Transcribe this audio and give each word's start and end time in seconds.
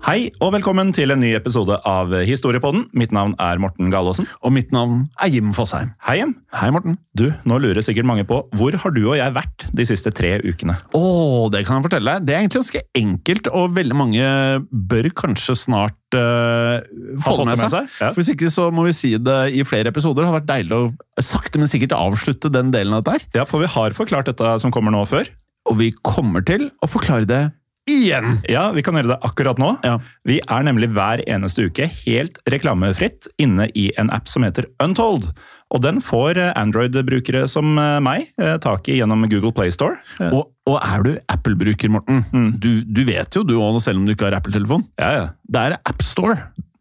Hei 0.00 0.30
og 0.40 0.54
velkommen 0.54 0.94
til 0.96 1.12
en 1.12 1.20
ny 1.20 1.34
episode 1.36 1.76
av 1.84 2.14
Historiepodden. 2.24 2.86
Mitt 2.96 3.10
navn 3.12 3.34
er 3.36 3.60
Morten 3.60 3.90
Galaasen. 3.92 4.24
Og 4.40 4.54
mitt 4.56 4.70
navn 4.72 5.02
er 5.20 5.28
Jim 5.28 5.50
Fosheim. 5.52 5.90
Hei, 6.06 6.14
Jim. 6.22 6.32
Hei, 6.56 6.70
Morten. 6.72 6.96
Du, 7.12 7.26
nå 7.44 7.58
lurer 7.60 7.84
sikkert 7.84 8.08
mange 8.08 8.24
på 8.24 8.38
hvor 8.56 8.78
har 8.80 8.94
du 8.96 9.02
og 9.02 9.18
jeg 9.18 9.34
vært 9.36 9.66
de 9.76 9.84
siste 9.84 10.08
tre 10.16 10.38
ukene? 10.40 10.78
Oh, 10.96 11.50
det 11.52 11.66
kan 11.66 11.76
jeg 11.76 11.86
fortelle 11.90 12.14
deg. 12.16 12.24
Det 12.24 12.34
er 12.34 12.40
egentlig 12.40 12.62
ganske 12.62 12.82
enkelt, 13.02 13.52
og 13.52 13.76
veldig 13.76 14.00
mange 14.00 14.32
bør 14.72 15.10
kanskje 15.20 15.58
snart 15.66 16.16
uh, 16.16 16.80
få 17.20 17.36
det 17.42 17.60
med 17.60 17.66
seg. 17.76 17.92
Ja. 18.00 18.08
For 18.08 18.22
Hvis 18.22 18.32
ikke 18.32 18.50
så 18.56 18.70
må 18.72 18.88
vi 18.88 18.96
si 18.96 19.12
det 19.20 19.38
i 19.52 19.68
flere 19.68 19.92
episoder. 19.92 20.24
Det 20.24 20.32
har 20.32 20.40
vært 20.40 20.50
deilig 20.54 20.80
å 20.80 21.28
sakte, 21.28 21.60
men 21.60 21.68
sikkert 21.68 21.98
avslutte 22.00 22.48
den 22.48 22.72
delen 22.72 22.96
av 22.96 23.04
dette 23.04 23.18
her. 23.18 23.30
ja, 23.42 23.46
for 23.48 23.60
vi 23.60 23.68
har 23.76 24.00
forklart 24.00 24.32
dette 24.32 24.56
som 24.64 24.72
kommer 24.72 24.96
nå 24.96 25.04
før. 25.12 25.28
Og 25.68 25.76
vi 25.76 25.92
kommer 26.00 26.40
til 26.48 26.70
å 26.80 26.88
forklare 26.88 27.28
det 27.28 27.44
igjen. 27.90 28.38
Ja, 28.50 28.68
vi 28.76 28.82
kan 28.86 28.96
gjøre 28.98 29.12
det 29.14 29.18
akkurat 29.26 29.58
nå. 29.60 29.72
Ja. 29.86 29.96
Vi 30.28 30.38
er 30.46 30.66
nemlig 30.66 30.88
hver 30.94 31.22
eneste 31.26 31.66
uke 31.68 31.88
helt 32.04 32.38
reklamefritt 32.50 33.28
inne 33.42 33.68
i 33.74 33.88
en 34.00 34.10
app 34.14 34.28
som 34.30 34.46
heter 34.46 34.68
Untold. 34.82 35.30
Og 35.70 35.82
den 35.84 36.00
får 36.02 36.38
eh, 36.42 36.52
Android-brukere 36.58 37.44
som 37.50 37.76
eh, 37.78 37.98
meg 38.02 38.26
eh, 38.42 38.56
tak 38.62 38.88
i 38.90 38.96
gjennom 38.98 39.22
Google 39.30 39.52
Play 39.54 39.70
Store. 39.74 40.00
Eh, 40.20 40.32
Og, 40.34 40.48
og 40.70 40.80
er 40.82 41.04
du 41.06 41.12
Apple-bruker, 41.30 41.92
Morten, 41.94 42.24
du, 42.62 42.82
du 42.86 43.04
vet 43.06 43.34
jo 43.38 43.44
du 43.46 43.54
òg, 43.60 43.78
selv 43.84 44.00
om 44.02 44.06
du 44.08 44.14
ikke 44.16 44.28
har 44.30 44.38
Apple-telefon, 44.40 44.84
Ja, 44.98 45.12
ja. 45.14 45.24
det 45.46 45.62
er 45.68 45.78
AppStore. 45.86 46.36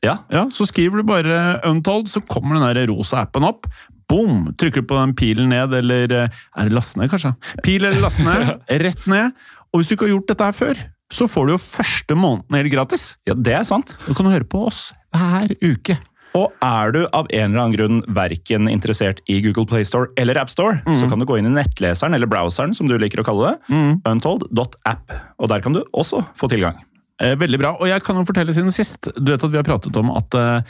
Ja, 0.05 0.17
Ja, 0.31 0.45
så 0.55 0.63
skriver 0.69 1.01
du 1.01 1.07
bare 1.09 1.59
Untold, 1.67 2.07
så 2.09 2.21
kommer 2.25 2.55
den 2.57 2.65
der 2.77 2.87
rosa 2.93 3.25
appen 3.25 3.43
opp. 3.43 3.67
Boom! 4.09 4.47
Trykker 4.57 4.81
du 4.81 4.87
på 4.89 4.97
den 4.97 5.11
pilen 5.13 5.51
ned, 5.53 5.73
eller 5.83 6.09
er 6.15 6.29
det 6.65 6.73
laste 6.73 6.97
ned, 6.97 7.11
kanskje? 7.11 7.35
Pil 7.61 7.83
eller 7.85 8.01
laste 8.01 8.23
ned, 8.25 8.55
rett 8.85 9.03
ned. 9.11 9.35
Og 9.69 9.81
hvis 9.83 9.91
du 9.91 9.93
ikke 9.93 10.07
har 10.07 10.15
gjort 10.15 10.31
dette 10.31 10.47
her 10.47 10.55
før, 10.57 10.79
så 11.13 11.25
får 11.29 11.47
du 11.49 11.55
jo 11.55 11.59
første 11.63 12.15
måneden 12.17 12.59
helt 12.59 12.71
gratis. 12.73 13.15
ja, 13.27 13.33
det 13.33 13.55
er 13.57 13.65
sant. 13.67 13.95
Du 14.05 14.13
kan 14.17 14.29
høre 14.29 14.45
på 14.45 14.67
oss 14.69 14.91
hver 15.15 15.55
uke. 15.63 15.97
Og 16.37 16.51
er 16.61 16.91
du 16.93 16.99
av 17.09 17.25
en 17.33 17.47
eller 17.49 17.61
annen 17.63 17.73
grunn 17.73 18.01
verken 18.13 18.69
interessert 18.69 19.17
i 19.25 19.39
Google 19.41 19.65
Play 19.65 19.87
Store 19.89 20.11
eller 20.21 20.37
AppStore, 20.37 20.83
så 20.93 21.07
kan 21.09 21.17
du 21.17 21.25
gå 21.25 21.39
inn 21.39 21.47
i 21.49 21.53
nettleseren, 21.55 22.13
eller 22.13 22.29
browseren 22.29 22.75
som 22.77 22.85
du 22.85 22.93
liker 23.01 23.23
å 23.23 23.25
kalle 23.25 23.55
det, 23.55 23.79
untold.app. 24.05 25.15
Og 25.41 25.49
der 25.49 25.63
kan 25.65 25.73
du 25.73 25.81
også 25.89 26.21
få 26.37 26.49
tilgang. 26.51 26.77
Eh, 27.19 27.33
veldig 27.35 27.57
bra. 27.59 27.73
Og 27.81 27.89
jeg 27.89 28.05
kan 28.05 28.15
jo 28.21 28.23
fortelle 28.29 28.53
siden 28.55 28.71
sist 28.71 29.09
Du 29.17 29.33
vet 29.33 29.41
at 29.43 29.51
vi 29.51 29.57
har 29.59 29.65
pratet 29.67 29.97
om 29.99 30.13
at 30.15 30.37
eh, 30.39 30.61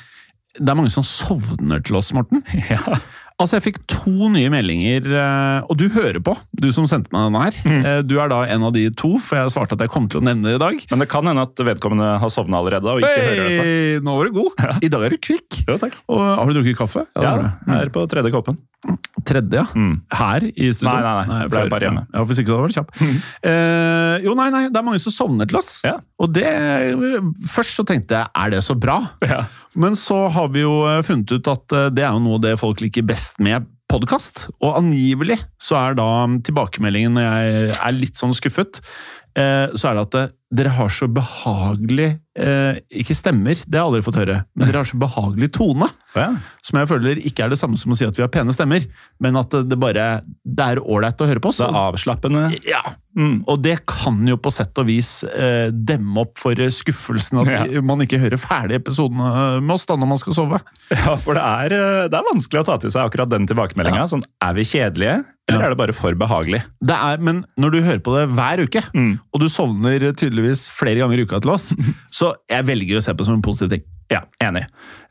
det 0.58 0.72
er 0.72 0.78
mange 0.80 0.90
som 0.90 1.04
sovner 1.06 1.84
til 1.86 2.00
oss, 2.00 2.14
Morten. 2.16 2.42
Ja. 2.72 2.96
Altså, 3.40 3.56
Jeg 3.56 3.64
fikk 3.70 3.78
to 3.88 4.30
nye 4.34 4.50
meldinger, 4.52 5.06
eh, 5.16 5.68
og 5.72 5.78
du 5.80 5.86
hører 5.94 6.20
på, 6.24 6.34
du 6.60 6.68
som 6.76 6.88
sendte 6.92 7.14
meg 7.16 7.30
denne 7.30 7.44
her. 7.46 7.60
Mm. 7.64 8.08
Du 8.10 8.18
er 8.20 8.32
da 8.32 8.42
en 8.52 8.66
av 8.68 8.74
de 8.76 8.84
to, 9.00 9.14
for 9.24 9.40
jeg 9.40 9.54
svarte 9.54 9.78
at 9.78 9.84
jeg 9.86 9.94
kom 9.94 10.10
til 10.12 10.20
å 10.20 10.26
nevne 10.28 10.44
det 10.50 10.58
i 10.58 10.62
dag. 10.62 10.82
Men 10.92 11.04
det 11.06 11.08
kan 11.12 11.30
hende 11.30 11.46
at 11.48 11.64
vedkommende 11.70 12.10
har 12.20 12.34
sovna 12.34 12.60
allerede 12.60 12.92
og 12.92 13.00
ikke 13.00 13.24
hører 13.30 13.40
dette. 13.46 14.04
Nå 14.04 14.18
var 14.18 14.28
du 14.28 14.36
god! 14.42 14.66
I 14.84 14.92
dag 14.92 15.06
er 15.08 15.16
du 15.16 15.22
kvikk. 15.24 15.62
Jo, 15.70 15.78
takk. 15.80 15.96
Og 16.12 16.20
har 16.20 16.52
du 16.52 16.60
drukket 16.60 16.82
kaffe? 16.82 17.06
Ja, 17.16 17.32
ja 17.40 17.54
jeg 17.64 17.88
er 17.88 17.94
på 17.96 18.04
tredje 18.12 18.34
koppen. 18.36 18.60
Tredje, 19.28 19.60
ja. 19.60 19.66
Mm. 19.76 19.96
Her 20.20 20.46
i 20.50 20.70
studio? 20.76 20.92
Nei, 20.92 21.00
nei, 21.04 21.26
nei. 21.32 21.40
Jeg 21.46 21.54
ble 21.56 21.64
bare 21.72 21.90
hjemme. 21.90 22.06
Ja, 22.12 22.28
Hvis 22.28 22.44
ikke 22.44 22.54
så 22.54 22.60
var 22.60 22.72
det 22.72 22.78
kjapp. 22.80 22.94
Eh, 23.00 24.16
jo, 24.28 24.36
nei, 24.40 24.50
nei, 24.54 24.64
det 24.68 24.80
er 24.80 24.86
mange 24.88 25.02
som 25.04 25.16
sovner 25.16 25.50
til 25.50 25.60
oss. 25.60 25.80
Ja. 25.88 25.98
Og 26.20 26.32
det 26.36 26.48
Først 27.48 27.80
så 27.80 27.86
tenkte 27.88 28.20
jeg, 28.20 28.32
er 28.36 28.54
det 28.54 28.64
så 28.66 28.76
bra? 28.76 29.00
Ja. 29.24 29.44
Men 29.80 29.96
så 30.00 30.26
har 30.34 30.50
vi 30.54 30.64
jo 30.66 30.82
eh, 30.90 31.04
funnet 31.06 31.32
ut 31.32 31.48
at 31.52 31.76
eh, 31.76 31.92
det 31.94 32.04
er 32.04 32.16
jo 32.16 32.24
noe 32.26 32.42
det 32.44 32.58
folk 32.60 32.82
liker 32.84 33.06
best 33.08 33.40
med 33.44 33.68
podkast. 33.90 34.48
Og 34.60 34.76
angivelig 34.82 35.40
så 35.62 35.78
er 35.80 35.98
da 35.98 36.10
tilbakemeldingen 36.46 37.16
når 37.18 37.26
jeg 37.26 37.78
er 37.78 37.96
litt 37.96 38.20
sånn 38.20 38.36
skuffet, 38.38 38.82
eh, 39.40 39.72
så 39.74 39.92
er 39.92 39.98
det 39.98 40.06
at 40.08 40.36
dere 40.52 40.72
har 40.74 40.90
så 40.90 41.06
behagelig 41.08 42.08
eh, 42.40 42.80
Ikke 43.02 43.14
stemmer, 43.18 43.60
det 43.68 43.78
har 43.78 43.84
jeg 43.84 43.90
aldri 43.92 44.06
fått 44.06 44.18
høre, 44.22 44.38
men 44.56 44.66
dere 44.70 44.82
har 44.82 44.88
så 44.90 44.98
behagelig 45.02 45.52
tone. 45.54 45.90
Ja. 46.16 46.32
Som 46.66 46.80
jeg 46.80 46.90
føler 46.90 47.20
ikke 47.22 47.46
er 47.46 47.52
det 47.54 47.60
samme 47.62 47.78
som 47.78 47.94
å 47.94 47.98
si 48.00 48.08
at 48.08 48.18
vi 48.18 48.24
har 48.26 48.32
pene 48.34 48.54
stemmer, 48.56 48.86
men 49.22 49.38
at 49.38 49.54
det 49.70 49.78
bare 49.80 50.08
det 50.26 50.66
er 50.74 50.82
ålreit 50.82 51.22
å 51.22 51.28
høre 51.30 51.44
på 51.44 51.52
oss. 51.52 51.60
Det 51.62 51.68
er 51.70 51.82
avslappende. 51.90 52.48
Ja, 52.70 52.82
Mm. 53.20 53.40
og 53.50 53.58
det 53.66 53.74
kan 53.90 54.20
jo 54.30 54.36
på 54.38 54.52
sett 54.54 54.78
og 54.80 54.86
vis 54.88 55.24
eh, 55.26 55.72
demme 55.74 56.22
opp 56.22 56.38
for 56.40 56.54
eh, 56.62 56.70
skuffelsen 56.72 57.42
at 57.42 57.50
Ja. 57.74 57.82
man 57.82 58.00
ikke 58.06 58.20
hører 58.22 58.38
ferdig 58.40 58.78
episoden 58.78 59.18
eh, 59.26 59.58
med 59.60 59.74
oss 59.74 59.88
da 59.90 59.98
når 59.98 60.08
man 60.12 60.20
skal 60.22 60.36
sove. 60.38 60.60
Ja, 60.94 61.16
for 61.18 61.34
det 61.36 61.42
er, 61.42 61.74
eh, 61.74 62.06
det 62.08 62.16
er 62.20 62.28
vanskelig 62.30 62.62
å 62.62 62.68
ta 62.70 62.78
til 62.80 62.94
seg 62.94 63.10
akkurat 63.10 63.28
den 63.34 63.48
tilbakemeldinga. 63.50 64.06
Sånn, 64.08 64.24
er 64.46 64.54
vi 64.56 64.64
kjedelige, 64.64 65.26
eller 65.50 65.60
Ja. 65.60 65.66
er 65.66 65.70
det 65.74 65.80
bare 65.82 65.98
for 65.98 66.14
behagelig? 66.16 66.62
Det 66.86 66.96
er, 66.96 67.18
men 67.18 67.44
når 67.60 67.72
du 67.76 67.80
hører 67.82 68.00
på 68.06 68.14
det 68.16 68.30
hver 68.38 68.64
uke, 68.70 68.86
Mm. 68.94 69.20
og 69.34 69.40
du 69.42 69.50
sovner 69.50 70.06
tydeligvis 70.40 70.68
flere 70.74 71.00
ganger 71.04 71.20
i 71.22 71.26
uka 71.28 71.40
til 71.44 71.52
oss, 71.56 71.70
så 72.20 72.34
jeg 72.50 72.68
velger 72.70 73.00
å 73.00 73.04
se 73.06 73.14
på 73.14 73.22
det 73.24 73.30
som 73.30 73.38
en 73.40 73.46
positiv 73.46 73.76
ting. 73.76 73.84
Ja, 74.10 74.24
enig. 74.42 74.66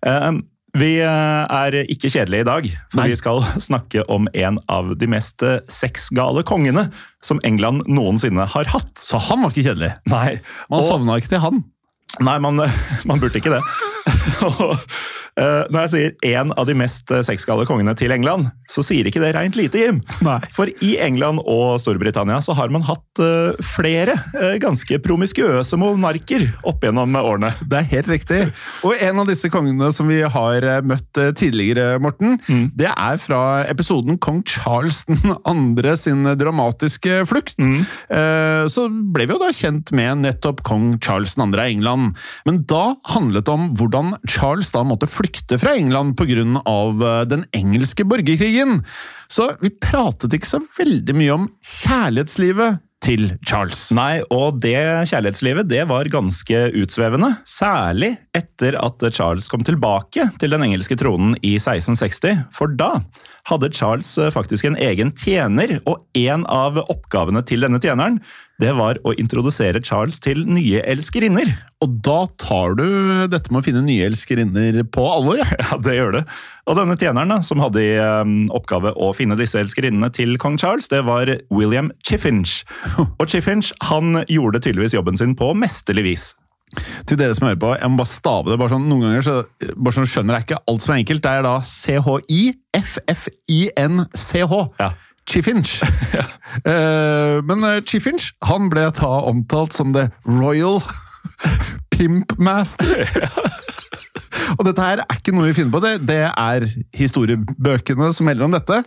Eh, 0.06 0.30
vi 0.78 0.90
eh, 1.00 1.44
er 1.54 1.74
ikke 1.88 2.10
kjedelige 2.12 2.44
i 2.44 2.46
dag, 2.48 2.66
for 2.92 3.00
Nei. 3.00 3.08
vi 3.12 3.16
skal 3.18 3.40
snakke 3.68 4.04
om 4.12 4.26
en 4.36 4.58
av 4.70 4.92
de 5.00 5.08
mest 5.10 5.42
eh, 5.46 5.60
sexgale 5.72 6.44
kongene 6.46 6.88
som 7.24 7.40
England 7.46 7.86
noensinne 7.88 8.44
har 8.52 8.68
hatt. 8.74 8.92
Så 9.00 9.20
han 9.30 9.42
var 9.44 9.54
ikke 9.54 9.68
kjedelig. 9.70 9.94
Nei, 10.12 10.38
Man 10.68 10.82
og- 10.82 10.88
sovna 10.90 11.18
ikke 11.20 11.36
til 11.36 11.44
han. 11.46 11.62
Nei, 12.24 12.38
man, 12.42 12.58
man 13.08 13.20
burde 13.22 13.38
ikke 13.40 13.52
det. 13.52 13.62
Eh, 15.38 15.68
når 15.70 15.84
jeg 15.84 15.90
sier 15.92 16.32
en 16.34 16.50
av 16.58 16.66
de 16.66 16.74
mest 16.74 17.12
eh, 17.14 17.20
sexgale 17.22 17.62
kongene 17.68 17.92
til 17.98 18.10
England, 18.10 18.48
så 18.66 18.82
sier 18.82 19.06
ikke 19.06 19.20
det 19.22 19.30
rent 19.36 19.54
lite, 19.54 19.78
Jim. 19.78 20.00
Nei. 20.26 20.40
For 20.50 20.66
i 20.82 20.96
England 21.04 21.44
og 21.46 21.76
Storbritannia 21.78 22.40
så 22.42 22.56
har 22.58 22.72
man 22.74 22.82
hatt 22.88 23.22
eh, 23.22 23.54
flere 23.62 24.16
ganske 24.58 24.98
promiskuøse 25.04 25.78
monarker 25.78 26.48
opp 26.66 26.82
gjennom 26.82 27.14
årene. 27.20 27.52
Det 27.62 27.78
er 27.78 27.86
helt 27.92 28.10
riktig. 28.10 28.40
Og 28.82 28.98
en 28.98 29.22
av 29.22 29.30
disse 29.30 29.50
kongene 29.52 29.92
som 29.94 30.10
vi 30.10 30.18
har 30.26 30.66
møtt 30.82 31.22
tidligere, 31.38 32.00
Morten, 32.02 32.40
Mm. 32.48 32.70
det 32.78 32.88
er 32.90 33.18
fra 33.20 33.62
episoden 33.68 34.16
Kong 34.22 34.40
Charles 34.48 35.02
2. 35.06 35.94
sin 36.00 36.24
dramatiske 36.38 37.20
flukt. 37.28 37.58
Mm. 37.60 37.82
Så 38.72 38.86
ble 39.12 39.26
vi 39.28 39.34
jo 39.34 39.40
da 39.42 39.50
kjent 39.54 39.90
med 39.96 40.22
nettopp 40.22 40.62
kong 40.66 40.96
Charles 41.04 41.34
2. 41.36 41.48
av 41.52 41.64
England. 41.66 42.16
Men 42.48 42.62
da 42.70 42.94
handlet 43.12 43.46
det 43.48 43.54
om 43.54 43.68
hvordan 43.76 44.07
Charles 44.28 44.72
da 44.74 44.84
måtte 44.86 45.08
flykte 45.10 45.58
fra 45.60 45.74
England 45.76 46.16
pga. 46.18 46.44
eh, 46.64 47.24
den 47.28 47.44
engelske 47.52 48.04
borgerkrigen. 48.04 48.84
Så 49.28 49.56
vi 49.60 49.70
pratet 49.70 50.32
ikke 50.32 50.48
så 50.48 50.60
veldig 50.78 51.14
mye 51.16 51.34
om 51.34 51.48
kjærlighetslivet 51.62 52.80
til 53.04 53.28
Charles. 53.46 53.88
Nei, 53.94 54.20
og 54.34 54.58
det 54.62 54.74
kjærlighetslivet 55.10 55.68
det 55.70 55.84
var 55.90 56.10
ganske 56.10 56.62
utsvevende. 56.80 57.30
Særlig 57.46 58.16
etter 58.34 58.78
at 58.80 59.04
Charles 59.14 59.46
kom 59.50 59.62
tilbake 59.66 60.26
til 60.40 60.54
den 60.54 60.64
engelske 60.66 60.98
tronen 60.98 61.36
i 61.38 61.56
1660. 61.60 62.48
For 62.54 62.74
da 62.74 62.96
hadde 63.48 63.72
Charles 63.74 64.10
eh, 64.20 64.32
faktisk 64.34 64.68
en 64.68 64.78
egen 64.80 65.12
tjener, 65.16 65.78
og 65.88 66.04
en 66.18 66.44
av 66.52 66.78
oppgavene 66.84 67.42
til 67.46 67.64
denne 67.64 67.80
tjeneren 67.82 68.20
det 68.58 68.72
var 68.74 68.98
å 69.06 69.12
introdusere 69.14 69.78
Charles 69.86 70.18
til 70.18 70.40
nye 70.50 70.80
elskerinner. 70.90 71.52
Og 71.84 71.92
da 72.02 72.24
tar 72.42 72.74
du 72.78 72.86
dette 73.30 73.52
med 73.54 73.60
å 73.60 73.66
finne 73.68 73.84
nye 73.86 74.08
elskerinner 74.08 74.80
på 74.90 75.04
alvor, 75.06 75.38
ja. 75.38 75.46
Ja, 75.68 75.78
det 75.82 75.94
gjør 75.94 76.16
det. 76.16 76.24
Og 76.66 76.78
denne 76.78 76.96
tjeneren 76.98 77.30
da, 77.30 77.38
som 77.46 77.62
hadde 77.62 77.84
i 77.84 77.94
um, 78.02 78.48
oppgave 78.56 78.92
å 78.98 79.12
finne 79.14 79.38
disse 79.38 79.60
elskerinnene 79.62 80.10
til 80.14 80.34
kong 80.42 80.58
Charles, 80.58 80.90
det 80.90 81.04
var 81.06 81.30
William 81.54 81.92
Chiffinch. 82.02 82.64
Og 83.20 83.28
Chiffinch 83.30 83.70
han 83.92 84.24
gjorde 84.26 84.64
tydeligvis 84.64 84.98
jobben 84.98 85.20
sin 85.20 85.38
på 85.38 85.54
mesterlig 85.54 86.08
vis. 86.10 86.28
Til 87.08 87.16
dere 87.20 87.34
som 87.36 87.46
hører 87.48 87.62
på, 87.62 87.70
jeg 87.80 87.90
må 87.90 87.96
bare 88.02 88.12
stave 88.12 88.46
det. 88.52 88.58
bare 88.60 88.72
sånn, 88.74 88.88
Noen 88.90 89.02
ganger 89.06 89.22
så, 89.24 89.36
bare 89.74 89.94
sånn 89.96 90.10
skjønner 90.10 90.32
jeg 90.38 90.44
ikke 90.48 90.62
alt 90.72 90.82
som 90.84 90.92
er 90.94 91.00
enkelt. 91.02 91.22
Det 91.24 91.32
er 91.32 91.42
da 91.46 91.54
C-H-I-F-F-I-N-C-H. 91.64 94.52
Ja. 94.80 94.90
Chiffinch. 95.28 95.72
Eh, 96.64 97.36
men 97.44 97.60
eh, 97.68 97.82
Chiffinch 97.84 98.30
han 98.48 98.70
ble 98.72 98.86
da 98.96 99.10
omtalt 99.28 99.76
som 99.76 99.92
The 99.92 100.06
Royal 100.24 100.80
Pimp 101.92 102.32
Master. 102.40 103.04
Og 104.56 104.64
dette 104.68 104.84
her 104.84 105.02
er 105.04 105.18
ikke 105.18 105.34
noe 105.36 105.48
vi 105.50 105.56
finner 105.58 105.74
på, 105.74 105.82
det, 105.84 105.94
det 106.08 106.20
er 106.30 106.66
historiebøkene 106.96 108.10
som 108.16 108.28
melder 108.28 108.46
om 108.48 108.54
dette. 108.56 108.80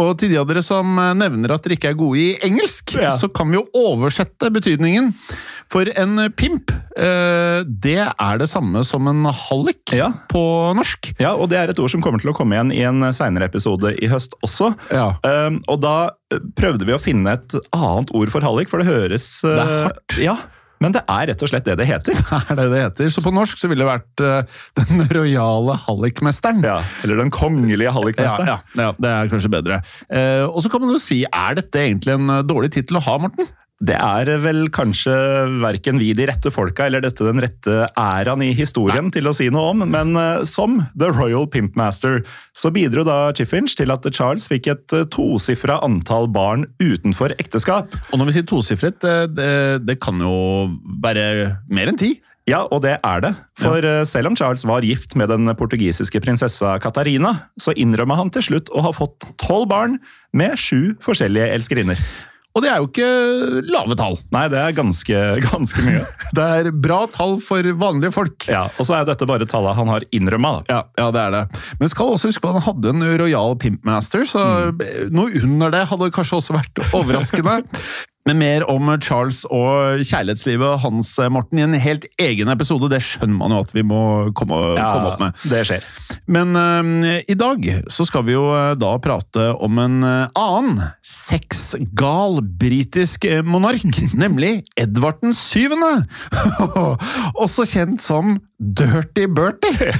Og 0.00 0.12
til 0.20 0.32
de 0.32 0.38
av 0.40 0.48
dere 0.50 0.62
som 0.64 0.96
eh, 1.00 1.12
nevner 1.18 1.54
at 1.54 1.64
dere 1.66 1.76
ikke 1.78 1.92
er 1.92 1.98
gode 2.00 2.20
i 2.22 2.30
engelsk, 2.46 2.96
Ja. 3.00 3.12
så 3.18 3.28
kan 3.32 3.50
vi 3.52 3.58
jo 3.60 3.66
oversette 3.78 4.50
betydningen. 4.54 5.12
For 5.72 5.88
en 5.98 6.18
pimp, 6.36 6.70
eh, 6.96 7.62
det 7.66 7.98
er 8.04 8.38
det 8.42 8.48
samme 8.52 8.82
som 8.86 9.08
en 9.10 9.24
hallik 9.26 9.94
Ja. 9.96 10.10
på 10.30 10.42
norsk. 10.76 11.12
Ja, 11.20 11.34
og 11.34 11.48
det 11.50 11.58
er 11.60 11.70
et 11.72 11.78
ord 11.82 11.90
som 11.92 12.02
kommer 12.04 12.20
til 12.22 12.32
å 12.32 12.36
komme 12.36 12.56
igjen 12.56 12.72
i 12.74 12.82
en 12.86 13.00
seinere 13.16 13.48
episode 13.50 13.94
i 14.02 14.10
høst 14.10 14.34
også. 14.44 14.74
Ja. 14.92 15.14
Um, 15.24 15.62
og 15.68 15.80
da 15.84 16.10
prøvde 16.58 16.86
vi 16.88 16.94
å 16.96 17.00
finne 17.02 17.36
et 17.36 17.54
annet 17.74 18.10
ord 18.16 18.30
for 18.32 18.44
hallik, 18.44 18.68
for 18.70 18.82
det 18.82 18.88
høres 18.90 19.26
uh, 19.44 19.50
Det 19.54 19.64
er 19.64 19.82
hardt. 19.88 20.16
Ja, 20.24 20.36
men 20.82 20.94
det 20.94 21.02
er 21.10 21.28
rett 21.30 21.42
og 21.44 21.50
slett 21.50 21.66
det 21.66 21.76
det 21.80 21.86
heter. 21.88 22.18
er 22.50 22.58
det 22.58 22.66
det 22.72 22.82
heter. 22.82 23.10
Så 23.14 23.22
på 23.24 23.32
norsk 23.34 23.60
så 23.60 23.70
ville 23.70 23.84
det 23.84 23.90
vært 23.90 24.24
uh, 24.24 24.62
Den 24.80 25.04
rojale 25.14 25.76
hallikmesteren. 25.86 26.64
Ja, 26.66 26.80
Eller 27.06 27.22
den 27.22 27.32
kongelige 27.34 27.92
hallikmesteren. 27.94 28.50
Ja, 28.50 28.58
ja, 28.74 28.88
ja, 28.88 28.96
det 28.98 29.12
er 29.12 29.32
kanskje 29.32 29.52
bedre. 29.54 29.80
Uh, 30.08 30.46
og 30.50 30.60
så 30.64 30.72
kan 30.72 30.84
man 30.84 30.94
jo 30.94 31.00
si, 31.02 31.22
er 31.28 31.60
dette 31.60 31.84
egentlig 31.84 32.14
en 32.14 32.30
eh, 32.30 32.42
dårlig 32.46 32.72
tittel 32.74 32.98
å 32.98 33.04
ha, 33.06 33.16
Morten? 33.22 33.48
Det 33.82 33.96
er 33.98 34.28
vel 34.38 34.68
kanskje 34.70 35.12
verken 35.58 35.98
vi 35.98 36.12
de 36.14 36.28
rette 36.30 36.50
folka 36.54 36.86
eller 36.86 37.02
dette 37.02 37.26
den 37.26 37.40
rette 37.42 37.88
æraen 37.98 38.44
i 38.46 38.52
historien 38.54 39.08
til 39.12 39.26
å 39.26 39.32
si 39.34 39.48
noe 39.50 39.72
om, 39.72 39.82
men 39.90 40.14
eh, 40.14 40.44
som 40.46 40.78
The 40.94 41.08
Royal 41.10 41.48
Pimp 41.50 41.74
Master 41.78 42.20
så 42.54 42.70
bidro 42.74 43.02
da 43.04 43.32
Chiffinch 43.34 43.74
til 43.74 43.90
at 43.90 44.06
Charles 44.14 44.46
fikk 44.50 44.68
et 44.70 44.94
uh, 44.94 45.02
tosifra 45.10 45.80
antall 45.82 46.28
barn 46.30 46.68
utenfor 46.78 47.34
ekteskap. 47.42 47.90
Og 48.12 48.20
når 48.20 48.30
vi 48.30 48.36
sier 48.36 48.46
tosifret, 48.46 49.00
det, 49.02 49.34
det, 49.34 49.50
det 49.88 49.98
kan 50.02 50.22
jo 50.22 50.36
være 51.02 51.26
mer 51.66 51.90
enn 51.90 51.98
ti. 51.98 52.14
Ja, 52.46 52.62
og 52.68 52.82
det 52.84 52.98
er 53.00 53.24
det. 53.24 53.32
For 53.58 53.80
ja. 53.80 54.02
selv 54.06 54.30
om 54.30 54.36
Charles 54.38 54.66
var 54.68 54.84
gift 54.84 55.16
med 55.18 55.32
den 55.32 55.48
portugisiske 55.58 56.20
prinsessa 56.22 56.76
Katarina, 56.82 57.32
så 57.58 57.72
innrømma 57.72 58.20
han 58.20 58.30
til 58.36 58.44
slutt 58.50 58.70
å 58.70 58.84
ha 58.84 58.92
fått 58.94 59.32
tolv 59.40 59.66
barn 59.72 59.98
med 60.36 60.54
sju 60.60 60.94
forskjellige 61.04 61.50
elskerinner. 61.56 62.04
Og 62.54 62.62
det 62.62 62.70
er 62.70 62.78
jo 62.78 62.86
ikke 62.86 63.06
lave 63.66 63.96
tall. 63.98 64.14
Nei, 64.34 64.44
det 64.52 64.60
er 64.60 64.76
ganske, 64.76 65.22
ganske 65.42 65.82
mye. 65.82 66.04
Det 66.38 66.44
er 66.44 66.68
bra 66.70 67.00
tall 67.10 67.36
for 67.42 67.66
vanlige 67.80 68.14
folk. 68.14 68.46
Ja, 68.50 68.68
Og 68.78 68.86
så 68.86 68.94
er 68.94 69.02
jo 69.02 69.08
dette 69.10 69.26
bare 69.26 69.46
tallet 69.50 69.74
han 69.78 69.90
har 69.90 70.06
innrømma. 70.14 70.52
Ja, 70.70 70.84
ja, 70.98 71.08
det 71.14 71.22
er 71.24 71.34
det. 71.34 71.42
Men 71.80 71.90
skal 71.90 72.14
også 72.14 72.30
huske 72.30 72.42
på 72.44 72.52
at 72.52 72.60
han 72.60 72.66
hadde 72.68 72.94
en 72.94 73.06
Royal 73.20 73.58
Pimpmaster, 73.58 74.22
så 74.28 74.44
noe 75.14 75.42
under 75.42 75.74
det 75.74 75.84
hadde 75.90 76.10
kanskje 76.14 76.38
også 76.40 76.58
vært 76.60 76.82
overraskende. 76.94 77.60
Men 78.24 78.40
mer 78.40 78.64
om 78.72 78.88
Charles 79.04 79.42
og 79.52 80.00
kjærlighetslivet 80.00 80.80
hans, 80.80 81.10
Morten, 81.32 81.60
i 81.60 81.66
en 81.66 81.76
helt 81.76 82.06
egen 82.20 82.48
episode. 82.48 82.88
Det 82.92 83.02
skjønner 83.04 83.36
man 83.36 83.52
jo 83.52 83.60
at 83.64 83.74
vi 83.76 83.84
må 83.84 84.00
komme, 84.36 84.60
komme 84.78 85.10
opp 85.10 85.20
med. 85.20 85.44
det 85.50 85.60
skjer. 85.68 85.84
Men 86.32 86.56
øhm, 86.56 86.94
i 87.28 87.36
dag 87.36 87.68
så 87.92 88.06
skal 88.08 88.24
vi 88.24 88.36
jo 88.36 88.46
øh, 88.48 88.72
da 88.80 88.94
prate 89.04 89.50
om 89.60 89.80
en 89.82 89.98
annen 90.04 90.80
sexgal 91.04 92.40
britisk 92.60 93.28
monark, 93.44 93.84
nemlig 94.24 94.62
Edvard 94.80 95.20
den 95.20 95.36
syvende. 95.36 96.06
Også 97.44 97.68
kjent 97.68 98.00
som 98.04 98.38
Dirty 98.58 99.28
Bertie. 99.28 99.92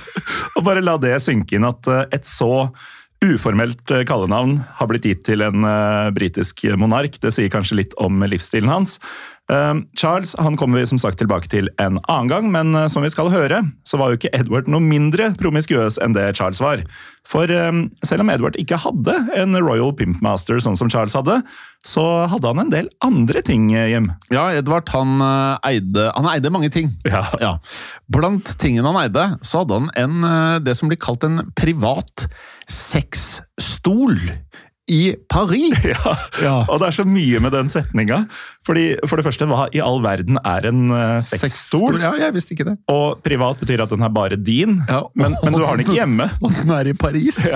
Og 0.56 0.64
bare 0.66 0.82
la 0.84 0.96
det 1.00 1.18
synke 1.24 1.56
inn 1.56 1.68
at 1.68 1.88
eh, 1.90 2.06
et 2.16 2.28
så 2.28 2.68
uformelt 3.24 3.90
eh, 3.92 4.04
kallenavn 4.08 4.58
har 4.78 4.88
blitt 4.90 5.08
gitt 5.08 5.24
til 5.28 5.44
en 5.44 5.66
eh, 5.66 6.10
britisk 6.16 6.64
monark. 6.80 7.18
Det 7.20 7.32
sier 7.34 7.52
kanskje 7.52 7.82
litt 7.82 7.96
om 8.00 8.22
livsstilen 8.24 8.72
hans. 8.72 8.98
Eh, 9.50 9.74
Charles 9.98 10.36
han 10.38 10.56
kommer 10.56 10.78
vi 10.78 10.86
som 10.86 10.98
sagt 11.00 11.18
tilbake 11.18 11.50
til 11.50 11.70
en 11.82 11.98
annen 12.06 12.30
gang, 12.30 12.50
men 12.54 12.74
eh, 12.78 12.88
som 12.92 13.02
vi 13.02 13.10
skal 13.10 13.32
høre, 13.32 13.64
så 13.86 13.98
var 13.98 14.12
jo 14.12 14.20
ikke 14.20 14.32
Edward 14.36 14.70
noe 14.70 14.82
mindre 14.84 15.32
promiskuøs 15.40 15.98
enn 16.02 16.14
det 16.14 16.28
Charles 16.38 16.62
var. 16.62 16.84
For 17.28 17.50
eh, 17.50 17.82
selv 18.06 18.24
om 18.24 18.30
Edward 18.32 18.58
ikke 18.60 18.78
hadde 18.80 19.16
en 19.38 19.58
Royal 19.58 19.92
Pimp 19.96 20.22
Master 20.24 20.60
sånn 20.62 20.78
som 20.78 20.90
Charles 20.92 21.16
hadde, 21.18 21.40
så 21.86 22.04
hadde 22.30 22.52
han 22.52 22.62
en 22.62 22.72
del 22.72 22.90
andre 23.04 23.42
ting, 23.46 23.70
eh, 23.74 23.90
Jim. 23.90 24.10
Ja, 24.30 24.50
Edvard 24.54 24.92
han 24.94 25.18
øh, 25.24 25.56
eide, 25.72 26.10
han 26.14 26.30
eide 26.30 26.54
mange 26.54 26.70
ting. 26.72 26.92
Ja. 27.40 27.56
Blant 28.12 28.54
tingene 28.60 28.90
han 28.92 29.00
eide, 29.02 29.24
så 29.46 29.62
hadde 29.64 29.80
han 29.80 29.90
en, 29.98 30.62
det 30.64 30.76
som 30.78 30.90
blir 30.90 31.00
kalt 31.00 31.24
en 31.26 31.42
privat 31.58 32.26
sexstol 32.70 34.18
i 34.90 35.14
Paris. 35.30 35.78
Ja. 35.90 36.12
Ja. 36.42 36.54
Og 36.70 36.80
det 36.82 36.88
er 36.90 36.96
så 37.00 37.04
mye 37.08 37.40
med 37.42 37.52
den 37.54 37.70
setninga. 37.72 38.24
Fordi, 38.66 38.84
for 39.08 39.18
det 39.20 39.24
første, 39.26 39.46
hva 39.50 39.66
i 39.74 39.80
all 39.84 40.02
verden 40.04 40.38
er 40.46 40.66
en 40.70 40.82
uh, 40.92 41.18
sexstol? 41.24 41.98
Ja, 42.02 42.12
jeg 42.26 42.34
visste 42.36 42.54
ikke 42.56 42.66
det. 42.72 42.76
Og 42.92 43.22
privat 43.26 43.60
betyr 43.62 43.82
at 43.86 43.92
den 43.94 44.04
er 44.06 44.12
bare 44.14 44.36
din, 44.38 44.80
Ja. 44.90 45.02
men, 45.18 45.34
men 45.44 45.56
du 45.56 45.64
har 45.64 45.76
den 45.78 45.86
ikke 45.86 45.98
hjemme. 46.02 46.28
Og 46.42 46.54
den 46.58 46.74
er 46.76 46.90
i 46.92 46.96
Paris. 46.98 47.40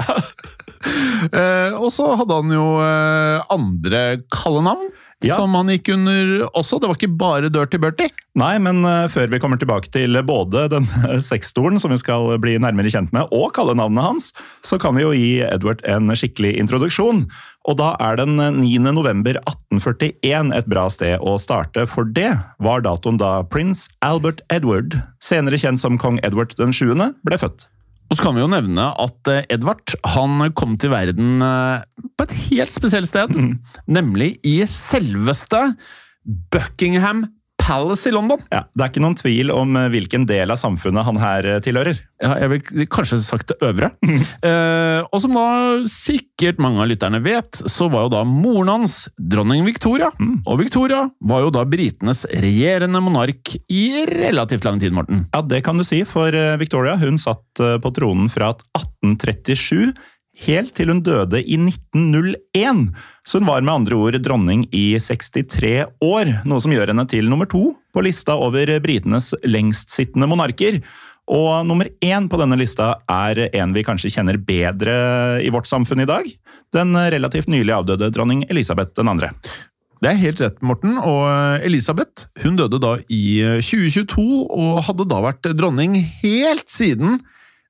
Eh, 0.84 1.72
og 1.80 1.86
så 1.94 2.10
hadde 2.20 2.36
han 2.36 2.50
jo 2.52 2.64
uh, 2.76 3.40
andre 3.54 4.00
kallenavn. 4.34 4.90
Ja. 5.24 5.38
Som 5.40 5.54
han 5.56 5.70
gikk 5.72 5.88
under 5.94 6.44
også. 6.52 6.78
Det 6.80 6.90
var 6.90 6.98
ikke 6.98 7.16
bare 7.18 7.50
Dirty 7.52 7.80
Bertie. 7.80 8.12
Nei, 8.38 8.56
men 8.62 8.82
uh, 8.86 9.06
før 9.12 9.30
vi 9.30 9.40
kommer 9.42 9.60
tilbake 9.60 9.90
til 9.94 10.18
både 10.26 10.66
den 10.72 10.88
sexstolen 11.30 11.80
som 11.82 11.94
vi 11.94 12.00
skal 12.02 12.34
bli 12.42 12.56
nærmere 12.62 12.90
kjent 12.92 13.14
med, 13.14 13.30
og 13.34 13.52
kallenavnet 13.56 14.04
hans, 14.04 14.30
så 14.66 14.78
kan 14.80 14.96
vi 14.98 15.04
jo 15.04 15.12
gi 15.16 15.34
Edward 15.46 15.84
en 15.88 16.12
skikkelig 16.14 16.56
introduksjon. 16.62 17.24
Og 17.64 17.78
da 17.80 17.94
er 18.02 18.18
den 18.20 18.36
uh, 18.42 18.50
9. 18.54 18.72
november 18.90 19.38
1841 19.44 20.54
et 20.58 20.70
bra 20.70 20.88
sted 20.92 21.22
å 21.22 21.38
starte, 21.40 21.86
for 21.90 22.10
det 22.10 22.32
var 22.62 22.84
datoen 22.84 23.20
da 23.22 23.38
prins 23.48 23.86
Albert 24.04 24.44
Edward, 24.52 24.98
senere 25.24 25.60
kjent 25.60 25.80
som 25.80 26.00
kong 26.00 26.20
Edward 26.26 26.56
den 26.60 26.74
7., 26.74 26.92
ble 27.24 27.40
født. 27.40 27.68
Og 28.10 28.18
så 28.18 28.26
kan 28.26 28.36
vi 28.36 28.42
jo 28.44 28.50
nevne 28.50 28.90
at 29.00 29.30
eh, 29.32 29.46
Edvard 29.54 29.94
han 30.14 30.50
kom 30.56 30.76
til 30.80 30.92
verden 30.92 31.42
eh, 31.44 31.84
på 32.14 32.26
et 32.26 32.34
helt 32.48 32.74
spesielt 32.74 33.10
sted. 33.10 33.32
Nemlig 33.90 34.34
i 34.46 34.58
selveste 34.70 35.62
Buckingham 36.52 37.24
Palace 37.64 38.10
i 38.10 38.12
London. 38.12 38.40
Ja, 38.52 38.64
Det 38.74 38.84
er 38.84 38.90
ikke 38.92 39.02
noen 39.04 39.16
tvil 39.16 39.52
om 39.54 39.76
eh, 39.78 39.88
hvilken 39.92 40.26
del 40.28 40.52
av 40.52 40.60
samfunnet 40.60 41.06
han 41.06 41.20
her 41.20 41.46
eh, 41.48 41.60
tilhører. 41.64 41.96
Ja, 42.20 42.34
jeg 42.42 42.50
vil 42.52 42.88
kanskje 42.92 43.20
sagt 43.24 43.52
det 43.52 43.60
øvre. 43.64 43.92
Eh, 44.44 45.00
og 45.14 45.20
som 45.22 45.32
da 45.34 45.44
sikkert 45.88 46.58
mange 46.60 46.82
av 46.82 46.88
lytterne 46.90 47.20
vet, 47.24 47.62
så 47.70 47.86
var 47.92 48.04
jo 48.04 48.10
da 48.12 48.20
moren 48.28 48.70
hans 48.74 48.96
dronning 49.16 49.64
Victoria. 49.64 50.10
Og 50.44 50.58
Victoria 50.60 51.06
var 51.24 51.44
jo 51.46 51.52
da 51.54 51.62
britenes 51.68 52.24
regjerende 52.28 53.00
monark 53.02 53.54
i 53.72 54.04
relativt 54.10 54.66
lang 54.68 54.80
tid, 54.82 54.92
Morten. 54.96 55.24
Ja, 55.32 55.40
det 55.40 55.62
kan 55.64 55.80
du 55.80 55.84
si, 55.86 56.02
for 56.08 56.34
eh, 56.36 56.58
Victoria 56.60 56.98
hun 57.00 57.16
satt 57.20 57.62
på 57.80 57.94
tronen 57.96 58.28
fra 58.32 58.52
1837 58.52 59.94
helt 60.42 60.74
til 60.76 60.90
hun 60.90 61.02
døde 61.04 61.40
i 61.40 61.56
1901. 61.60 62.84
Så 63.24 63.40
hun 63.40 63.48
var 63.48 63.64
med 63.64 63.74
andre 63.74 63.98
ord 63.98 64.18
dronning 64.24 64.66
i 64.74 64.98
63 65.00 65.74
år, 66.04 66.30
noe 66.44 66.62
som 66.62 66.74
gjør 66.74 66.92
henne 66.92 67.06
til 67.10 67.30
nummer 67.30 67.48
to 67.50 67.72
på 67.94 68.04
lista 68.04 68.36
over 68.36 68.72
britenes 68.84 69.32
lengstsittende 69.46 70.28
monarker. 70.30 70.80
Og 71.30 71.64
nummer 71.64 71.88
én 72.04 72.26
på 72.28 72.40
denne 72.40 72.58
lista 72.60 72.98
er 73.08 73.46
en 73.56 73.72
vi 73.72 73.84
kanskje 73.86 74.12
kjenner 74.12 74.36
bedre 74.36 74.96
i 75.40 75.52
vårt 75.54 75.70
samfunn 75.70 76.04
i 76.04 76.08
dag. 76.08 76.26
Den 76.74 76.92
relativt 76.92 77.48
nylig 77.48 77.72
avdøde 77.72 78.10
dronning 78.12 78.44
Elisabeth 78.50 78.92
2. 78.98 79.14
Det 80.04 80.10
er 80.10 80.20
helt 80.20 80.40
rett, 80.42 80.58
Morten. 80.60 80.98
Og 81.00 81.64
Elisabeth 81.64 82.26
hun 82.42 82.58
døde 82.60 82.80
da 82.82 82.98
i 83.08 83.40
eh, 83.40 83.62
2022, 83.64 84.24
og 84.52 84.82
hadde 84.84 85.08
da 85.08 85.22
vært 85.24 85.48
dronning 85.56 85.96
helt 86.20 86.68
siden 86.68 87.22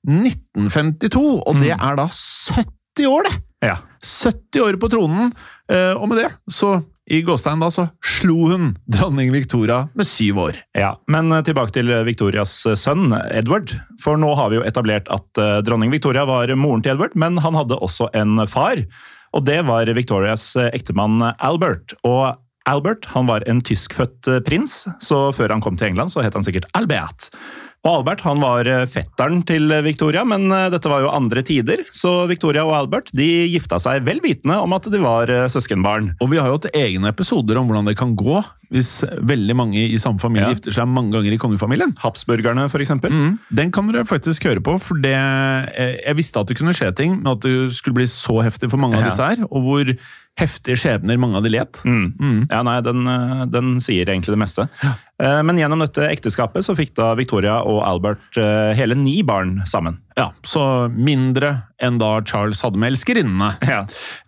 1952. 0.08 1.42
Og 1.44 1.60
det 1.62 1.74
er 1.74 1.98
da 2.00 2.08
70 2.08 3.10
år, 3.10 3.28
det! 3.28 3.40
Ja. 3.64 3.78
70 4.04 4.60
år 4.60 4.76
på 4.80 4.90
tronen, 4.92 5.32
eh, 5.72 5.94
og 5.96 6.10
med 6.10 6.20
det 6.20 6.28
så 6.52 6.82
i 7.04 7.18
gåstein 7.20 7.60
da, 7.60 7.68
så 7.68 7.86
slo 8.00 8.46
hun 8.48 8.70
dronning 8.88 9.28
Victoria 9.32 9.82
med 9.92 10.08
syv 10.08 10.38
år. 10.46 10.60
Ja, 10.76 10.94
Men 11.08 11.32
eh, 11.32 11.42
tilbake 11.44 11.74
til 11.76 11.92
Victorias 12.06 12.54
eh, 12.68 12.78
sønn 12.80 13.12
Edward. 13.12 13.74
For 14.00 14.20
nå 14.20 14.30
har 14.38 14.52
vi 14.52 14.60
jo 14.60 14.64
etablert 14.64 15.10
at 15.12 15.42
dronning 15.66 15.92
Victoria 15.92 16.24
var 16.28 16.52
moren 16.56 16.84
til 16.84 16.94
Edward, 16.94 17.16
men 17.16 17.40
han 17.44 17.56
hadde 17.56 17.80
også 17.80 18.08
en 18.16 18.46
far. 18.48 18.80
Og 19.34 19.44
det 19.44 19.60
var 19.66 19.90
Victorias 19.96 20.52
ektemann 20.70 21.20
Albert. 21.34 21.96
Og 22.06 22.36
Albert 22.70 23.10
han 23.12 23.28
var 23.28 23.44
en 23.50 23.60
tyskfødt 23.60 24.30
prins, 24.46 24.84
så 25.04 25.26
før 25.36 25.52
han 25.52 25.64
kom 25.64 25.76
til 25.76 25.90
England, 25.90 26.14
så 26.14 26.24
het 26.24 26.36
han 26.36 26.46
sikkert 26.46 26.68
Albert. 26.78 27.28
Og 27.84 27.98
Albert 27.98 28.22
han 28.24 28.40
var 28.40 28.64
eh, 28.64 28.86
fetteren 28.88 29.42
til 29.44 29.68
Victoria, 29.84 30.22
men 30.24 30.48
eh, 30.48 30.70
dette 30.72 30.88
var 30.88 31.02
jo 31.04 31.12
andre 31.12 31.42
tider, 31.44 31.82
så 31.92 32.22
Victoria 32.30 32.64
og 32.64 32.72
Albert 32.78 33.10
de 33.12 33.26
gifta 33.52 33.76
seg 33.82 34.06
vel 34.06 34.22
vitende 34.24 34.56
om 34.64 34.72
at 34.72 34.88
de 34.88 35.00
var 35.02 35.28
eh, 35.28 35.44
søskenbarn. 35.52 36.14
Og 36.24 36.32
vi 36.32 36.40
har 36.40 36.48
jo 36.48 36.56
hatt 36.56 36.70
egne 36.72 37.12
episoder 37.12 37.60
om 37.60 37.68
hvordan 37.68 37.90
det 37.90 37.98
kan 38.00 38.16
gå 38.16 38.40
hvis 38.74 39.04
veldig 39.04 39.54
mange 39.54 39.82
i 39.84 39.98
samme 40.00 40.18
familie 40.18 40.48
ja. 40.48 40.54
gifter 40.56 40.74
seg 40.74 40.88
mange 40.90 41.12
ganger 41.12 41.36
i 41.36 41.38
kongefamilien. 41.38 41.92
Habsburgerne, 42.00 42.64
f.eks. 42.72 42.94
Mm, 43.04 43.36
den 43.60 43.70
kan 43.74 43.92
dere 43.92 44.08
faktisk 44.08 44.48
høre 44.48 44.64
på, 44.64 44.78
for 44.82 44.98
det, 45.04 45.14
jeg 45.76 46.18
visste 46.18 46.40
at 46.40 46.48
det 46.50 46.56
kunne 46.58 46.74
skje 46.74 46.88
ting, 46.96 47.20
men 47.20 47.34
at 47.36 47.44
det 47.44 47.68
skulle 47.76 48.00
bli 48.00 48.08
så 48.10 48.40
heftig 48.42 48.72
for 48.72 48.80
mange 48.80 48.98
av 48.98 49.06
disse 49.06 49.28
her, 49.28 49.44
og 49.44 49.68
hvor 49.68 49.92
heftige 50.40 50.78
skjebner 50.80 51.18
mange 51.20 51.38
av 51.38 51.44
de 51.46 51.52
let. 51.54 51.80
Mm. 51.86 52.06
Mm. 52.18 52.40
Ja, 52.50 52.62
nei, 52.66 52.78
den, 52.84 53.04
den, 53.52 53.74
sier 53.82 54.08
egentlig 54.08 54.34
det 54.34 54.40
meste. 54.42 54.66
Ja. 54.82 54.94
Eh, 55.22 55.40
men 55.46 55.60
gjennom 55.60 55.82
dette 55.84 56.08
ekteskapet 56.10 56.66
så 56.66 56.74
fikk 56.78 56.94
da 56.98 57.12
Victoria 57.18 57.60
og 57.62 57.82
Albert 57.86 58.40
eh, 58.40 58.72
hele 58.78 58.98
ni 58.98 59.20
barn 59.26 59.60
sammen. 59.70 60.00
Ja, 60.14 60.28
Så 60.46 60.62
mindre 60.94 61.64
enn 61.82 61.96
da 61.98 62.20
Charles 62.22 62.60
hadde 62.62 62.78
med 62.78 62.92
elskerinnene. 62.92 63.50
Ja. 63.66 63.80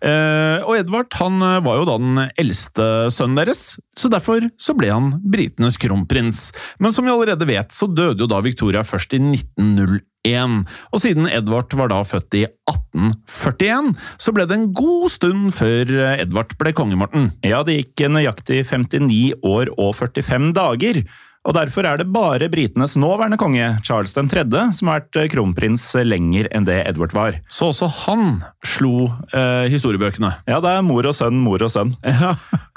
Eh, 0.03 0.65
og 0.67 0.75
Edvard 0.75 1.15
han 1.15 1.39
var 1.63 1.79
jo 1.79 1.85
da 1.87 1.95
den 2.01 2.19
eldste 2.37 3.07
sønnen 3.13 3.39
deres, 3.39 3.77
så 3.97 4.11
derfor 4.11 4.43
så 4.59 4.75
ble 4.77 4.91
han 4.91 5.13
britenes 5.23 5.79
kronprins. 5.79 6.49
Men 6.83 6.93
som 6.93 7.07
vi 7.07 7.13
allerede 7.13 7.47
vet, 7.47 7.71
så 7.71 7.87
døde 7.87 8.25
jo 8.25 8.29
da 8.29 8.41
Victoria 8.43 8.83
først 8.85 9.15
i 9.15 9.21
1901. 9.23 10.65
Og 10.91 10.99
siden 10.99 11.29
Edvard 11.31 11.71
var 11.79 11.93
da 11.93 12.01
født 12.03 12.35
i 12.35 12.43
1841, 12.67 13.93
så 14.19 14.33
ble 14.35 14.47
det 14.49 14.57
en 14.57 14.67
god 14.75 15.07
stund 15.13 15.53
før 15.55 15.93
Edvard 16.17 16.51
ble 16.59 16.75
konge, 16.75 16.99
Morten. 16.99 17.31
Ja, 17.47 17.63
det 17.63 17.79
gikk 17.79 18.09
nøyaktig 18.11 18.65
59 18.67 19.39
år 19.47 19.71
og 19.77 19.95
45 19.95 20.51
dager 20.57 21.05
og 21.47 21.55
Derfor 21.55 21.87
er 21.87 21.99
det 22.01 22.09
bare 22.11 22.49
britenes 22.51 22.97
nåværende 22.99 23.37
konge, 23.39 23.69
Charles 23.87 24.11
3., 24.13 24.43
som 24.75 24.89
har 24.91 24.99
vært 24.99 25.19
eh, 25.21 25.29
kronprins 25.31 25.85
lenger 26.03 26.49
enn 26.51 26.67
det 26.67 26.81
Edward 26.89 27.15
var. 27.15 27.37
Så 27.47 27.69
også 27.71 27.87
han 28.03 28.41
slo 28.67 29.07
eh, 29.31 29.65
historiebøkene? 29.71 30.33
Ja, 30.49 30.59
det 30.63 30.73
er 30.75 30.83
mor 30.85 31.07
og 31.07 31.15
sønn, 31.15 31.39
mor 31.43 31.63
og 31.63 31.71
sønn. 31.73 31.95
Ja. 32.17 32.31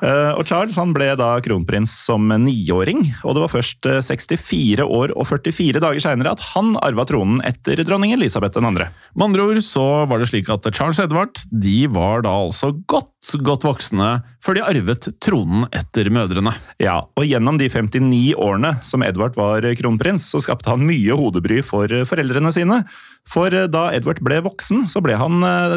eh, 0.05 0.35
og 0.37 0.45
Charles 0.47 0.77
han 0.77 0.93
ble 0.93 1.09
da 1.17 1.33
kronprins 1.43 1.93
som 2.05 2.29
niåring, 2.29 3.07
og 3.25 3.35
det 3.37 3.45
var 3.45 3.53
først 3.53 3.89
64 4.07 4.83
eh, 4.85 4.85
år 4.85 5.15
og 5.17 5.27
44 5.27 5.83
dager 5.83 6.05
seinere 6.05 6.35
at 6.37 6.45
han 6.53 6.75
arva 6.85 7.07
tronen 7.09 7.41
etter 7.49 7.81
dronning 7.87 8.15
Elisabeth 8.15 8.59
2. 8.59 8.71
Med 8.71 9.27
andre 9.27 9.49
ord 9.49 9.63
så 9.65 9.87
var 10.11 10.21
det 10.21 10.31
slik 10.31 10.51
at 10.53 10.69
Charles 10.77 11.01
og 11.01 11.09
Edward 11.09 11.43
de 11.51 11.79
var 11.91 12.27
da 12.27 12.37
altså 12.47 12.75
godt 12.91 13.11
godt 13.45 13.67
voksne 13.69 14.09
før 14.41 14.57
de 14.57 14.63
arvet 14.65 15.09
tronen 15.21 15.67
etter 15.77 16.09
mødrene. 16.13 16.55
Ja, 16.81 17.03
og 17.05 17.27
gjennom 17.29 17.59
de 17.61 17.69
59 17.69 18.33
årene 18.41 18.60
som 18.87 19.05
Edvard 19.07 19.37
var 19.39 19.65
kronprins, 19.79 20.27
så 20.33 20.41
skapte 20.45 20.73
han 20.73 20.85
mye 20.87 21.17
hodebry 21.17 21.61
for 21.67 21.91
foreldrene 22.09 22.53
sine. 22.55 22.83
For 23.29 23.53
eh, 23.55 23.69
da 23.71 23.89
Edward 23.95 24.21
ble 24.25 24.41
voksen, 24.45 24.85
så 24.91 25.03
ble 25.05 25.17
han 25.19 25.45
eh, 25.47 25.77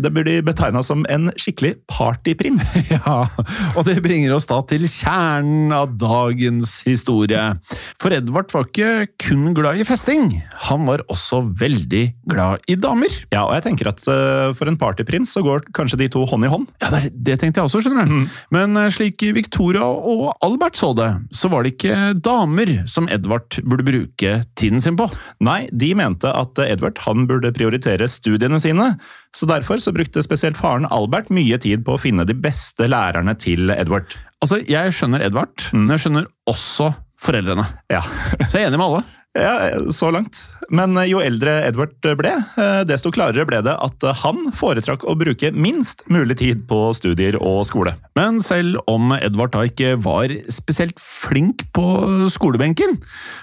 det 0.00 0.12
blir 0.14 0.44
betegna 0.46 0.82
som 0.86 1.04
en 1.12 1.30
skikkelig 1.40 1.76
partyprins. 1.90 2.74
Ja, 2.94 3.24
og 3.74 3.86
det 3.88 3.96
bringer 4.04 4.34
oss 4.36 4.46
da 4.46 4.60
til 4.68 4.84
kjernen 4.88 5.72
av 5.74 5.96
dagens 5.98 6.76
historie. 6.86 7.40
For 8.00 8.14
Edvard 8.14 8.52
var 8.54 8.68
ikke 8.68 9.08
kun 9.20 9.48
glad 9.56 9.80
i 9.80 9.86
festing, 9.88 10.28
han 10.68 10.86
var 10.86 11.02
også 11.10 11.40
veldig 11.58 12.04
glad 12.30 12.64
i 12.70 12.76
damer. 12.78 13.12
Ja, 13.34 13.42
og 13.48 13.54
jeg 13.56 13.66
tenker 13.66 13.90
at 13.90 14.04
eh, 14.10 14.52
for 14.56 14.70
en 14.70 14.78
partyprins 14.80 15.34
så 15.34 15.42
går 15.44 15.66
kanskje 15.76 15.98
de 16.04 16.08
to 16.14 16.22
hånd 16.30 16.46
i 16.46 16.52
hånd. 16.52 16.68
Ja, 16.84 16.92
Det, 16.94 17.10
det 17.26 17.38
tenkte 17.42 17.60
jeg 17.60 17.70
også, 17.70 17.82
skjønner 17.84 18.08
du. 18.08 18.14
Mm. 18.22 18.28
Men 18.54 18.80
slik 18.94 19.24
Victoria 19.34 19.84
og 19.84 20.30
Albert 20.44 20.78
så 20.78 20.92
det, 20.96 21.10
så 21.34 21.50
var 21.52 21.64
det 21.64 21.74
ikke 21.74 22.14
damer 22.24 22.76
som 22.90 23.08
Edvard 23.12 23.58
burde 23.64 23.86
bruke 23.88 24.36
tiden 24.58 24.84
sin 24.84 24.98
på. 25.00 25.08
Nei, 25.44 25.64
de 25.72 25.90
mente 25.98 26.30
at 26.30 26.62
Edvard 26.68 26.83
Edvard 26.84 27.00
han 27.06 27.26
burde 27.26 27.52
prioritere 27.54 28.08
studiene 28.08 28.60
sine, 28.60 28.94
så 29.34 29.46
derfor 29.48 29.80
så 29.80 29.92
brukte 29.94 30.22
spesielt 30.22 30.58
faren 30.58 30.86
Albert 30.92 31.30
mye 31.32 31.56
tid 31.58 31.84
på 31.84 31.96
å 31.96 32.00
finne 32.00 32.26
de 32.28 32.34
beste 32.36 32.86
lærerne 32.90 33.34
til 33.40 33.70
Edvard. 33.70 34.12
Altså, 34.42 34.60
Jeg 34.68 34.92
skjønner 34.92 35.24
Edvard, 35.24 35.54
mm. 35.72 35.80
men 35.86 35.94
jeg 35.96 36.04
skjønner 36.04 36.28
også 36.50 36.92
foreldrene. 37.24 37.64
Ja. 37.90 38.02
så 38.48 38.58
jeg 38.58 38.66
er 38.66 38.68
enig 38.68 38.80
med 38.80 38.88
alle. 38.90 39.04
Ja, 39.34 39.90
så 39.90 40.12
langt. 40.14 40.38
Men 40.70 40.94
eh, 41.00 41.08
jo 41.10 41.18
eldre 41.18 41.56
Edward 41.66 41.96
ble, 42.18 42.32
eh, 42.54 42.82
desto 42.86 43.10
klarere 43.14 43.42
ble 43.48 43.58
det 43.66 43.74
at 43.74 44.06
han 44.20 44.52
foretrakk 44.54 45.02
å 45.10 45.16
bruke 45.18 45.50
minst 45.50 46.04
mulig 46.06 46.38
tid 46.38 46.62
på 46.70 46.78
studier 46.94 47.40
og 47.40 47.64
skole. 47.66 47.96
Men 48.14 48.38
selv 48.46 48.78
om 48.90 49.10
Edvard 49.16 49.50
da 49.56 49.64
ikke 49.66 49.96
var 50.04 50.30
spesielt 50.46 51.02
flink 51.02 51.66
på 51.74 51.86
skolebenken, 52.30 53.00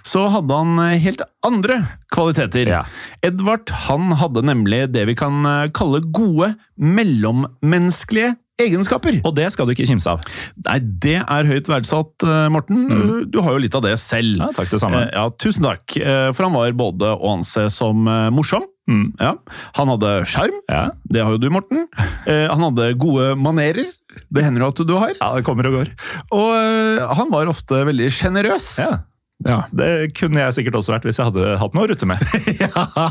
så 0.08 0.30
hadde 0.32 0.62
han 0.62 0.80
helt 1.04 1.26
andre 1.44 1.82
kvaliteter. 2.16 2.72
Ja. 2.72 2.86
Edvard 3.28 3.68
han 3.90 4.16
hadde 4.22 4.46
nemlig 4.48 4.86
det 4.96 5.04
vi 5.12 5.18
kan 5.20 5.44
kalle 5.76 6.00
gode 6.08 6.54
mellommenneskelige 6.80 8.38
egenskaper. 8.66 9.20
Og 9.28 9.36
det 9.38 9.50
skal 9.54 9.68
du 9.68 9.74
ikke 9.76 9.88
kimse 9.90 10.12
av. 10.12 10.26
Nei, 10.68 10.78
det 11.04 11.18
er 11.22 11.50
høyt 11.50 11.70
verdsatt, 11.72 12.26
eh, 12.26 12.48
Morten. 12.54 12.84
Mm. 12.90 13.14
Du 13.32 13.40
har 13.44 13.56
jo 13.56 13.64
litt 13.64 13.78
av 13.78 13.86
det 13.86 13.96
selv. 14.02 14.40
Ja, 14.42 14.52
takk 14.56 14.72
det 14.74 14.82
samme. 14.84 15.06
Eh, 15.08 15.16
ja, 15.16 15.28
Tusen 15.42 15.68
takk. 15.68 15.98
Eh, 15.98 16.30
for 16.36 16.48
han 16.48 16.56
var 16.56 16.78
både 16.78 17.14
å 17.16 17.36
anse 17.38 17.68
som 17.74 18.08
morsom. 18.34 18.66
Mm. 18.90 19.14
Ja. 19.22 19.36
Han 19.78 19.92
hadde 19.94 20.16
sjarm. 20.28 20.58
Ja. 20.70 20.90
Det 21.12 21.22
har 21.24 21.36
jo 21.36 21.42
du, 21.42 21.50
Morten. 21.54 21.86
Han 22.26 22.66
hadde 22.66 22.92
gode 23.00 23.36
manerer. 23.40 23.88
Det 24.34 24.44
hender 24.44 24.66
jo 24.66 24.72
at 24.74 24.82
du 24.88 24.98
har. 24.98 25.14
Ja, 25.22 25.32
det 25.38 25.46
kommer 25.48 25.70
og 25.70 25.80
går. 25.80 25.94
Og 26.36 27.16
han 27.22 27.32
var 27.32 27.52
ofte 27.52 27.86
veldig 27.88 28.10
sjenerøs. 28.12 28.74
Ja. 28.82 29.00
Ja. 29.48 29.64
Det 29.74 30.12
kunne 30.18 30.44
jeg 30.44 30.54
sikkert 30.54 30.76
også 30.78 30.94
vært 30.94 31.06
hvis 31.08 31.18
jeg 31.18 31.30
hadde 31.32 31.56
hatt 31.58 31.74
noe 31.78 31.88
å 31.88 31.90
rutte 31.90 32.10
med. 32.10 32.22
ja, 32.62 33.08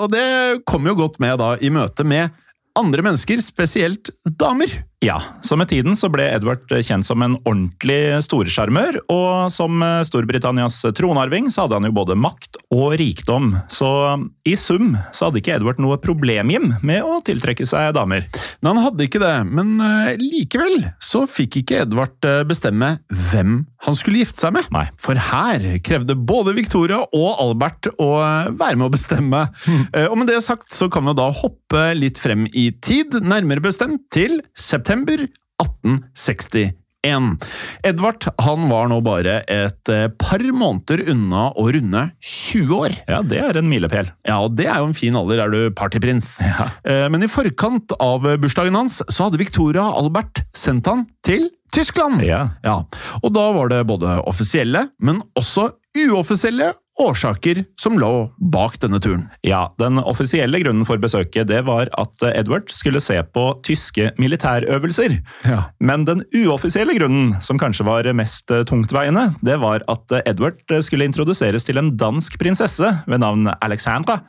og 0.00 0.08
det 0.10 0.24
kom 0.66 0.88
jo 0.88 0.96
godt 0.98 1.20
med 1.22 1.38
da 1.38 1.52
i 1.62 1.70
møte 1.74 2.06
med 2.08 2.34
andre 2.78 3.04
mennesker, 3.04 3.42
spesielt 3.42 4.12
damer. 4.38 4.70
Ja, 5.00 5.22
så 5.40 5.54
med 5.56 5.68
tiden 5.70 5.94
så 5.94 6.08
ble 6.10 6.24
Edvard 6.34 6.64
kjent 6.82 7.06
som 7.06 7.22
en 7.22 7.36
ordentlig 7.44 8.18
storsjarmør, 8.26 8.96
og 9.14 9.52
som 9.54 9.78
Storbritannias 10.02 10.80
tronarving 10.98 11.52
så 11.54 11.64
hadde 11.64 11.78
han 11.78 11.86
jo 11.86 11.94
både 11.94 12.16
makt 12.18 12.58
og 12.74 12.96
rikdom. 12.98 13.52
Så 13.70 13.86
i 14.42 14.56
sum 14.58 14.96
så 15.14 15.28
hadde 15.28 15.38
ikke 15.38 15.54
Edvard 15.54 15.78
noe 15.78 16.00
problem 16.02 16.50
Jim, 16.50 16.72
med 16.82 17.06
å 17.06 17.20
tiltrekke 17.22 17.62
seg 17.68 17.92
damer. 17.94 18.26
Men 18.58 18.72
han 18.72 18.88
hadde 18.88 19.06
ikke 19.06 19.22
det, 19.22 19.36
men 19.46 19.76
likevel 20.18 20.88
så 20.98 21.22
fikk 21.30 21.60
ikke 21.62 21.84
Edvard 21.84 22.28
bestemme 22.50 22.96
hvem 23.30 23.60
han 23.86 23.94
skulle 23.94 24.24
gifte 24.24 24.42
seg 24.42 24.56
med. 24.56 24.66
Nei. 24.74 24.88
For 24.98 25.14
her 25.28 25.62
krevde 25.86 26.18
både 26.18 26.56
Victoria 26.58 27.04
og 27.14 27.38
Albert 27.38 27.92
å 28.02 28.10
være 28.50 28.74
med 28.74 28.88
å 28.88 28.94
bestemme. 28.96 29.46
Mm. 29.68 29.82
og 30.08 30.18
med 30.18 30.32
det 30.32 30.42
sagt 30.42 30.74
så 30.74 30.90
kan 30.90 31.06
vi 31.06 31.14
da 31.14 31.30
hoppe 31.30 31.86
litt 31.94 32.18
frem 32.18 32.48
i 32.50 32.72
tid, 32.82 33.14
nærmere 33.22 33.62
bestemt 33.62 34.08
til 34.10 34.40
september 34.58 34.87
september 34.88 35.20
1861. 35.60 36.72
Edvard 37.84 38.24
han 38.40 38.62
var 38.70 38.86
nå 38.88 38.96
bare 39.04 39.34
et 39.44 39.90
eh, 39.92 40.06
par 40.16 40.40
måneder 40.40 41.02
unna 41.12 41.42
å 41.52 41.66
runde 41.74 42.06
20 42.24 42.72
år. 42.72 42.94
Ja, 43.04 43.18
Det 43.20 43.42
er 43.42 43.58
en 43.60 43.68
milepæl. 43.68 44.08
Ja, 44.24 44.38
og 44.46 44.56
det 44.56 44.64
er 44.64 44.80
jo 44.80 44.88
en 44.88 44.96
fin 44.96 45.18
alder, 45.20 45.44
er 45.44 45.52
du 45.52 45.76
partyprins. 45.76 46.38
Ja. 46.40 46.70
Eh, 46.88 47.04
men 47.12 47.20
i 47.20 47.28
forkant 47.28 47.92
av 48.00 48.24
bursdagen 48.40 48.80
hans 48.80 49.02
så 49.04 49.28
hadde 49.28 49.42
Victoria 49.42 49.84
Albert 50.00 50.40
sendt 50.56 50.88
han 50.88 51.04
til 51.20 51.50
Tyskland. 51.76 52.24
Ja. 52.24 52.46
ja. 52.64 52.80
Og 53.20 53.36
da 53.36 53.44
var 53.52 53.68
det 53.68 53.84
både 53.92 54.22
offisielle, 54.24 54.86
men 55.04 55.20
også 55.36 55.68
uoffisielle 55.98 56.72
årsaker 56.98 57.62
som 57.80 57.98
lå 58.00 58.10
bak 58.52 58.78
denne 58.82 59.00
turen. 59.02 59.26
Ja, 59.46 59.68
Den 59.78 60.00
offisielle 60.00 60.60
grunnen 60.62 60.86
for 60.88 61.00
besøket 61.00 61.48
det 61.50 61.62
var 61.68 61.90
at 61.98 62.24
Edward 62.32 62.72
skulle 62.74 63.02
se 63.04 63.20
på 63.22 63.46
tyske 63.66 64.10
militærøvelser. 64.18 65.18
Ja. 65.46 65.62
Men 65.80 66.04
den 66.08 66.24
uoffisielle 66.34 66.96
grunnen, 66.98 67.36
som 67.42 67.60
kanskje 67.60 67.86
var 67.88 68.08
mest 68.18 68.50
tungtveiende, 68.68 69.28
det 69.44 69.58
var 69.62 69.84
at 69.88 70.18
Edward 70.24 70.60
skulle 70.82 71.08
introduseres 71.08 71.66
til 71.68 71.80
en 71.80 71.94
dansk 71.98 72.38
prinsesse 72.40 72.92
ved 73.06 73.22
navn 73.22 73.50
Alexandra. 73.62 74.20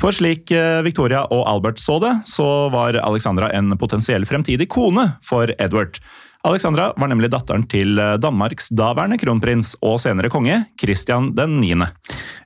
For 0.00 0.14
slik 0.14 0.50
Victoria 0.86 1.24
og 1.34 1.44
Albert 1.50 1.80
så 1.82 1.98
det, 2.02 2.12
så 2.30 2.46
var 2.72 2.96
Alexandra 3.02 3.50
en 3.52 3.74
potensiell 3.78 4.24
fremtidig 4.28 4.68
kone 4.70 5.10
for 5.26 5.50
Edward. 5.58 5.98
Alexandra 6.46 6.86
var 6.96 7.10
nemlig 7.10 7.28
datteren 7.32 7.66
til 7.68 7.98
eh, 8.00 8.14
Danmarks 8.22 8.70
daværende 8.72 9.18
kronprins 9.20 9.74
og 9.84 9.98
senere 10.00 10.30
konge, 10.32 10.56
Kristian 10.80 11.30
9. 11.36 11.72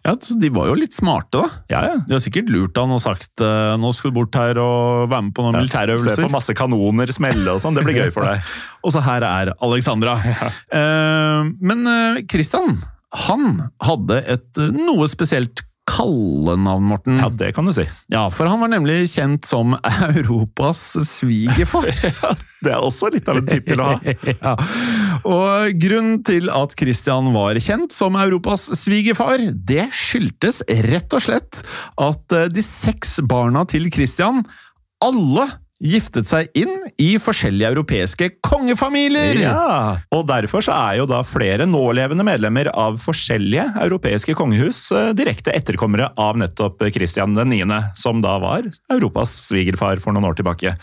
Ja, 0.05 0.15
så 0.19 0.37
De 0.41 0.51
var 0.55 0.67
jo 0.71 0.79
litt 0.79 0.97
smarte, 0.97 1.45
da. 1.45 1.63
Ja, 1.71 1.83
ja. 1.93 1.99
De 2.09 2.17
har 2.17 2.23
sikkert 2.25 2.51
lurt 2.51 2.79
han 2.81 2.95
og 2.95 3.03
sagt 3.05 3.45
eh, 3.45 3.75
nå 3.81 3.93
skal 3.95 4.11
du 4.11 4.19
bort 4.19 4.35
her 4.39 4.59
og 4.63 5.07
være 5.13 5.29
med 5.29 5.37
på 5.37 5.45
noen 5.47 5.55
Se 5.59 5.63
militærøvelser. 5.63 6.25
på 6.27 6.33
masse 6.35 6.57
kanoner 6.59 7.15
smelle 7.15 7.55
og 7.55 7.63
sånn, 7.63 7.79
det 7.79 7.87
blir 7.87 8.01
gøy 8.03 8.11
for 8.15 8.27
deg. 8.27 8.43
Og 8.85 8.93
så 8.93 9.01
her 9.05 9.25
er 9.25 9.55
Alexandra. 9.65 10.19
Ja. 10.35 11.45
men 11.45 11.87
Kristian, 12.29 12.77
han 13.15 13.71
hadde 13.85 14.19
et 14.27 14.61
eh, 14.61 14.75
noe 14.75 15.07
spesielt 15.11 15.63
kallenavn, 15.89 16.85
Morten. 16.89 17.19
Ja, 17.21 17.29
det 17.29 17.53
kan 17.57 17.67
du 17.69 17.73
si. 17.77 17.85
Ja, 18.13 18.25
for 18.33 18.49
han 18.49 18.63
var 18.63 18.71
nemlig 18.73 19.11
kjent 19.13 19.45
som 19.49 19.77
Europas 20.15 20.95
svigerfar. 21.09 21.91
Det 22.65 22.73
er 22.73 22.81
også 22.81 23.11
litt 23.13 23.27
av 23.29 23.43
en 23.43 23.49
tittel 23.49 23.81
å 23.85 23.91
ha. 23.91 24.13
ja. 24.33 24.53
Og 25.29 25.75
grunnen 25.83 26.23
til 26.25 26.49
at 26.49 26.73
Christian 26.81 27.29
var 27.35 27.61
kjent 27.61 27.93
som 27.93 28.17
Europas 28.17 28.71
svigerfar, 28.81 29.43
det 29.53 29.91
skyldtes 29.93 30.63
rett 30.89 31.13
og 31.13 31.27
slett 31.27 31.61
at 32.01 32.37
eh, 32.39 32.49
de 32.49 32.65
seks 32.65 33.19
barna 33.29 33.67
til 33.69 33.91
Christian 33.93 34.41
alle 35.05 35.45
giftet 35.83 36.29
seg 36.31 36.51
inn 36.55 36.85
i 37.03 37.17
forskjellige 37.19 37.73
europeiske 37.73 38.29
kongefamilier. 38.45 39.41
Ja, 39.43 39.97
og 40.15 40.27
derfor 40.29 40.63
så 40.65 40.75
er 40.77 41.01
jo 41.01 41.09
da 41.11 41.21
flere 41.27 41.67
nålevende 41.67 42.27
medlemmer 42.27 42.71
av 42.71 43.01
forskjellige 43.03 43.67
europeiske 43.83 44.37
kongehus 44.39 44.87
eh, 44.95 45.11
direkte 45.19 45.55
etterkommere 45.55 46.13
av 46.21 46.39
nettopp 46.41 46.87
Kristian 46.95 47.35
9., 47.35 47.67
som 47.99 48.23
da 48.25 48.37
var 48.43 48.71
Europas 48.93 49.35
svigerfar 49.49 50.03
for 50.03 50.15
noen 50.15 50.31
år 50.31 50.39
tilbake. 50.39 50.77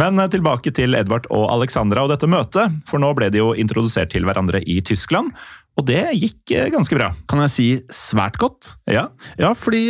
Men 0.00 0.18
eh, 0.18 0.32
tilbake 0.32 0.72
til 0.74 0.96
Edvard 0.96 1.28
og 1.28 1.48
Alexandra 1.52 2.06
og 2.06 2.12
dette 2.14 2.30
møtet, 2.30 2.80
for 2.88 3.02
nå 3.02 3.12
ble 3.18 3.30
de 3.34 3.42
jo 3.42 3.52
introdusert 3.52 4.14
til 4.16 4.24
hverandre 4.28 4.64
i 4.64 4.80
Tyskland. 4.80 5.34
Og 5.78 5.84
det 5.86 6.00
gikk 6.16 6.56
eh, 6.56 6.72
ganske 6.72 6.96
bra. 6.96 7.12
Kan 7.30 7.44
jeg 7.44 7.54
si 7.54 7.68
svært 7.92 8.40
godt? 8.40 8.74
Ja, 8.88 9.10
Ja, 9.38 9.52
fordi 9.54 9.84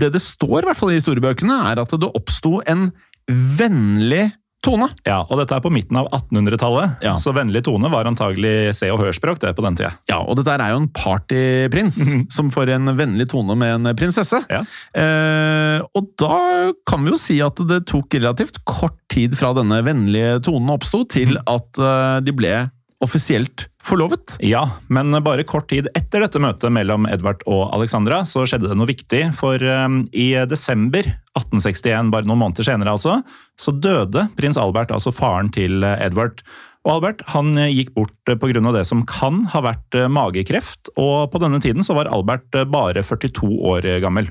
det 0.00 0.14
det 0.14 0.22
står 0.22 0.62
i 0.62 0.66
hvert 0.70 0.78
fall 0.78 0.94
i 0.94 1.00
historiebøkene, 1.00 1.58
er 1.74 1.82
at 1.82 1.98
det 1.98 2.14
oppsto 2.14 2.60
en 2.70 2.92
vennlig 3.30 4.30
tone. 4.60 4.90
ja 5.08 5.22
og 5.24 5.38
dette 5.40 5.56
er 5.56 5.62
på 5.64 5.70
midten 5.72 5.96
av 5.96 6.10
1800-tallet, 6.12 6.98
Ja. 7.00 7.14
så 7.16 7.32
vennlig 7.32 7.62
tone 7.64 7.88
var 7.88 8.04
antagelig 8.04 8.74
se- 8.76 8.90
og 8.92 9.00
hørspråk 9.00 9.38
det 9.40 9.54
på 9.56 9.64
den 9.64 9.78
tida. 9.78 9.94
Ja, 10.10 10.18
og 10.20 10.36
dette 10.36 10.52
er 10.52 10.74
jo 10.74 10.82
en 10.82 10.88
partyprins 10.92 11.96
som 12.36 12.50
får 12.52 12.74
en 12.76 12.92
vennlig 12.98 13.28
tone 13.32 13.56
med 13.56 13.78
en 13.88 13.96
prinsesse. 13.96 14.42
Ja. 14.52 14.60
Eh, 14.92 15.80
og 15.96 16.10
da 16.20 16.36
kan 16.84 17.06
vi 17.06 17.14
jo 17.14 17.16
si 17.20 17.38
at 17.40 17.56
det 17.70 17.86
tok 17.88 18.18
relativt 18.20 18.60
kort 18.68 18.98
tid 19.08 19.32
fra 19.38 19.54
denne 19.56 19.80
vennlige 19.86 20.42
tonen 20.44 20.68
oppsto, 20.76 21.06
til 21.08 21.38
at 21.40 21.80
eh, 21.80 22.20
de 22.28 22.36
ble 22.36 22.52
offisielt 23.00 23.66
forlovet. 23.82 24.36
Ja, 24.44 24.66
men 24.92 25.14
bare 25.24 25.46
kort 25.48 25.70
tid 25.72 25.88
etter 25.96 26.20
dette 26.24 26.40
møtet 26.42 26.72
mellom 26.74 27.08
Edvard 27.08 27.42
og 27.48 27.70
Alexandra, 27.74 28.22
så 28.28 28.44
skjedde 28.44 28.68
det 28.70 28.76
noe 28.78 28.90
viktig. 28.90 29.22
For 29.38 29.62
um, 29.64 30.02
i 30.12 30.32
desember 30.50 31.08
1861, 31.32 32.12
bare 32.12 32.28
noen 32.28 32.42
måneder 32.44 32.68
senere 32.68 32.92
altså, 32.96 33.20
så 33.60 33.72
døde 33.72 34.28
prins 34.36 34.60
Albert, 34.60 34.92
altså 34.92 35.14
faren 35.16 35.48
til 35.54 35.84
Edvard. 35.96 36.44
Og 36.86 36.94
Albert 36.94 37.24
han 37.34 37.58
gikk 37.68 37.92
bort 37.96 38.14
pga. 38.24 38.72
det 38.72 38.86
som 38.88 39.02
kan 39.08 39.42
ha 39.52 39.60
vært 39.64 39.96
eh, 39.96 40.08
magekreft, 40.08 40.88
og 40.96 41.28
på 41.32 41.40
denne 41.42 41.60
tiden 41.60 41.84
så 41.84 41.96
var 41.96 42.08
Albert 42.08 42.56
eh, 42.56 42.64
bare 42.64 43.04
42 43.04 43.50
år 43.68 43.88
gammel. 44.00 44.30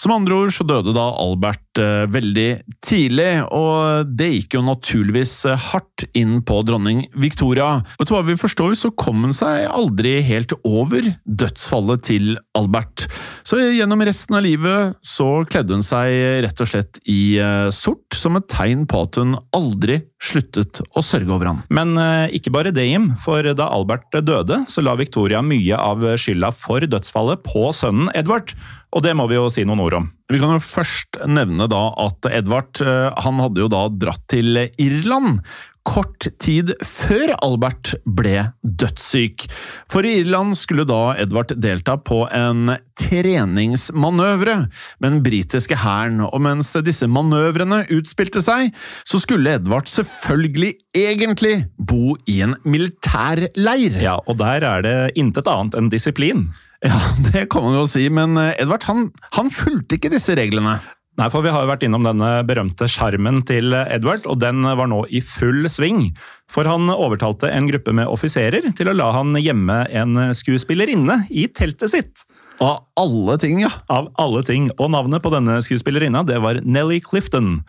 Som 0.00 0.14
andre 0.16 0.38
ord 0.40 0.54
så 0.56 0.64
døde 0.64 0.94
da 0.96 1.04
Albert 1.20 1.71
veldig 1.78 2.48
tidlig, 2.84 3.30
og 3.54 4.08
det 4.18 4.28
gikk 4.32 4.56
jo 4.58 4.64
naturligvis 4.66 5.34
eh, 5.48 5.68
hardt 5.70 6.06
inn 6.18 6.40
på 6.46 6.60
dronning 6.66 7.04
Victoria. 7.18 7.80
Og 7.98 8.06
til 8.08 8.16
hva 8.16 8.22
vi 8.26 8.38
forstår 8.38 8.74
så 8.78 8.92
kom 8.98 9.24
hun 9.26 9.34
seg 9.36 9.68
aldri 9.70 10.18
helt 10.26 10.54
over 10.68 11.06
dødsfallet 11.24 12.04
til 12.08 12.34
Albert. 12.58 13.06
Så 13.46 13.60
gjennom 13.62 14.02
resten 14.04 14.38
av 14.38 14.44
livet 14.46 14.98
så 15.06 15.44
kledde 15.48 15.78
hun 15.78 15.86
seg 15.86 16.44
rett 16.44 16.64
og 16.64 16.70
slett 16.70 17.00
i 17.10 17.36
eh, 17.40 17.68
sort, 17.74 18.04
som 18.16 18.38
et 18.38 18.48
tegn 18.52 18.84
på 18.90 19.04
at 19.06 19.20
hun 19.20 19.36
aldri 19.56 20.02
sluttet 20.22 20.82
å 20.94 21.02
sørge 21.04 21.32
over 21.34 21.50
ham. 21.50 21.64
Men 21.72 21.96
eh, 22.00 22.36
ikke 22.38 22.54
bare 22.54 22.74
det, 22.74 22.86
Jim. 22.90 23.12
For 23.22 23.46
da 23.56 23.70
Albert 23.72 24.12
døde, 24.20 24.62
så 24.68 24.84
la 24.84 24.96
Victoria 24.98 25.42
mye 25.44 25.78
av 25.78 26.04
skylda 26.20 26.52
for 26.54 26.84
dødsfallet 26.84 27.44
på 27.46 27.68
sønnen 27.76 28.12
Edvard. 28.18 28.54
Og 28.92 29.04
det 29.04 29.14
må 29.16 29.26
vi 29.30 29.38
jo 29.38 29.48
si 29.52 29.64
noen 29.64 29.80
ord 29.82 30.02
om. 30.02 30.10
Vi 30.32 30.40
kan 30.40 30.54
jo 30.56 30.62
først 30.64 31.20
nevne 31.28 31.68
da 31.68 31.82
at 32.00 32.30
Edvard 32.32 32.80
eh, 32.80 33.10
han 33.24 33.42
hadde 33.42 33.64
jo 33.64 33.68
da 33.72 33.84
dratt 33.92 34.24
til 34.32 34.64
Irland 34.80 35.42
kort 35.86 36.28
tid 36.42 36.72
før 36.86 37.32
Albert 37.42 37.92
ble 38.06 38.44
dødssyk. 38.62 39.46
For 39.90 40.06
i 40.06 40.14
Irland 40.22 40.54
skulle 40.58 40.86
da 40.88 41.16
Edvard 41.20 41.54
delta 41.58 41.96
på 41.98 42.22
en 42.30 42.76
treningsmanøvre 43.02 44.56
med 45.02 45.08
den 45.08 45.20
britiske 45.26 45.80
hæren, 45.82 46.22
og 46.22 46.38
mens 46.44 46.72
disse 46.86 47.08
manøvrene 47.10 47.82
utspilte 47.94 48.42
seg, 48.44 48.70
så 49.08 49.20
skulle 49.22 49.56
Edvard 49.58 49.90
selvfølgelig 49.90 50.74
egentlig 50.96 51.56
bo 51.78 52.16
i 52.30 52.40
en 52.46 52.56
militærleir. 52.62 53.98
Ja, 54.02 54.20
Og 54.26 54.38
der 54.38 54.62
er 54.62 54.86
det 54.86 54.98
intet 55.18 55.50
annet 55.50 55.78
enn 55.78 55.90
disiplin. 55.92 56.52
Ja, 56.82 56.98
det 57.32 57.46
kan 57.52 57.64
man 57.66 57.78
jo 57.78 57.86
si, 57.90 58.08
men 58.10 58.36
eh, 58.40 58.56
Edvard 58.62 58.86
han, 58.88 59.06
han 59.36 59.52
fulgte 59.54 59.98
ikke 59.98 60.12
disse 60.12 60.36
reglene. 60.38 60.80
Nei, 61.20 61.26
for 61.28 61.44
Vi 61.44 61.50
har 61.52 61.66
jo 61.66 61.68
vært 61.68 61.82
innom 61.84 62.06
denne 62.06 62.38
berømte 62.48 62.86
skjermen 62.88 63.42
til 63.44 63.74
Edvard, 63.76 64.24
og 64.24 64.38
den 64.40 64.64
var 64.64 64.88
nå 64.88 65.02
i 65.12 65.20
full 65.20 65.68
sving. 65.68 66.06
For 66.50 66.64
han 66.64 66.88
overtalte 66.88 67.50
en 67.52 67.68
gruppe 67.68 67.92
med 67.94 68.08
offiserer 68.08 68.64
til 68.72 68.88
å 68.88 68.96
la 68.96 69.10
han 69.18 69.36
gjemme 69.36 69.82
en 69.92 70.16
skuespillerinne 70.32 71.26
i 71.28 71.44
teltet 71.52 71.92
sitt. 71.92 72.24
Av 72.60 72.82
alle 73.00 73.38
ting, 73.40 73.62
ja. 73.62 73.70
Av 73.92 74.10
alle 74.20 74.42
ting. 74.46 74.70
Og 74.78 74.90
navnet 74.92 75.22
på 75.24 75.32
denne 75.32 75.60
skuespillerinna 75.64 76.24
det 76.28 76.38
var 76.42 76.60
Nelly 76.66 77.00
Clifton. 77.04 77.60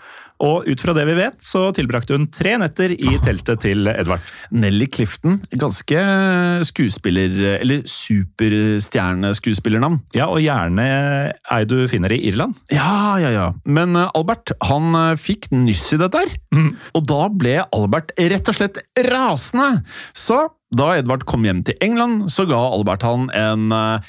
Og 0.43 0.65
ut 0.67 0.81
fra 0.81 0.93
det 0.97 1.05
vi 1.07 1.13
vet, 1.15 1.37
så 1.45 1.71
tilbrakte 1.75 2.17
hun 2.17 2.27
tre 2.33 2.57
netter 2.59 2.91
i 2.91 3.19
teltet 3.23 3.61
til 3.63 3.87
Edvard. 3.87 4.21
Nelly 4.51 4.87
Clifton. 4.91 5.41
Ganske 5.55 5.99
skuespiller... 6.67 7.59
Eller 7.61 7.81
superstjerneskuespillernavn. 7.87 9.99
Ja, 10.17 10.27
og 10.27 10.41
gjerne 10.43 10.83
ei 11.53 11.63
du 11.69 11.87
finner 11.91 12.11
i 12.11 12.27
Irland. 12.27 12.53
Ja, 12.73 13.17
ja, 13.21 13.29
ja. 13.31 13.53
Men 13.63 13.95
eh, 13.95 14.09
Albert 14.17 14.51
han 14.67 14.95
eh, 14.97 15.15
fikk 15.21 15.51
nyss 15.53 15.93
i 15.95 15.97
dette 16.01 16.17
her. 16.19 16.29
Og 16.97 17.01
da 17.07 17.29
ble 17.31 17.63
Albert 17.69 18.11
rett 18.19 18.49
og 18.51 18.55
slett 18.57 18.77
rasende. 19.07 19.83
Så 20.17 20.49
da 20.73 20.95
Edvard 20.97 21.21
kom 21.29 21.45
hjem 21.45 21.61
til 21.67 21.77
England, 21.85 22.31
så 22.33 22.47
ga 22.49 22.57
Albert 22.57 23.03
han 23.05 23.29
en 23.37 23.69
eh, 23.71 23.99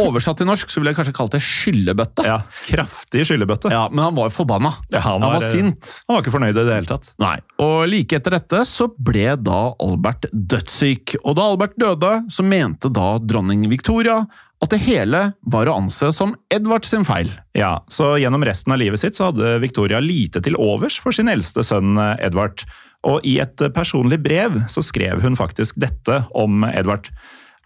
Oversatt 0.00 0.38
til 0.40 0.48
norsk 0.48 0.70
så 0.72 0.80
ville 0.80 0.92
jeg 0.92 0.98
kanskje 0.98 1.14
kalt 1.16 1.34
det 1.34 1.42
skyllebøtte. 1.44 2.24
Ja, 2.26 2.38
Kraftig 2.66 3.26
skyllebøtte. 3.28 3.72
Ja, 3.72 3.84
Men 3.92 4.06
han 4.06 4.16
var 4.16 4.30
jo 4.30 4.34
forbanna. 4.34 4.72
Ja, 4.92 5.02
han 5.04 5.20
han 5.20 5.34
var, 5.34 5.42
var 5.42 5.52
sint. 5.52 5.90
Han 6.06 6.16
var 6.16 6.24
ikke 6.24 6.34
fornøyd 6.34 6.56
i 6.56 6.64
det 6.64 6.78
hele 6.78 6.88
tatt. 6.88 7.10
Nei, 7.22 7.34
og 7.62 7.76
like 7.90 8.16
etter 8.18 8.36
dette 8.38 8.62
så 8.68 8.88
ble 8.96 9.34
da 9.40 9.60
Albert 9.82 10.30
dødssyk, 10.32 11.18
og 11.22 11.36
da 11.38 11.50
Albert 11.52 11.76
døde, 11.80 12.14
så 12.32 12.46
mente 12.46 12.90
da 12.92 13.14
dronning 13.20 13.68
Victoria 13.70 14.22
at 14.62 14.70
det 14.70 14.78
hele 14.84 15.20
var 15.50 15.66
å 15.66 15.74
anse 15.80 16.12
som 16.14 16.36
Edvard 16.52 16.86
sin 16.86 17.04
feil. 17.06 17.30
Ja, 17.58 17.80
så 17.90 18.14
Gjennom 18.22 18.44
resten 18.46 18.72
av 18.74 18.78
livet 18.78 19.02
sitt 19.02 19.18
så 19.18 19.30
hadde 19.30 19.56
Victoria 19.62 19.98
lite 20.02 20.42
til 20.44 20.54
overs 20.60 21.00
for 21.02 21.14
sin 21.14 21.30
eldste 21.32 21.64
sønn 21.66 21.98
eh, 21.98 22.14
Edvard. 22.28 22.62
Og 23.08 23.26
i 23.26 23.40
et 23.42 23.58
eh, 23.58 23.72
personlig 23.74 24.20
brev 24.22 24.60
så 24.70 24.84
skrev 24.86 25.24
hun 25.24 25.34
faktisk 25.38 25.80
dette 25.82 26.22
om 26.38 26.62
Edvard. 26.70 27.10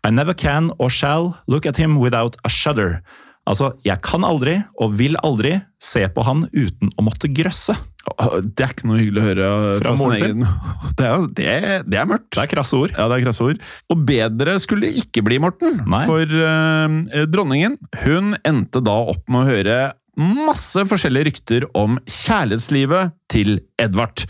I 0.07 0.11
never 0.15 0.35
can 0.39 0.71
or 0.79 0.89
shall 0.93 1.33
look 1.51 1.67
at 1.67 1.77
him 1.83 1.99
without 1.99 2.37
a 2.47 2.51
shudder. 2.53 3.01
Altså, 3.47 3.73
jeg 3.87 4.01
kan 4.03 4.25
aldri 4.27 4.57
og 4.83 4.95
vil 4.99 5.15
aldri 5.23 5.53
se 5.83 6.01
på 6.11 6.23
han 6.27 6.45
uten 6.51 6.91
å 6.99 7.05
måtte 7.07 7.29
grøsse. 7.31 7.77
Det 8.07 8.63
er 8.63 8.71
ikke 8.73 8.87
noe 8.87 8.99
hyggelig 9.01 9.19
å 9.23 9.27
høre 9.27 9.47
Fra 9.83 9.93
fra 9.99 10.17
sin? 10.19 10.43
egen- 10.43 10.47
Det 10.99 11.07
er, 11.07 11.27
det, 11.39 11.47
det 11.91 11.99
er 12.01 12.09
mørkt. 12.11 12.31
Det 12.35 12.43
er 12.45 12.51
krasse 12.55 12.79
ord. 12.79 12.95
Ja, 12.95 13.07
det 13.11 13.19
er 13.21 13.25
krasse 13.27 13.47
ord. 13.47 13.63
Og 13.91 14.03
bedre 14.09 14.57
skulle 14.63 14.87
det 14.87 14.99
ikke 15.03 15.23
bli, 15.27 15.39
Morten. 15.43 15.79
Nei. 15.91 16.05
For 16.07 16.23
eh, 16.23 17.27
dronningen 17.31 17.79
hun 18.05 18.35
endte 18.47 18.83
da 18.87 18.95
opp 19.15 19.27
med 19.31 19.43
å 19.43 19.49
høre 19.51 19.79
masse 20.17 20.81
forskjellige 20.89 21.29
rykter 21.29 21.67
om 21.77 21.99
kjærlighetslivet 22.09 23.13
til 23.31 23.59
Edvard. 23.81 24.23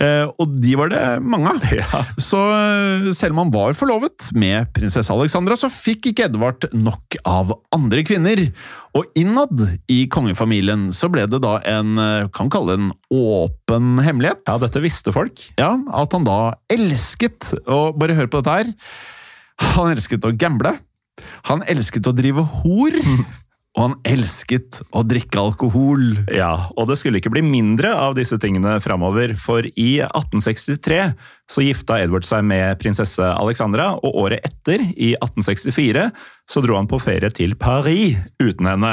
Eh, 0.00 0.26
og 0.40 0.56
de 0.58 0.72
var 0.78 0.90
det 0.90 1.02
mange 1.22 1.52
av. 1.52 1.66
Så 2.28 2.40
eh, 2.54 3.08
selv 3.16 3.36
om 3.36 3.44
han 3.44 3.52
var 3.54 3.76
forlovet 3.78 4.30
med 4.38 4.72
prinsesse 4.76 5.14
Alexandra, 5.14 5.56
så 5.58 5.70
fikk 5.72 6.10
ikke 6.10 6.26
Edvard 6.26 6.66
nok 6.74 7.18
av 7.28 7.54
andre 7.74 8.02
kvinner. 8.08 8.42
Og 8.98 9.06
innad 9.18 9.62
i 9.92 10.00
kongefamilien 10.10 10.88
så 10.96 11.10
ble 11.12 11.28
det 11.30 11.42
da 11.44 11.58
en, 11.76 11.94
eh, 12.02 12.28
kan 12.34 12.50
kalle 12.52 12.74
det 12.74 12.80
en 12.82 12.92
åpen 13.14 14.02
hemmelighet. 14.04 14.42
Ja, 14.48 14.58
dette 14.62 14.82
visste 14.82 15.14
folk. 15.14 15.44
Ja, 15.60 15.74
at 15.94 16.16
han 16.16 16.26
da 16.26 16.58
elsket 16.72 17.52
Og 17.68 17.98
bare 18.00 18.16
hør 18.16 18.28
på 18.30 18.42
dette 18.42 18.58
her. 18.58 18.72
Han 19.76 19.92
elsket 19.94 20.26
å 20.26 20.34
gamble. 20.34 20.74
Han 21.50 21.62
elsket 21.70 22.06
å 22.06 22.14
drive 22.16 22.42
hor. 22.60 22.98
og 23.76 23.82
han 23.84 23.94
elsket 24.08 24.80
å 24.96 25.04
drikke 25.06 25.38
alkohol. 25.38 26.00
Ja, 26.34 26.68
og 26.74 26.88
det 26.90 26.96
skulle 26.98 27.20
ikke 27.20 27.30
bli 27.30 27.42
mindre 27.46 27.92
av 27.94 28.16
disse 28.16 28.38
tingene 28.42 28.78
framover, 28.82 29.36
for 29.38 29.62
i 29.68 30.00
1863 30.02 31.02
så 31.48 31.62
gifta 31.62 32.00
Edward 32.02 32.26
seg 32.26 32.42
med 32.48 32.80
prinsesse 32.82 33.22
Alexandra, 33.22 33.92
og 34.02 34.18
året 34.24 34.42
etter, 34.48 34.82
i 34.96 35.12
1864, 35.20 36.08
så 36.50 36.64
dro 36.64 36.74
han 36.80 36.88
på 36.90 36.98
ferie 37.00 37.30
til 37.36 37.54
Paris 37.60 38.18
uten 38.42 38.66
henne. 38.66 38.92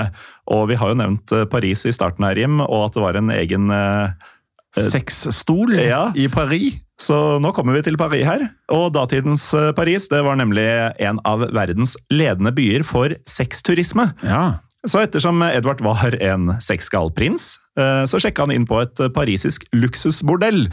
Og 0.53 0.67
vi 0.69 0.77
har 0.77 0.93
jo 0.93 0.99
nevnt 1.01 1.33
eh, 1.33 1.47
Paris 1.49 1.81
i 1.89 1.95
starten 1.95 2.27
her, 2.27 2.37
Jim, 2.43 2.61
og 2.61 2.85
at 2.89 2.97
det 2.99 3.05
var 3.07 3.17
en 3.19 3.33
egen 3.33 3.71
eh, 3.73 4.31
Sexstol 4.75 5.77
Ja. 5.79 6.09
i 6.19 6.27
Paris. 6.29 6.81
Så 6.99 7.39
nå 7.43 7.49
kommer 7.55 7.75
vi 7.75 7.81
til 7.83 7.97
Paris 7.99 8.23
her. 8.27 8.45
Og 8.71 8.93
datidens 8.95 9.49
eh, 9.55 9.71
Paris 9.75 10.05
det 10.11 10.21
var 10.23 10.37
nemlig 10.39 10.63
en 11.03 11.19
av 11.27 11.43
verdens 11.55 11.97
ledende 12.11 12.53
byer 12.55 12.85
for 12.87 13.15
sexturisme. 13.27 14.09
Ja. 14.23 14.45
Så 14.85 15.01
ettersom 15.01 15.41
Edvard 15.47 15.81
var 15.85 16.17
en 16.21 16.55
sexgal 16.61 17.09
prins, 17.15 17.55
eh, 17.79 18.03
så 18.05 18.21
sjekka 18.21 18.45
han 18.45 18.53
inn 18.53 18.67
på 18.69 18.79
et 18.83 19.01
parisisk 19.15 19.65
luksusbordell. 19.73 20.67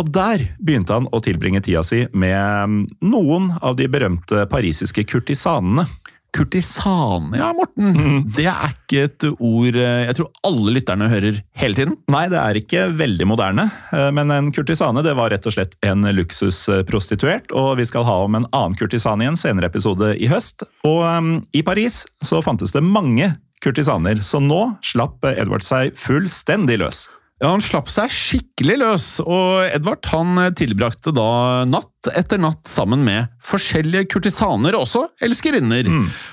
Og 0.00 0.08
der 0.14 0.46
begynte 0.62 0.96
han 0.96 1.08
å 1.12 1.20
tilbringe 1.24 1.60
tida 1.64 1.82
si 1.84 2.06
med 2.16 2.40
mm, 2.70 2.80
noen 3.12 3.52
av 3.60 3.76
de 3.76 3.88
berømte 3.92 4.46
parisiske 4.50 5.04
kurtisanene. 5.08 5.84
Kurtisane, 6.30 7.34
ja, 7.40 7.48
Morten. 7.56 8.28
Det 8.36 8.46
er 8.46 8.70
ikke 8.70 9.00
et 9.08 9.24
ord 9.32 9.76
eh, 9.76 10.04
jeg 10.06 10.16
tror 10.20 10.28
alle 10.46 10.74
lytterne 10.76 11.08
hører 11.10 11.40
hele 11.58 11.76
tiden. 11.76 11.96
Nei, 12.12 12.28
det 12.30 12.38
er 12.38 12.60
ikke 12.60 12.84
veldig 12.94 13.26
moderne, 13.26 13.66
eh, 13.90 14.08
men 14.14 14.30
en 14.34 14.52
kurtisane 14.54 15.02
det 15.02 15.16
var 15.18 15.34
rett 15.34 15.48
og 15.50 15.56
slett 15.56 15.74
en 15.86 16.06
luksusprostituert, 16.14 17.50
og 17.50 17.72
vi 17.82 17.88
skal 17.90 18.06
ha 18.06 18.20
om 18.28 18.38
en 18.38 18.46
annen 18.46 18.78
kurtisane 18.78 19.26
i 19.26 19.30
en 19.32 19.38
senere 19.40 19.72
episode 19.72 20.14
i 20.22 20.30
høst. 20.30 20.62
Og 20.86 21.02
um, 21.02 21.32
i 21.50 21.64
Paris 21.66 22.04
så 22.22 22.38
fantes 22.46 22.76
det 22.76 22.86
mange 22.86 23.32
kurtisaner, 23.64 24.22
så 24.24 24.40
nå 24.42 24.60
slapp 24.84 25.24
Edvard 25.28 25.64
seg 25.66 25.96
fullstendig 25.98 26.80
løs. 26.80 27.04
Ja, 27.40 27.54
Han 27.54 27.62
slapp 27.64 27.88
seg 27.88 28.12
skikkelig 28.12 28.76
løs, 28.82 29.04
og 29.24 29.64
Edvard 29.70 30.04
han 30.12 30.36
tilbrakte 30.58 31.12
da 31.16 31.64
natt 31.68 31.99
etter 32.08 32.40
natt 32.40 32.64
sammen 32.70 33.02
med 33.04 33.28
forskjellige 33.44 34.08
kurtisaner, 34.14 34.76
også 34.78 35.06
elskerinner. 35.20 35.88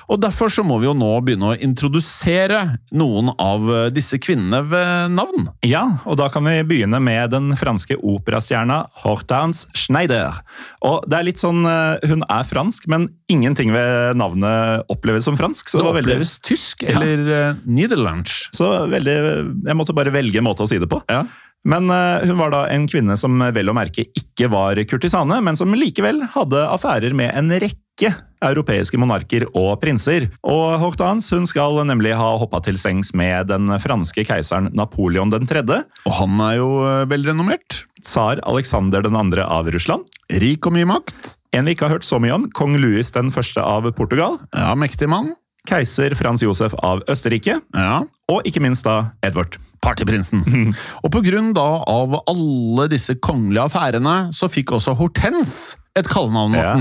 Og 0.08 0.20
Derfor 0.22 0.48
så 0.52 0.64
må 0.64 0.78
vi 0.80 0.88
jo 0.88 0.94
nå 0.96 1.10
begynne 1.24 1.52
å 1.52 1.58
introdusere 1.60 2.78
noen 2.96 3.32
av 3.38 3.68
disse 3.94 4.18
kvinnene 4.22 4.62
ved 4.70 5.12
navn. 5.12 5.48
Ja, 5.66 5.84
og 6.08 6.18
da 6.20 6.28
kan 6.32 6.46
vi 6.48 6.56
begynne 6.68 7.00
med 7.02 7.32
den 7.34 7.52
franske 7.58 7.98
operastjerna 8.00 8.80
Hortans 9.02 9.66
Schneider. 9.76 10.40
Og 10.86 11.04
det 11.08 11.18
er 11.18 11.26
litt 11.28 11.42
sånn, 11.42 11.64
eh, 11.66 11.98
Hun 12.08 12.22
er 12.28 12.44
fransk, 12.44 12.86
men 12.88 13.08
ingenting 13.28 13.72
ved 13.72 14.16
navnet 14.16 14.84
oppleves 14.88 15.24
som 15.24 15.36
fransk. 15.36 15.68
Så 15.68 15.78
Det 15.78 15.84
det, 15.84 15.88
var 15.88 15.98
veldig, 15.98 16.14
oppleves 16.16 16.38
tysk 16.40 16.82
eller 16.84 17.28
ja. 17.28 17.54
nederlandsk. 17.66 18.54
så 18.56 18.88
veldig, 18.88 19.18
Jeg 19.66 19.76
måtte 19.76 19.94
bare 19.94 20.12
velge 20.14 20.38
en 20.38 20.44
måte 20.44 20.62
å 20.64 20.68
si 20.68 20.78
det 20.78 20.88
på. 20.88 21.02
Ja. 21.08 21.24
Men 21.68 21.90
eh, 21.92 22.24
hun 22.28 22.38
var 22.40 22.54
da 22.54 22.62
en 22.72 22.86
kvinne 22.88 23.16
som 23.20 23.36
vel 23.54 23.68
å 23.68 23.76
merke 23.76 24.06
ikke 24.16 24.48
var 24.52 24.80
kurtisane, 24.88 25.40
men 25.44 25.58
som 25.58 25.74
likevel 25.76 26.22
hadde 26.34 26.64
affærer 26.72 27.16
med 27.16 27.34
en 27.36 27.52
rekke 27.60 28.14
europeiske 28.44 28.98
monarker 29.00 29.44
og 29.58 29.80
prinser. 29.82 30.28
Og 30.46 30.78
Hortans 30.80 31.26
hun 31.34 31.46
skal 31.50 31.80
nemlig 31.88 32.14
ha 32.16 32.28
hoppa 32.40 32.60
til 32.64 32.78
sengs 32.80 33.10
med 33.18 33.50
den 33.50 33.66
franske 33.82 34.24
keiseren 34.28 34.70
Napoleon 34.78 35.32
3., 35.34 35.64
Og 36.06 36.14
han 36.20 36.38
er 36.46 36.54
jo 36.60 36.70
eh, 36.86 37.04
velrenommert. 37.10 37.82
tsar 38.02 38.40
Alexander 38.46 39.02
2. 39.02 39.42
av 39.42 39.68
Russland, 39.74 40.06
Rik 40.30 40.66
og 40.66 40.76
mye 40.76 40.86
makt. 40.88 41.34
en 41.52 41.64
vi 41.64 41.74
ikke 41.74 41.88
har 41.88 41.98
hørt 41.98 42.06
så 42.06 42.20
mye 42.20 42.34
om, 42.36 42.48
kong 42.54 42.76
Louis 42.78 43.10
1. 43.10 43.34
av 43.60 43.90
Portugal, 43.96 44.38
Ja, 44.54 44.74
mektig 44.74 45.08
mann. 45.08 45.34
Keiser 45.68 46.14
Frans 46.18 46.42
Josef 46.44 46.74
av 46.84 47.02
Østerrike, 47.10 47.58
Ja, 47.76 47.98
og 48.28 48.48
ikke 48.48 48.62
minst 48.64 48.86
da 48.88 49.12
Edvard. 49.24 49.58
Partyprinsen. 49.84 50.40
Og 51.04 51.12
på 51.14 51.20
grunn 51.22 51.52
da 51.56 51.66
av 51.88 52.16
alle 52.28 52.88
disse 52.90 53.14
kongelige 53.22 53.68
affærene, 53.68 54.16
så 54.34 54.48
fikk 54.50 54.72
også 54.78 54.96
Hortense 54.98 55.78
et 55.98 56.08
kallenavn, 56.10 56.56
Ja. 56.58 56.74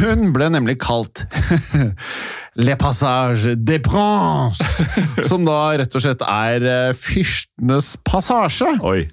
Hun 0.00 0.30
ble 0.32 0.46
nemlig 0.48 0.78
kalt 0.80 1.26
Le 2.66 2.74
Passage 2.80 3.52
des 3.60 3.82
Princes, 3.84 4.80
som 5.28 5.44
da 5.44 5.58
rett 5.76 5.92
og 5.94 6.02
slett 6.02 6.24
er 6.24 6.64
eh, 6.64 6.94
fyrstenes 6.96 7.92
passasje. 8.08 8.70
Oi. 8.80 9.04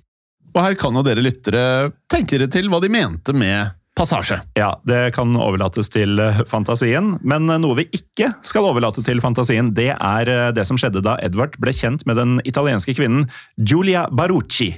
Og 0.53 0.61
her 0.63 0.77
kan 0.79 0.95
jo 0.95 1.03
dere 1.03 1.23
lyttere 1.25 1.91
tenke 2.11 2.37
dere 2.39 2.47
til 2.53 2.71
hva 2.71 2.79
de 2.83 2.89
mente 2.93 3.35
med 3.35 3.73
passasje. 3.97 4.39
Ja, 4.57 4.73
det 4.87 5.13
kan 5.17 5.35
overlates 5.37 5.91
til 5.93 6.19
eh, 6.21 6.41
fantasien, 6.49 7.17
men 7.21 7.49
eh, 7.49 7.61
noe 7.61 7.77
vi 7.81 7.87
ikke 7.93 8.31
skal 8.45 8.67
overlate 8.71 9.03
til 9.05 9.21
fantasien, 9.23 9.73
det 9.77 9.91
er 9.93 10.31
eh, 10.31 10.49
det 10.55 10.65
som 10.69 10.79
skjedde 10.81 11.03
da 11.05 11.17
Edvard 11.23 11.57
ble 11.61 11.73
kjent 11.75 12.05
med 12.09 12.17
den 12.19 12.37
italienske 12.49 12.95
kvinnen 12.97 13.27
Giulia 13.57 14.07
Barucci. 14.11 14.73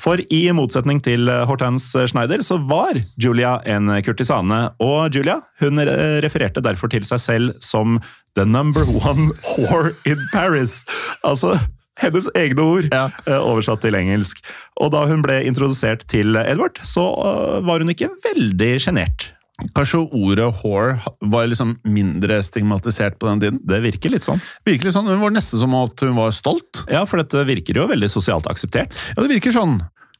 For 0.00 0.18
i 0.34 0.40
motsetning 0.50 0.98
til 1.06 1.28
Hortens 1.46 1.92
Schneider, 2.10 2.40
så 2.42 2.56
var 2.58 2.98
Julia 3.14 3.60
en 3.62 3.92
kurtisane, 4.02 4.72
og 4.82 5.14
Julia 5.14 5.36
hun 5.62 5.78
refererte 6.24 6.64
derfor 6.64 6.90
til 6.90 7.06
seg 7.06 7.22
selv 7.22 7.52
som 7.62 8.00
the 8.34 8.42
number 8.42 8.82
one 8.90 9.30
whore 9.54 9.94
in 10.02 10.18
Paris. 10.32 10.80
Altså 11.22 11.60
hennes 12.00 12.26
egne 12.34 12.60
ord, 12.64 12.88
Ja. 12.92 13.06
eh, 13.26 13.38
oversatt 13.38 13.80
til 13.84 13.94
engelsk. 13.94 14.40
Og 14.80 14.90
da 14.92 15.06
hun 15.06 15.22
ble 15.22 15.42
introdusert 15.46 16.06
til 16.10 16.36
Edward, 16.36 16.80
så 16.82 17.04
eh, 17.24 17.60
var 17.66 17.78
hun 17.80 17.88
ikke 17.94 18.10
veldig 18.24 18.72
sjenert. 18.82 19.30
Kanskje 19.72 20.00
ordet 20.10 20.48
whore 20.64 20.96
var 21.22 21.46
liksom 21.46 21.76
mindre 21.86 22.40
stigmatisert 22.42 23.20
på 23.20 23.28
den 23.30 23.40
tiden? 23.44 23.60
Det 23.64 23.78
virker 23.84 24.10
litt 24.10 24.24
sånn. 24.26 24.40
Virker 24.66 24.88
litt 24.88 24.96
sånn, 24.96 25.06
Hun 25.06 25.20
var 25.22 25.30
nesten 25.30 25.60
som 25.62 25.74
at 25.78 26.00
hun 26.02 26.16
var 26.16 26.32
stolt. 26.34 26.82
Ja, 26.90 27.04
for 27.06 27.22
dette 27.22 27.44
virker 27.46 27.74
jo 27.78 27.86
veldig 27.86 28.10
sosialt 28.10 28.48
akseptert. 28.50 28.90
Ja, 29.14 29.22
det 29.22 29.30
virker 29.30 29.54
sånn. 29.54 29.76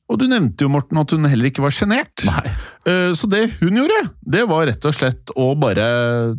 Og 0.09 0.19
du 0.21 0.27
nevnte 0.29 0.63
jo, 0.63 0.69
Morten, 0.69 0.99
at 1.01 1.11
hun 1.11 1.25
heller 1.25 1.49
ikke 1.51 1.65
var 1.65 1.75
sjenert. 1.75 2.23
Eh, 2.87 3.11
Så 3.17 3.27
det 3.29 3.51
hun 3.59 3.75
gjorde, 3.81 4.11
det 4.23 4.47
var 4.47 4.67
rett 4.69 4.85
og 4.85 4.95
slett 4.95 5.33
å 5.35 5.51
bare 5.59 6.37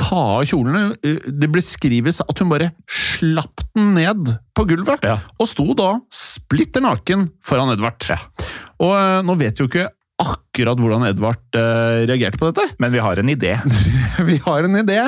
ta 0.00 0.20
av 0.40 0.44
kjolene. 0.48 0.94
Eh, 1.04 1.20
Det 1.30 1.50
beskrives 1.52 2.22
at 2.24 2.40
hun 2.40 2.48
bare 2.50 2.72
slapp 2.88 3.60
den 3.76 3.92
ned 3.98 4.34
på 4.56 4.64
gulvet, 4.70 5.04
Ja. 5.06 5.18
og 5.38 5.48
sto 5.48 5.68
da 5.76 5.98
splitter 6.10 6.80
naken 6.84 7.28
foran 7.44 7.72
Edvard. 7.76 8.02
Og 8.80 8.94
eh, 8.96 9.20
nå 9.26 9.36
vet 9.38 9.58
vi 9.60 9.66
jo 9.66 9.70
ikke 9.70 9.88
akkurat 10.20 10.76
hvordan 10.76 11.06
Edvard 11.08 11.56
eh, 11.56 12.02
reagerte 12.08 12.36
på 12.40 12.50
dette. 12.50 12.66
Men 12.82 12.92
vi 12.92 13.00
har 13.00 13.16
en 13.22 13.28
idé. 13.32 13.54
Vi 14.30 14.36
har 14.44 14.66
en 14.66 14.74
idé, 14.76 14.98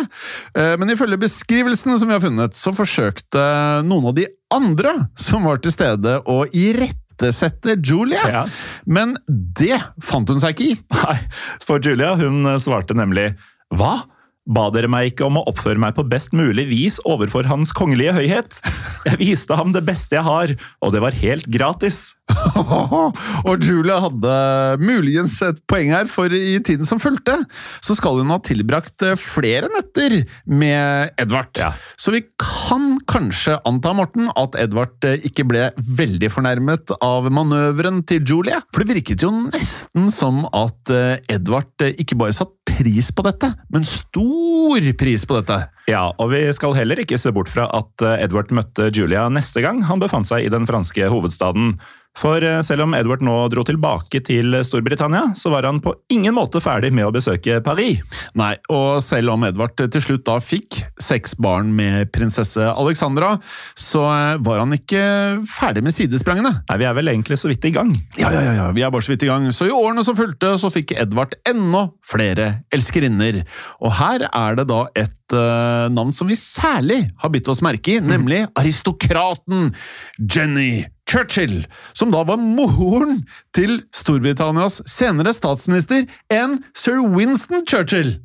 men 0.81 0.89
ifølge 0.89 1.19
beskrivelsene 1.21 1.99
som 2.01 2.09
vi 2.09 2.15
har 2.15 2.23
funnet, 2.23 2.55
så 2.57 2.71
forsøkte 2.73 3.43
noen 3.85 4.07
av 4.09 4.15
de 4.17 4.25
andre 4.55 4.95
som 5.21 5.45
var 5.45 5.59
til 5.61 5.75
stede 5.75 6.15
å 6.25 6.39
irettesette 6.49 7.75
Julia. 7.85 8.23
Ja. 8.31 8.43
Men 8.89 9.13
det 9.29 9.77
fant 10.01 10.33
hun 10.33 10.41
seg 10.41 10.57
ikke 10.57 10.71
i. 10.71 10.79
Nei, 10.97 11.19
for 11.61 11.83
Julia 11.85 12.15
hun 12.17 12.41
svarte 12.63 12.97
nemlig 12.97 13.35
Hva? 13.77 13.99
Ba 14.43 14.65
dere 14.75 14.89
meg 14.91 15.13
ikke 15.13 15.29
om 15.29 15.37
å 15.39 15.45
oppføre 15.47 15.79
meg 15.79 15.95
på 15.95 16.03
best 16.11 16.33
mulig 16.35 16.65
vis 16.67 16.97
overfor 17.07 17.47
Hans 17.47 17.71
kongelige 17.77 18.17
høyhet? 18.17 18.59
Jeg 19.07 19.19
viste 19.21 19.55
ham 19.59 19.71
det 19.75 19.85
beste 19.87 20.17
jeg 20.19 20.27
har, 20.27 20.53
og 20.83 20.93
det 20.95 21.03
var 21.05 21.15
helt 21.15 21.47
gratis. 21.53 22.17
og 23.49 23.63
Julie 23.63 23.99
hadde 24.03 24.35
muligens 24.83 25.37
et 25.47 25.61
poeng 25.71 25.93
her, 25.95 26.09
for 26.11 26.33
i 26.35 26.57
tiden 26.65 26.89
som 26.89 26.99
fulgte, 27.03 27.37
så 27.85 27.95
skal 27.99 28.19
hun 28.19 28.33
ha 28.35 28.41
tilbrakt 28.43 29.05
eh, 29.07 29.19
flere 29.19 29.71
netter 29.71 30.21
med 30.51 31.15
Edvard. 31.23 31.53
Ja. 31.61 31.73
Så 31.95 32.15
vi 32.15 32.25
kan 32.41 32.97
kanskje 33.11 33.61
anta, 33.69 33.95
Morten, 33.95 34.31
at 34.39 34.59
Edvard 34.59 35.07
eh, 35.07 35.23
ikke 35.29 35.47
ble 35.51 35.69
veldig 35.77 36.33
fornærmet 36.35 36.95
av 36.99 37.31
manøveren 37.31 38.03
til 38.11 38.27
Julie. 38.27 38.59
For 38.75 38.83
det 38.83 38.99
virket 38.99 39.27
jo 39.27 39.31
nesten 39.45 40.11
som 40.15 40.45
at 40.51 40.91
eh, 40.95 41.21
Edvard 41.31 41.87
ikke 41.93 42.19
bare 42.19 42.35
satt 42.35 42.55
pris 42.83 43.13
på 43.15 43.25
dette, 43.27 43.53
men 43.73 43.87
stor 43.87 44.87
pris 44.99 45.27
på 45.29 45.39
dette. 45.39 45.59
Ja, 45.91 46.09
og 46.19 46.33
vi 46.33 46.43
skal 46.55 46.75
heller 46.79 47.03
ikke 47.03 47.19
se 47.21 47.33
bort 47.35 47.51
fra 47.53 47.69
at 47.75 48.05
eh, 48.07 48.25
Edward 48.25 48.53
møtte 48.55 48.91
Julia 48.95 49.29
neste 49.31 49.63
gang 49.65 49.83
han 49.87 50.03
befant 50.03 50.29
seg 50.29 50.47
i 50.47 50.53
den 50.53 50.67
franske 50.69 51.11
hovedstaden. 51.13 51.77
For 52.19 52.45
eh, 52.45 52.61
selv 52.67 52.85
om 52.85 52.95
Edward 52.97 53.23
nå 53.25 53.35
dro 53.53 53.65
tilbake 53.67 54.21
til 54.25 54.57
Storbritannia, 54.67 55.31
så 55.39 55.53
var 55.53 55.65
han 55.69 55.81
på 55.83 55.95
ingen 56.13 56.35
måte 56.37 56.61
ferdig 56.63 56.93
med 56.95 57.09
å 57.09 57.15
besøke 57.15 57.61
Paris. 57.65 58.03
Nei, 58.39 58.53
og 58.73 59.01
selv 59.05 59.33
om 59.33 59.47
Edvard 59.49 59.77
til 59.81 60.05
slutt 60.05 60.27
da 60.29 60.37
fikk 60.43 60.83
seks 61.01 61.35
barn 61.41 61.73
med 61.77 62.13
prinsesse 62.13 62.69
Alexandra, 62.69 63.35
så 63.79 64.05
eh, 64.11 64.43
var 64.45 64.61
han 64.63 64.77
ikke 64.77 65.03
ferdig 65.49 65.85
med 65.87 65.97
sidesprangene. 65.97 66.55
Nei, 66.69 66.79
Vi 66.83 66.89
er 66.89 66.99
vel 66.99 67.13
egentlig 67.15 67.41
så 67.41 67.51
vidt 67.51 67.65
i 67.69 67.75
gang. 67.75 67.95
Ja, 68.21 68.29
ja, 68.35 68.45
ja, 68.45 68.55
ja, 68.61 68.69
vi 68.77 68.85
er 68.85 68.93
bare 68.93 69.07
så 69.07 69.15
vidt 69.15 69.27
i 69.27 69.33
gang. 69.33 69.49
Så 69.55 69.71
i 69.71 69.75
årene 69.75 70.05
som 70.07 70.19
fulgte, 70.19 70.55
så 70.61 70.71
fikk 70.73 70.95
Edvard 70.99 71.37
enda 71.49 71.87
flere 72.07 72.53
elskerinner. 72.75 73.43
Og 73.81 73.97
her 73.99 74.29
er 74.29 74.61
det 74.61 74.69
da 74.71 74.85
et 74.93 75.37
eh, 75.37 75.89
navn 75.97 76.13
som 76.13 76.29
vi 76.29 76.37
særlig 76.39 77.07
har 77.23 77.33
bitt 77.33 77.49
oss 77.49 77.65
merke 77.65 77.97
i, 77.97 78.03
nemlig 78.05 78.45
aristokraten 78.59 79.73
Jenny 80.21 80.85
Churchill, 81.13 81.67
som 81.93 82.13
da 82.13 82.25
var 82.25 82.41
moren 82.41 83.23
til 83.57 83.83
Storbritannias 83.93 84.81
senere 84.89 85.35
statsminister 85.37 86.07
enn 86.33 86.61
sir 86.73 87.03
Winston 87.05 87.67
Churchill. 87.69 88.17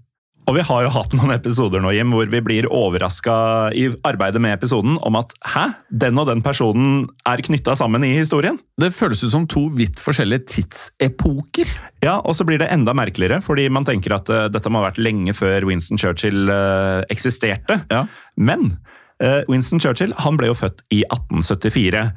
Og 0.47 0.55
vi 0.55 0.63
har 0.63 0.85
jo 0.85 0.91
hatt 0.95 1.11
noen 1.17 1.33
episoder 1.35 1.81
nå, 1.83 1.91
Jim, 1.91 2.13
hvor 2.15 2.29
vi 2.31 2.39
blir 2.43 2.69
overraska 2.71 3.33
i 3.75 3.89
arbeidet 4.07 4.39
med 4.39 4.55
episoden 4.55 4.95
om 5.03 5.17
at 5.19 5.33
hæ, 5.43 5.65
den 5.91 6.21
og 6.21 6.29
den 6.29 6.39
personen 6.45 7.01
er 7.27 7.43
knytta 7.43 7.75
sammen 7.75 8.05
i 8.07 8.13
historien? 8.15 8.55
Det 8.79 8.93
føles 8.95 9.25
ut 9.25 9.33
som 9.33 9.47
to 9.51 9.65
vidt 9.75 9.99
forskjellige 9.99 10.47
tidsepoker. 10.53 11.73
Ja, 12.05 12.21
og 12.21 12.37
så 12.39 12.47
blir 12.47 12.61
det 12.63 12.69
enda 12.71 12.95
merkeligere, 12.95 13.41
fordi 13.43 13.67
man 13.67 13.87
tenker 13.87 14.15
at 14.15 14.31
uh, 14.31 14.45
dette 14.47 14.71
må 14.71 14.79
ha 14.79 14.87
vært 14.87 15.01
lenge 15.03 15.35
før 15.35 15.67
Winston 15.67 15.99
Churchill 15.99 16.47
uh, 16.47 17.03
eksisterte. 17.11 17.81
Ja. 17.91 18.05
Men 18.39 18.77
uh, 19.19 19.43
Winston 19.51 19.83
Churchill 19.83 20.15
han 20.23 20.39
ble 20.39 20.53
jo 20.53 20.55
født 20.63 20.85
i 20.95 21.03
1874. 21.11 22.07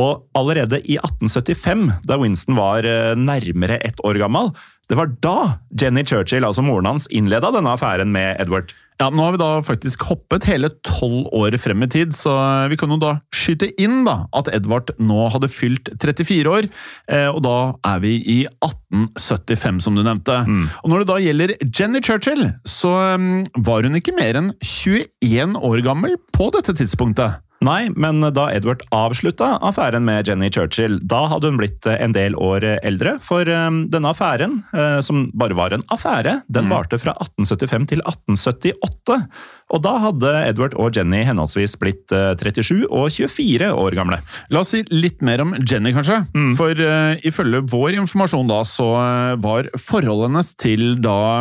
Og 0.00 0.22
allerede 0.38 0.80
i 0.88 0.96
1875, 0.96 1.88
da 2.08 2.16
Winston 2.20 2.56
var 2.56 2.86
nærmere 3.18 3.76
ett 3.84 4.00
år 4.08 4.16
gammel, 4.22 4.54
det 4.90 4.96
var 4.98 5.12
da 5.24 5.36
Jenny 5.80 6.02
Churchill, 6.04 6.44
altså 6.44 6.60
moren 6.64 6.88
hans, 6.90 7.06
innleda 7.14 7.48
denne 7.54 7.70
affæren 7.72 8.10
med 8.12 8.36
Edward. 8.42 8.74
Ja, 9.00 9.06
Nå 9.08 9.24
har 9.24 9.32
vi 9.34 9.40
da 9.40 9.46
faktisk 9.64 10.02
hoppet 10.04 10.44
hele 10.44 10.68
tolv 10.84 11.30
år 11.32 11.54
frem 11.58 11.86
i 11.86 11.88
tid, 11.90 12.12
så 12.14 12.34
vi 12.68 12.76
kan 12.76 12.92
jo 12.92 12.98
da 13.00 13.14
skyte 13.34 13.70
inn 13.80 14.02
da, 14.04 14.26
at 14.36 14.50
Edvard 14.52 14.92
nå 15.00 15.30
hadde 15.32 15.48
fylt 15.50 15.88
34 15.96 16.50
år, 16.50 16.68
og 17.32 17.40
da 17.46 17.54
er 17.88 18.02
vi 18.04 18.12
i 18.20 18.36
1875, 18.60 19.80
som 19.86 19.96
du 19.96 20.02
nevnte. 20.04 20.42
Mm. 20.44 20.66
Og 20.82 20.92
Når 20.92 21.02
det 21.02 21.08
da 21.08 21.20
gjelder 21.24 21.54
Jenny 21.64 22.02
Churchill, 22.04 22.44
så 22.68 22.92
var 23.64 23.88
hun 23.88 23.96
ikke 23.98 24.14
mer 24.18 24.38
enn 24.42 24.52
21 24.60 25.56
år 25.56 25.82
gammel 25.88 26.18
på 26.36 26.50
dette 26.58 26.76
tidspunktet. 26.82 27.40
Nei, 27.62 27.86
men 27.94 28.20
da 28.34 28.48
Edward 28.52 28.82
avslutta 28.94 29.54
affæren 29.64 30.04
med 30.06 30.28
Jenny 30.28 30.50
Churchill, 30.52 30.98
da 31.06 31.24
hadde 31.30 31.52
hun 31.52 31.60
blitt 31.60 31.86
en 31.86 32.14
del 32.16 32.36
år 32.40 32.64
eldre. 32.82 33.16
For 33.22 33.46
denne 33.46 34.10
affæren, 34.10 34.60
som 35.04 35.28
bare 35.38 35.56
var 35.58 35.74
en 35.74 35.84
affære, 35.92 36.40
den 36.52 36.70
varte 36.72 36.98
fra 37.00 37.14
1875 37.22 37.88
til 37.92 38.02
1878. 38.02 39.18
Og 39.72 39.82
da 39.84 39.92
hadde 40.02 40.32
Edward 40.50 40.74
og 40.80 40.96
Jenny 40.96 41.22
henholdsvis 41.24 41.78
blitt 41.80 42.12
37 42.12 42.84
og 42.90 43.06
24 43.14 43.70
år 43.72 43.96
gamle. 43.96 44.18
La 44.52 44.62
oss 44.62 44.74
si 44.74 44.82
litt 44.92 45.22
mer 45.24 45.44
om 45.44 45.54
Jenny, 45.60 45.94
kanskje. 45.96 46.22
Mm. 46.34 46.54
For 46.58 46.76
uh, 46.76 47.14
ifølge 47.24 47.62
vår 47.72 48.00
informasjon 48.02 48.50
da, 48.50 48.62
så 48.68 48.88
var 49.42 49.70
forholdet 49.80 50.30
hennes 50.30 50.52
til 50.60 50.96
da 51.02 51.40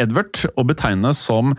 Edward 0.00 0.44
å 0.54 0.66
betegne 0.68 1.14
som 1.16 1.54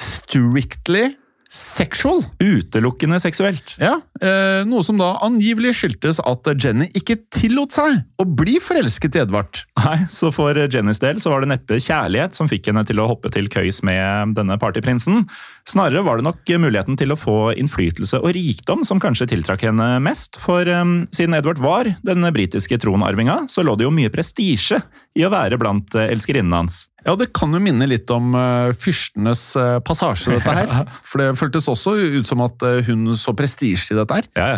strictly 0.00 1.10
sexual. 1.52 2.22
Utelukkende 2.40 3.18
seksuelt. 3.20 3.74
Ja, 3.80 3.98
eh, 4.24 4.64
Noe 4.64 4.80
som 4.86 4.96
da 4.96 5.18
angivelig 5.20 5.74
skyldtes 5.76 6.20
at 6.24 6.48
Jenny 6.56 6.88
ikke 6.96 7.18
tillot 7.34 7.74
seg 7.76 7.98
å 8.16 8.24
bli 8.24 8.56
forelsket 8.62 9.18
i 9.18 9.22
Edvard. 9.26 9.60
Nei, 9.82 9.98
Så 10.08 10.32
for 10.32 10.56
Jennys 10.56 11.02
del 11.02 11.20
så 11.20 11.32
var 11.34 11.44
det 11.44 11.50
neppe 11.52 11.76
kjærlighet 11.76 12.38
som 12.38 12.48
fikk 12.48 12.70
henne 12.70 12.86
til 12.88 13.02
å 13.02 13.08
hoppe 13.10 13.30
til 13.34 13.50
køys 13.52 13.82
med 13.84 14.32
denne 14.38 14.56
partyprinsen. 14.60 15.26
Snarere 15.68 16.04
var 16.06 16.18
det 16.18 16.26
nok 16.30 16.54
muligheten 16.62 16.96
til 16.96 17.12
å 17.12 17.20
få 17.20 17.36
innflytelse 17.60 18.22
og 18.22 18.32
rikdom 18.32 18.86
som 18.88 19.02
kanskje 19.02 19.28
tiltrakk 19.34 19.66
henne 19.68 20.00
mest. 20.00 20.40
For 20.40 20.64
eh, 20.64 20.82
siden 21.12 21.36
Edvard 21.36 21.60
var 21.60 21.92
den 22.00 22.24
britiske 22.32 22.80
tronarvinga, 22.80 23.42
så 23.52 23.66
lå 23.66 23.76
det 23.76 23.84
jo 23.84 23.92
mye 23.94 24.12
prestisje 24.12 24.80
i 25.18 25.26
å 25.26 25.32
være 25.32 25.58
blant 25.60 25.94
elskerinnene 25.98 26.62
hans. 26.62 26.86
Ja, 27.02 27.16
det 27.18 27.32
kan 27.34 27.50
jo 27.50 27.58
minne 27.62 27.88
litt 27.90 28.10
om 28.14 28.30
uh, 28.36 28.70
fyrstenes 28.78 29.40
uh, 29.58 29.80
passasje, 29.82 30.36
dette 30.36 30.54
her. 30.54 30.86
For 31.08 31.22
det 31.22 31.32
føltes 31.40 31.66
også 31.70 31.96
ut 32.20 32.30
som 32.30 32.44
at 32.44 32.62
hun 32.86 33.10
så 33.18 33.34
prestisje 33.36 33.92
i 33.92 33.98
dette 33.98 34.20
her. 34.20 34.28
Ja. 34.38 34.50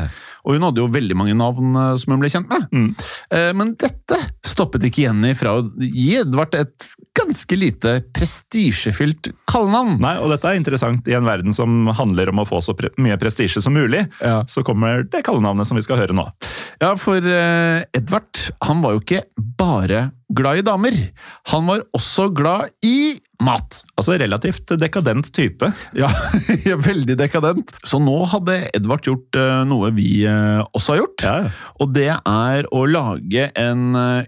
Og 0.44 0.58
hun 0.58 0.66
hadde 0.68 0.82
jo 0.82 0.90
veldig 0.92 1.16
mange 1.16 1.36
navn 1.38 1.72
som 1.96 2.12
hun 2.12 2.20
ble 2.20 2.28
kjent 2.28 2.50
med. 2.50 2.66
Mm. 2.68 2.90
men 3.56 3.70
dette 3.80 4.18
stoppet 4.44 4.84
ikke 4.84 5.06
Jenny 5.06 5.30
fra 5.38 5.54
å 5.56 5.62
gi 5.80 6.18
Edvard 6.20 6.52
et 6.58 6.84
ganske 7.34 7.58
lite 7.58 7.94
prestisjefylt 8.14 9.32
kallenavn. 9.50 9.98
Nei, 10.02 10.14
og 10.22 10.30
dette 10.30 10.50
er 10.50 10.60
interessant 10.60 11.08
i 11.10 11.16
en 11.18 11.26
verden 11.26 11.56
som 11.56 11.88
handler 11.98 12.30
om 12.30 12.42
å 12.44 12.46
få 12.48 12.60
så 12.62 12.76
pre 12.78 12.92
mye 13.02 13.18
prestisje 13.18 13.62
som 13.64 13.74
mulig. 13.74 14.04
Ja. 14.20 14.44
Så 14.48 14.62
kommer 14.66 15.02
det 15.02 15.24
kallenavnet 15.26 15.66
som 15.66 15.78
vi 15.78 15.82
skal 15.86 15.98
høre 15.98 16.16
nå. 16.16 16.28
Ja, 16.82 16.94
for 17.00 17.18
Edvard 17.18 18.44
han 18.62 18.84
var 18.84 18.94
jo 18.94 19.02
ikke 19.02 19.24
bare 19.58 20.10
glad 20.34 20.58
i 20.58 20.64
damer. 20.66 20.96
Han 21.52 21.66
var 21.66 21.84
også 21.94 22.28
glad 22.34 22.72
i 22.86 23.16
mat. 23.44 23.80
Altså 23.98 24.16
relativt 24.20 24.72
dekadent 24.80 25.30
type. 25.34 25.68
Ja, 25.96 26.10
veldig 26.88 27.16
dekadent. 27.18 27.74
Så 27.86 28.00
nå 28.02 28.16
hadde 28.32 28.60
Edvard 28.74 29.04
gjort 29.06 29.38
uh, 29.38 29.62
noe 29.68 29.92
vi 29.96 30.24
uh, 30.28 30.64
også 30.72 30.94
har 30.94 31.02
gjort. 31.02 31.26
Ja. 31.26 31.38
Og 31.82 31.94
det 31.96 32.10
er 32.14 32.70
å 32.74 32.84
lage 32.88 33.50
en 33.60 33.90
uh, 33.98 34.22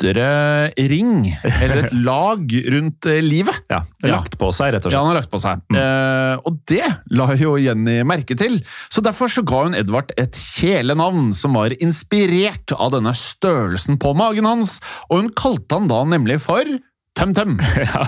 ytre 0.00 0.70
ring, 0.90 1.28
eller 1.44 1.84
et 1.84 1.94
lag 2.08 2.54
rundt 2.74 3.08
livet. 3.24 3.62
Ja, 3.70 3.82
Lagt 4.08 4.36
på 4.40 4.50
seg, 4.56 4.74
rett 4.74 4.84
og 4.84 4.90
slett. 4.90 4.96
Ja, 4.96 5.04
han 5.04 5.12
har 5.12 5.20
lagt 5.20 5.32
på 5.32 5.40
seg. 5.42 5.62
Mm. 5.70 5.78
Eh, 5.80 6.34
og 6.48 6.60
det 6.70 6.84
la 7.12 7.30
jo 7.38 7.56
Jenny 7.60 8.00
merke 8.08 8.36
til, 8.38 8.60
så 8.92 9.04
derfor 9.04 9.30
så 9.32 9.44
ga 9.46 9.64
hun 9.66 9.76
Edvard 9.78 10.14
et 10.20 10.36
kjælenavn 10.36 11.32
som 11.36 11.56
var 11.58 11.74
inspirert 11.80 12.72
av 12.76 12.94
denne 12.96 13.14
størrelsen 13.16 14.00
på 14.00 14.14
magen 14.18 14.48
hans, 14.48 14.78
og 15.10 15.22
hun 15.22 15.34
kalte 15.36 15.80
han 15.80 15.90
da 15.90 16.04
nemlig 16.08 16.40
for 16.44 16.78
Tøm-tøm! 17.18 17.56
Ja, 17.90 18.04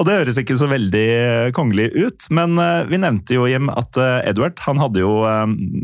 og 0.00 0.06
det 0.08 0.14
høres 0.16 0.38
ikke 0.40 0.56
så 0.56 0.66
veldig 0.70 1.52
kongelig 1.54 1.90
ut, 1.92 2.26
men 2.34 2.56
vi 2.88 2.98
nevnte 3.02 3.36
jo, 3.36 3.44
Jim, 3.50 3.68
at 3.68 3.98
Edward 4.24 4.56
han 4.64 4.80
hadde 4.80 5.02
jo 5.02 5.18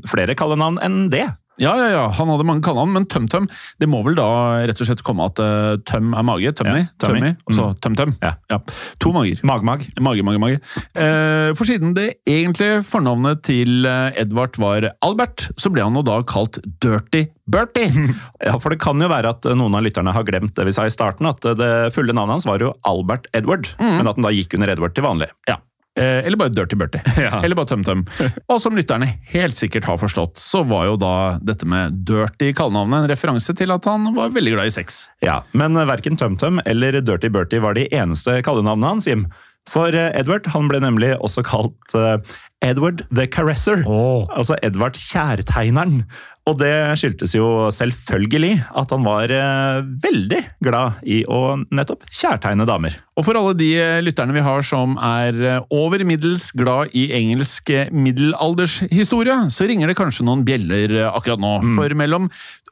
flere 0.09 0.35
kallenavn 0.39 0.81
enn 0.83 0.97
det. 1.13 1.27
Ja, 1.63 1.73
ja, 1.79 1.89
ja, 1.95 2.05
han 2.17 2.31
hadde 2.33 2.47
mange 2.49 2.65
kallenavn, 2.65 2.95
men 2.97 3.07
TømTøm 3.11 3.47
det 3.81 3.89
må 3.91 4.03
vel 4.07 4.17
da 4.19 4.27
rett 4.67 4.81
og 4.83 4.89
slett 4.89 5.05
komme 5.07 5.27
at 5.31 5.41
uh, 5.43 5.77
tøm 5.89 6.13
er 6.19 6.27
mage. 6.27 6.53
Tømmi, 6.59 6.83
ja, 6.83 6.91
tømmi, 7.03 7.33
og 7.47 7.57
så 7.57 7.69
mm. 7.71 7.77
TømTøm. 7.85 8.15
Ja. 8.23 8.33
ja. 8.51 8.59
To 9.03 9.13
mager. 9.15 9.43
Mag-mag. 9.47 9.87
Mage, 10.03 10.27
mage, 10.27 10.43
mage. 10.43 10.61
Uh, 10.99 11.53
for 11.59 11.69
siden 11.69 11.95
det 11.99 12.09
egentlige 12.29 12.83
fornavnet 12.87 13.45
til 13.47 13.87
uh, 13.87 14.11
Edvard 14.19 14.59
var 14.63 14.91
Albert, 15.05 15.49
så 15.61 15.73
ble 15.73 15.87
han 15.87 15.99
jo 15.99 16.05
da 16.07 16.19
kalt 16.27 16.61
Dirty 16.83 17.27
Bertie. 17.53 17.91
ja, 18.47 18.57
for 18.59 18.75
det 18.75 18.81
kan 18.83 19.01
jo 19.03 19.11
være 19.13 19.35
at 19.35 19.51
noen 19.59 19.79
av 19.79 19.87
lytterne 19.87 20.15
har 20.15 20.27
glemt 20.27 20.55
det 20.59 20.67
vi 20.69 20.75
sa 20.75 20.87
i 20.89 20.95
starten, 20.95 21.31
at 21.31 21.47
det 21.59 21.73
fulle 21.95 22.15
navnet 22.17 22.41
hans 22.41 22.49
var 22.49 22.63
jo 22.63 22.75
Albert 22.89 23.29
Edward, 23.37 23.71
mm. 23.79 23.99
men 24.01 24.09
at 24.09 24.19
han 24.19 24.27
da 24.27 24.35
gikk 24.35 24.59
under 24.59 24.73
Edward 24.75 24.97
til 24.99 25.07
vanlig. 25.07 25.31
Ja. 25.51 25.61
Eh, 25.99 26.25
eller 26.25 26.37
bare 26.41 26.49
Dirty 26.49 26.77
Bertie. 26.77 27.03
Ja. 27.23 27.43
Eller 27.45 27.57
bare 27.59 27.69
TømTøm. 27.69 28.07
Og 28.49 28.61
som 28.63 28.77
lytterne 28.77 29.07
helt 29.35 29.59
sikkert 29.59 29.85
har 29.85 29.99
forstått, 30.01 30.41
så 30.41 30.63
var 30.67 30.87
jo 30.89 30.97
da 31.01 31.13
dette 31.45 31.69
med 31.69 32.01
Dirty 32.09 32.53
kallenavnet 32.57 33.05
en 33.05 33.11
referanse 33.13 33.55
til 33.59 33.71
at 33.75 33.87
han 33.91 34.09
var 34.17 34.33
veldig 34.35 34.55
glad 34.57 34.71
i 34.71 34.75
sex. 34.75 35.05
Ja, 35.25 35.43
Men 35.53 35.77
verken 35.77 36.17
TømTøm 36.19 36.63
eller 36.65 37.01
Dirty 37.05 37.29
Bertie 37.33 37.61
var 37.63 37.77
de 37.79 37.87
eneste 37.93 38.41
kallenavnene 38.47 38.95
hans, 38.95 39.09
Jim. 39.11 39.27
For 39.71 39.95
eh, 39.95 40.11
Edward 40.19 40.49
han 40.55 40.71
ble 40.71 40.81
nemlig 40.83 41.13
også 41.21 41.45
kalt 41.47 41.95
uh, 41.95 42.19
Edward 42.63 43.05
the 43.11 43.27
Caresser. 43.27 43.83
Oh. 43.87 44.27
Altså 44.35 44.57
Edvard 44.63 44.99
Kjærtegneren. 44.99 46.03
Og 46.51 46.57
det 46.59 46.73
skyldtes 46.99 47.37
jo 47.37 47.47
selvfølgelig 47.71 48.57
at 48.79 48.91
han 48.91 49.05
var 49.07 49.31
eh, 49.31 49.83
veldig 50.03 50.41
glad 50.67 51.05
i 51.07 51.21
å 51.31 51.55
nettopp 51.71 52.03
kjærtegne 52.11 52.67
damer. 52.67 52.97
Og 53.15 53.29
for 53.29 53.39
alle 53.39 53.55
de 53.59 53.69
eh, 53.79 54.01
lytterne 54.03 54.35
vi 54.35 54.43
har 54.43 54.67
som 54.67 54.97
er 54.99 55.39
eh, 55.39 55.61
over 55.71 56.03
middels 56.07 56.49
glad 56.59 56.97
i 56.99 57.09
engelsk 57.15 57.71
middelaldershistorie, 57.95 59.39
så 59.55 59.71
ringer 59.71 59.91
det 59.91 59.99
kanskje 60.01 60.27
noen 60.27 60.43
bjeller 60.47 60.97
akkurat 61.13 61.43
nå. 61.43 61.55
Mm. 61.63 61.79
For 61.79 61.95
mellom 62.03 62.27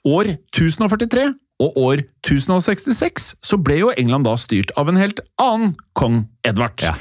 år 0.09 0.35
1043 0.51 1.31
og 1.61 1.77
år 1.77 2.03
1066 2.25 3.35
så 3.45 3.59
ble 3.61 3.81
jo 3.83 3.93
England 4.01 4.27
da 4.29 4.37
styrt 4.41 4.73
av 4.81 4.91
en 4.91 4.99
helt 5.01 5.21
annen 5.41 5.75
kong 5.99 6.23
Edvard. 6.47 6.81
Ja. 6.81 6.95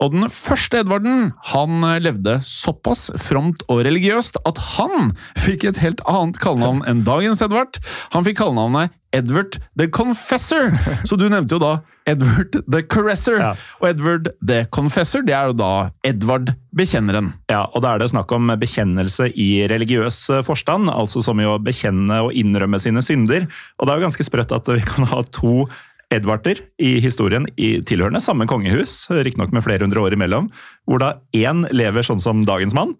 Og 0.00 0.14
den 0.14 0.28
første 0.32 0.80
Edvarden 0.80 1.30
han 1.52 1.84
levde 2.00 2.38
såpass 2.44 3.10
fromt 3.20 3.64
og 3.68 3.84
religiøst 3.84 4.40
at 4.48 4.60
han 4.76 5.12
fikk 5.44 5.68
et 5.68 5.82
helt 5.84 6.00
annet 6.08 6.40
kallenavn 6.40 6.82
enn 6.88 7.04
dagens 7.08 7.44
Edvard. 7.44 7.76
Han 8.16 8.24
fikk 8.26 8.40
kallenavnet 8.40 8.95
Edward 9.16 9.58
the 9.78 9.88
Confessor. 9.88 10.70
Så 11.08 11.18
du 11.18 11.26
nevnte 11.32 11.56
jo 11.56 11.62
da 11.62 11.72
Edward 12.06 12.60
the 12.70 12.82
Caresser. 12.86 13.40
Ja. 13.40 13.54
Og 13.80 13.88
Edward 13.90 14.30
the 14.46 14.62
Confessor, 14.74 15.24
det 15.26 15.34
er 15.34 15.50
jo 15.50 15.56
da 15.58 15.72
Edvard 16.06 16.52
bekjenneren. 16.76 17.32
Ja, 17.50 17.64
og 17.72 17.82
da 17.82 17.94
er 17.94 18.02
det 18.02 18.12
snakk 18.12 18.30
om 18.36 18.52
bekjennelse 18.60 19.30
i 19.32 19.50
religiøs 19.72 20.20
forstand, 20.46 20.92
altså 20.92 21.24
som 21.24 21.40
i 21.42 21.48
å 21.48 21.58
bekjenne 21.62 22.20
og 22.28 22.36
innrømme 22.36 22.80
sine 22.82 23.02
synder. 23.04 23.48
Og 23.80 23.86
det 23.86 23.94
er 23.94 24.00
jo 24.00 24.08
ganske 24.08 24.28
sprøtt 24.28 24.54
at 24.54 24.72
vi 24.76 24.84
kan 24.86 25.08
ha 25.10 25.24
to 25.34 25.66
Edvarder 26.14 26.60
i 26.78 27.00
historien 27.02 27.48
i 27.58 27.80
tilhørende 27.82 28.22
samme 28.22 28.46
kongehus, 28.46 29.08
riktignok 29.10 29.50
med 29.54 29.64
flere 29.66 29.82
hundre 29.82 30.04
år 30.04 30.14
imellom, 30.14 30.52
hvor 30.86 31.02
da 31.02 31.16
én 31.34 31.64
lever 31.74 32.06
sånn 32.06 32.22
som 32.22 32.44
dagens 32.46 32.76
mann, 32.78 32.94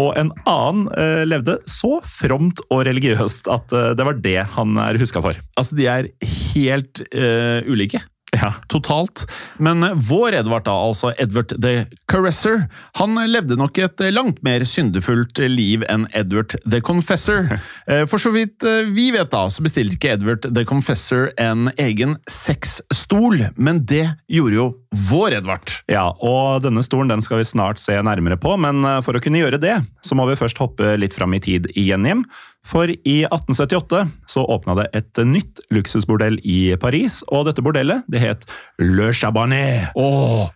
og 0.00 0.16
en 0.18 0.32
annen 0.50 0.88
eh, 0.98 1.22
levde 1.28 1.58
så 1.70 2.00
fromt 2.02 2.62
og 2.66 2.82
religiøst 2.88 3.50
at 3.52 3.74
eh, 3.74 3.92
det 3.94 4.06
var 4.08 4.18
det 4.24 4.40
han 4.56 4.78
er 4.82 4.98
huska 4.98 5.22
for. 5.22 5.38
Altså, 5.60 5.78
de 5.78 5.86
er 5.90 6.10
helt 6.54 7.02
uh, 7.14 7.62
ulike. 7.70 8.00
Ja, 8.44 8.52
totalt. 8.68 9.24
Men 9.56 9.82
eh, 9.86 9.94
vår 10.08 10.36
Edvard, 10.42 10.66
da, 10.68 10.74
altså 10.76 11.14
Edward 11.18 11.54
the 11.64 11.86
Caresser, 12.10 12.66
han 13.00 13.16
levde 13.30 13.56
nok 13.60 13.78
et 13.80 14.04
langt 14.12 14.42
mer 14.44 14.66
syndefullt 14.68 15.40
liv 15.48 15.84
enn 15.88 16.06
Edward 16.12 16.58
the 16.68 16.82
Confessor. 16.84 17.48
Eh, 17.84 18.04
For 18.08 18.20
så 18.22 18.30
vidt 18.32 18.64
eh, 18.64 18.86
vi 18.94 19.10
vet, 19.12 19.28
da, 19.32 19.42
så 19.52 19.62
bestilte 19.64 19.96
ikke 19.98 20.14
Edward 20.14 20.46
the 20.56 20.62
Confessor 20.68 21.26
en 21.40 21.66
egen 21.80 22.14
sexstol, 22.30 23.42
men 23.60 23.82
det 23.88 24.06
gjorde 24.30 24.56
jo 24.56 24.66
vår 25.10 25.38
Edvard. 25.40 25.74
Ja, 25.90 26.06
og 26.24 26.62
denne 26.64 26.84
stolen 26.86 27.12
den 27.12 27.24
skal 27.24 27.42
vi 27.42 27.48
snart 27.48 27.82
se 27.82 27.96
nærmere 28.04 28.38
på, 28.40 28.54
men 28.60 28.84
eh, 28.88 29.00
for 29.04 29.16
å 29.16 29.22
kunne 29.24 29.42
gjøre 29.42 29.60
det, 29.62 29.76
så 30.04 30.16
må 30.16 30.26
vi 30.30 30.38
først 30.40 30.60
hoppe 30.62 30.94
litt 31.00 31.16
fram 31.16 31.36
i 31.36 31.42
tid 31.44 31.68
igjen, 31.74 32.08
Jim. 32.08 32.24
For 32.64 32.88
i 32.88 33.16
1878 33.28 34.04
så 34.30 34.44
åpna 34.48 34.78
det 34.80 34.88
et 34.96 35.22
nytt 35.28 35.60
luksusbordell 35.74 36.38
i 36.42 36.74
Paris, 36.80 37.20
og 37.28 37.48
dette 37.50 37.64
bordellet 37.64 38.06
det 38.08 38.22
het 38.24 38.46
Le 38.80 39.12
Chabanais. 39.12 39.90
Åh, 39.94 40.48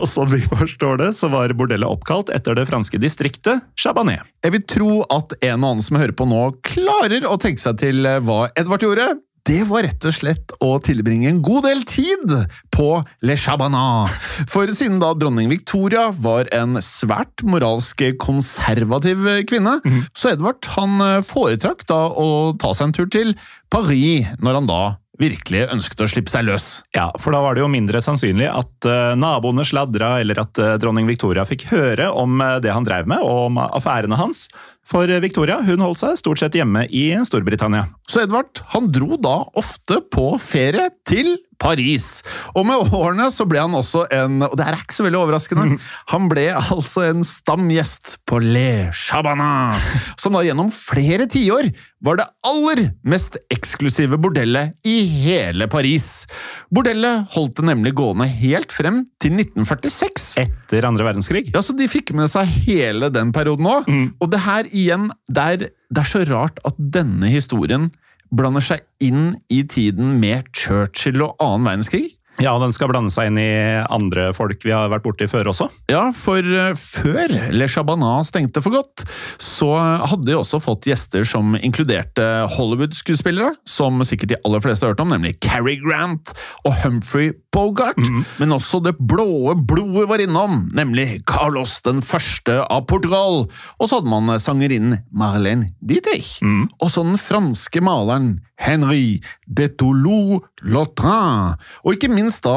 Og 0.00 0.06
sånn 0.08 0.30
vi 0.32 0.40
forstår 0.46 1.00
det, 1.00 1.08
så 1.18 1.28
var 1.32 1.52
bordellet 1.56 1.88
oppkalt 1.88 2.30
etter 2.32 2.56
det 2.56 2.66
franske 2.70 3.00
distriktet 3.02 3.64
Chabanais. 3.78 4.22
Jeg 4.44 4.54
vil 4.54 4.64
tro 4.64 4.92
at 5.12 5.34
en 5.40 5.58
og 5.58 5.72
annen 5.74 5.84
som 5.84 5.98
hører 6.00 6.16
på 6.16 6.28
nå, 6.28 6.44
klarer 6.64 7.26
å 7.28 7.36
tenke 7.40 7.62
seg 7.62 7.80
til 7.82 8.06
eh, 8.08 8.22
hva 8.24 8.46
Edvard 8.58 8.86
gjorde. 8.86 9.10
Det 9.50 9.64
var 9.66 9.82
rett 9.82 10.04
og 10.06 10.14
slett 10.14 10.52
å 10.62 10.76
tilbringe 10.78 11.26
en 11.26 11.40
god 11.42 11.64
del 11.66 11.80
tid 11.88 12.34
på 12.70 12.84
Le 13.26 13.34
Chabanat. 13.34 14.14
For 14.52 14.70
siden 14.70 15.00
da 15.02 15.08
dronning 15.18 15.50
Victoria 15.50 16.04
var 16.14 16.46
en 16.54 16.78
svært 16.84 17.42
moralsk 17.42 18.04
konservativ 18.22 19.26
kvinne, 19.50 19.80
så 20.14 20.36
Edvard 20.36 20.70
han 20.76 21.02
eh, 21.02 21.18
foretrakk 21.26 21.82
da 21.90 21.98
å 22.14 22.28
ta 22.62 22.70
seg 22.76 22.92
en 22.92 22.96
tur 23.00 23.10
til 23.10 23.34
Paris 23.74 24.30
når 24.38 24.60
han 24.60 24.70
da 24.70 24.82
virkelig 25.20 25.66
ønsket 25.74 26.00
å 26.04 26.08
slippe 26.08 26.32
seg 26.32 26.46
løs. 26.48 26.68
Ja, 26.96 27.10
for 27.20 27.34
da 27.34 27.42
var 27.44 27.56
det 27.56 27.64
jo 27.64 27.70
mindre 27.72 28.00
sannsynlig 28.04 28.48
at 28.48 28.88
uh, 28.88 29.12
naboene 29.18 29.66
sladra, 29.68 30.14
eller 30.22 30.40
at 30.42 30.60
uh, 30.62 30.76
dronning 30.80 31.08
Victoria 31.10 31.44
fikk 31.48 31.66
høre 31.74 32.08
om 32.16 32.40
uh, 32.40 32.56
det 32.62 32.72
han 32.72 32.86
drev 32.86 33.10
med, 33.10 33.20
og 33.20 33.50
om 33.50 33.60
affærene 33.66 34.16
hans. 34.20 34.46
For 34.90 35.10
Victoria 35.22 35.60
hun 35.62 35.84
holdt 35.84 36.02
seg 36.02 36.18
stort 36.18 36.40
sett 36.42 36.56
hjemme 36.58 36.86
i 36.90 37.12
Storbritannia. 37.26 37.86
Så 38.10 38.24
Edvard 38.24 38.62
han 38.72 38.90
dro 38.90 39.14
da 39.22 39.36
ofte 39.60 40.00
på 40.10 40.32
ferie 40.42 40.88
til 41.06 41.36
Paris. 41.60 42.22
Og 42.56 42.64
med 42.66 42.94
årene 42.96 43.26
så 43.34 43.44
ble 43.48 43.60
han 43.60 43.76
også 43.76 44.06
en 44.16 44.40
Og 44.46 44.54
det 44.56 44.64
her 44.64 44.76
er 44.76 44.80
ikke 44.80 44.96
så 44.96 45.04
veldig 45.04 45.20
overraskende. 45.20 45.76
Han 46.12 46.28
ble 46.30 46.46
altså 46.56 47.04
en 47.10 47.22
stamgjest 47.26 48.16
på 48.28 48.40
Le 48.42 48.88
Chabanat, 48.96 49.84
som 50.20 50.34
da 50.36 50.44
gjennom 50.46 50.72
flere 50.72 51.28
tiår 51.30 51.70
var 52.00 52.16
det 52.16 52.24
aller 52.48 52.80
mest 53.04 53.36
eksklusive 53.52 54.16
bordellet 54.16 54.72
i 54.88 55.02
hele 55.04 55.66
Paris. 55.68 56.24
Bordellet 56.72 57.28
holdt 57.34 57.58
det 57.58 57.66
nemlig 57.68 57.92
gående 57.98 58.24
helt 58.40 58.72
frem 58.72 59.02
til 59.20 59.36
1946. 59.36 60.30
Etter 60.40 60.88
andre 60.88 61.04
verdenskrig. 61.10 61.50
Ja, 61.52 61.60
så 61.60 61.76
de 61.76 61.90
fikk 61.92 62.14
med 62.16 62.32
seg 62.32 62.48
hele 62.64 63.10
den 63.12 63.34
perioden 63.36 63.68
òg. 63.68 63.90
Og 64.16 64.32
det 64.32 64.40
her 64.46 64.70
igjen, 64.80 65.10
det 65.28 65.46
er, 65.54 65.66
det 65.90 66.02
er 66.02 66.08
så 66.08 66.24
rart 66.28 66.60
at 66.68 66.78
denne 66.78 67.30
historien 67.32 67.90
blander 68.30 68.62
seg 68.62 68.84
inn 69.02 69.34
i 69.50 69.62
tiden 69.66 70.18
med 70.22 70.50
Churchill 70.54 71.22
og 71.24 71.36
annen 71.42 71.66
verdenskrig. 71.66 72.06
Ja, 72.40 72.54
den 72.60 72.72
skal 72.72 72.88
blande 72.88 73.12
seg 73.12 73.28
inn 73.30 73.38
i 73.40 73.50
andre 73.92 74.30
folk 74.36 74.62
vi 74.64 74.72
har 74.72 74.88
vært 74.92 75.04
borti 75.04 75.28
før 75.30 75.50
også. 75.52 75.68
Ja, 75.92 76.06
for 76.16 76.40
eh, 76.40 76.72
før 76.78 77.34
Le 77.52 77.68
Chabanat 77.68 78.30
stengte 78.30 78.62
for 78.64 78.74
godt, 78.74 79.04
så 79.40 79.70
hadde 79.76 80.28
de 80.28 80.36
også 80.38 80.60
fått 80.62 80.88
gjester 80.88 81.26
som 81.28 81.52
inkluderte 81.60 82.26
Hollywood-skuespillere, 82.56 83.52
som 83.68 84.00
sikkert 84.06 84.32
de 84.32 84.40
aller 84.40 84.64
fleste 84.64 84.86
har 84.86 84.94
hørt 84.94 85.04
om, 85.04 85.12
nemlig 85.12 85.36
Cary 85.44 85.76
Grant 85.82 86.32
og 86.64 86.78
Humphrey 86.84 87.34
Bogart. 87.52 88.00
Men 88.40 88.56
også 88.56 88.80
det 88.84 88.96
blåe 89.00 89.56
blodet 89.58 90.06
var 90.10 90.22
innom, 90.22 90.68
nemlig 90.76 91.20
Carlos 91.28 91.80
den 91.86 92.00
første 92.04 92.60
av 92.70 92.86
Portugal. 92.90 93.44
Og 93.78 93.90
så 93.90 93.98
hadde 93.98 94.12
man 94.12 94.36
sangerinnen 94.40 95.00
Marlene 95.12 95.72
Dietrich. 95.82 96.38
Og 96.80 96.92
så 96.94 97.04
den 97.04 97.18
franske 97.20 97.82
maleren 97.84 98.38
Henry 98.60 99.20
de 99.48 99.68
Toulouse-Lautrin. 99.80 101.56
Og 101.84 101.96
ikke 101.96 102.10
minst 102.12 102.29
da 102.38 102.54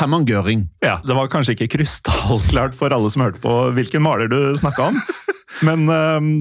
Herman 0.00 0.26
Göring. 0.26 0.66
Ja, 0.82 0.98
Det 1.06 1.14
var 1.14 1.30
kanskje 1.30 1.54
ikke 1.54 1.70
krystallklart 1.78 2.74
for 2.74 2.90
alle 2.94 3.10
som 3.14 3.22
hørte 3.22 3.42
på 3.44 3.54
hvilken 3.76 4.02
maler 4.02 4.26
du 4.32 4.40
snakka 4.58 4.90
om. 4.90 4.98
Men 5.66 5.88
øhm, 5.90 6.32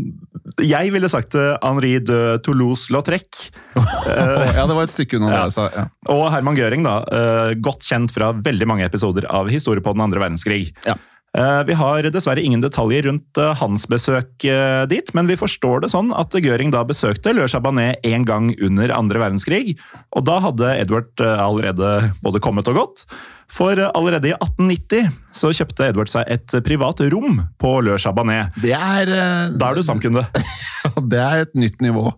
jeg 0.66 0.92
ville 0.94 1.10
sagt 1.10 1.36
eh, 1.38 1.56
Henri 1.64 1.98
de 2.04 2.38
Toulouse-Lautrec. 2.46 3.50
ja, 3.78 4.66
det 4.66 4.76
var 4.76 4.84
et 4.84 4.94
stykke 4.94 5.20
unna 5.20 5.32
det 5.32 5.42
jeg 5.46 5.56
sa. 5.58 5.68
Ja. 5.74 5.86
Og 6.14 6.26
Herman 6.34 6.58
Göring, 6.58 6.86
da, 6.86 7.00
eh, 7.06 7.54
godt 7.62 7.86
kjent 7.88 8.14
fra 8.14 8.32
veldig 8.34 8.68
mange 8.70 8.88
episoder 8.88 9.30
av 9.30 9.52
Historie 9.54 9.84
på 9.84 9.94
den 9.96 10.06
andre 10.08 10.22
verdenskrig. 10.24 10.72
Ja. 10.88 10.98
Eh, 11.36 11.64
Vi 11.68 11.76
har 11.76 12.08
dessverre 12.08 12.42
ingen 12.44 12.64
detaljer 12.64 13.08
rundt 13.10 13.38
eh, 13.42 13.56
hans 13.60 13.88
besøk 13.92 14.46
eh, 14.48 14.86
dit, 14.88 15.12
men 15.14 15.28
vi 15.28 15.40
forstår 15.40 15.84
det 15.84 15.92
sånn 15.92 16.14
at 16.16 16.34
Göring 16.38 16.72
da 16.72 16.86
besøkte 16.88 17.34
Le 17.36 17.48
Chabanet 17.52 18.00
en 18.08 18.26
gang 18.28 18.52
under 18.64 18.94
andre 18.96 19.20
verdenskrig, 19.26 19.76
og 20.16 20.28
da 20.30 20.40
hadde 20.46 20.76
Edward 20.78 21.12
allerede 21.20 22.14
både 22.24 22.44
kommet 22.44 22.70
og 22.72 22.80
gått. 22.80 23.08
For 23.52 23.80
eh, 23.80 23.92
allerede 23.94 24.32
i 24.32 24.36
1890 24.36 25.14
så 25.38 25.54
kjøpte 25.56 25.88
Edward 25.92 26.12
seg 26.12 26.28
et 26.34 26.58
privat 26.66 27.02
rom 27.14 27.42
på 27.62 27.78
Le 27.86 27.98
Chabanet. 28.02 28.56
Det 28.62 28.74
er 28.76 29.12
uh, 29.12 29.56
Da 29.56 29.72
er 29.72 29.78
du 29.78 29.86
samkunde. 29.86 30.26
Det 31.12 31.20
er 31.20 31.44
et 31.46 31.58
nytt 31.60 31.82
nivå. 31.84 32.10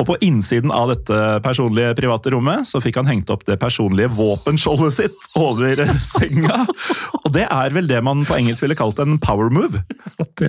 Og 0.00 0.06
på 0.08 0.16
innsiden 0.24 0.72
av 0.74 0.88
dette 0.90 1.18
personlige 1.44 1.94
private 1.98 2.32
rommet 2.34 2.66
så 2.66 2.80
fikk 2.82 2.96
han 3.00 3.10
hengt 3.10 3.30
opp 3.30 3.44
det 3.46 3.58
personlige 3.62 4.10
våpenskjoldet 4.16 4.96
sitt 4.96 5.28
over 5.38 5.82
senga. 6.14 6.64
Og 7.20 7.28
det 7.34 7.44
er 7.46 7.74
vel 7.76 7.90
det 7.90 8.00
man 8.02 8.24
på 8.26 8.38
engelsk 8.38 8.64
ville 8.64 8.78
kalt 8.78 9.02
en 9.02 9.18
power 9.22 9.52
move. 9.52 9.82
Det, 10.38 10.48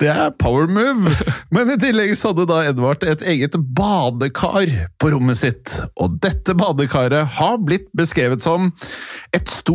det 0.00 0.08
er 0.08 0.30
power 0.40 0.68
move! 0.70 1.10
Men 1.52 1.68
i 1.70 1.76
tillegg 1.80 2.14
så 2.16 2.30
hadde 2.30 2.46
da 2.48 2.62
Edvard 2.70 3.02
et 3.04 3.20
eget 3.28 3.58
badekar 3.76 4.70
på 4.98 5.10
rommet 5.12 5.36
sitt. 5.40 5.74
Og 6.00 6.16
dette 6.22 6.54
badekaret 6.56 7.36
har 7.36 7.58
blitt 7.60 7.90
beskrevet 7.98 8.42
som 8.44 8.70
et 9.36 9.52
stort 9.52 9.67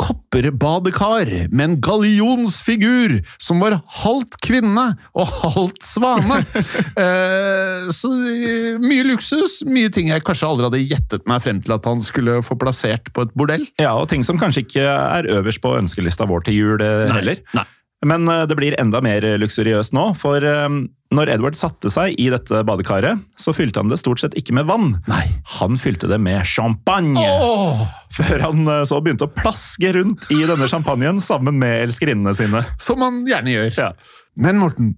kopperbadekar 0.00 1.28
med 1.52 1.64
en 1.64 1.76
gallionsfigur 1.82 3.20
som 3.38 3.60
var 3.62 3.76
halvt 4.02 4.38
kvinne 4.42 4.86
og 5.14 5.34
halvt 5.44 5.86
svane. 5.86 6.40
eh, 7.04 7.86
så 7.94 8.10
eh, 8.10 8.80
mye 8.82 9.06
luksus, 9.06 9.60
mye 9.68 9.92
ting 9.94 10.10
jeg 10.10 10.24
kanskje 10.26 10.50
aldri 10.50 10.68
hadde 10.68 10.82
gjettet 10.82 11.30
meg 11.30 11.44
frem 11.44 11.62
til 11.62 11.76
at 11.76 11.86
han 11.88 12.02
skulle 12.04 12.40
få 12.46 12.58
plassert 12.58 13.12
på 13.14 13.26
et 13.26 13.36
bordell. 13.38 13.68
Ja, 13.80 13.94
og 14.00 14.10
ting 14.10 14.26
som 14.26 14.40
kanskje 14.40 14.66
ikke 14.66 14.88
er 14.88 15.30
øverst 15.38 15.62
på 15.62 15.76
ønskelista 15.78 16.26
vår 16.30 16.48
til 16.48 16.58
jul 16.58 16.84
eh, 16.84 17.06
heller. 17.14 17.40
Nei. 17.54 17.68
Men 18.04 18.28
eh, 18.28 18.44
det 18.48 18.56
blir 18.58 18.76
enda 18.80 19.00
mer 19.04 19.24
luksuriøst 19.40 19.94
nå, 19.96 20.10
for 20.18 20.44
eh, 20.44 20.68
når 21.14 21.30
Edward 21.36 21.56
satte 21.58 21.90
seg 21.92 22.16
i 22.20 22.26
dette 22.32 22.62
badekaret, 22.66 23.20
så 23.38 23.54
fylte 23.54 23.82
han 23.82 23.92
det 23.92 24.00
stort 24.00 24.22
sett 24.22 24.34
ikke 24.38 24.56
med 24.56 24.66
vann. 24.70 24.96
Nei. 25.10 25.22
Han 25.60 25.78
fylte 25.80 26.10
det 26.10 26.18
med 26.22 26.42
champagne! 26.48 27.22
Åh, 27.22 27.84
Før 28.14 28.44
han 28.48 28.66
eh, 28.70 28.82
så 28.88 29.00
begynte 29.04 29.28
å 29.28 29.32
plaske 29.34 29.94
rundt 29.96 30.26
i 30.34 30.42
denne 30.48 30.68
champagnen 30.70 31.22
sammen 31.22 31.58
med 31.62 31.86
elskerinnene 31.86 32.34
sine. 32.36 32.64
som 32.82 33.02
han 33.04 33.22
gjerne 33.28 33.54
gjør. 33.56 33.72
Ja. 33.78 33.90
Men 34.34 34.58
Morten, 34.62 34.94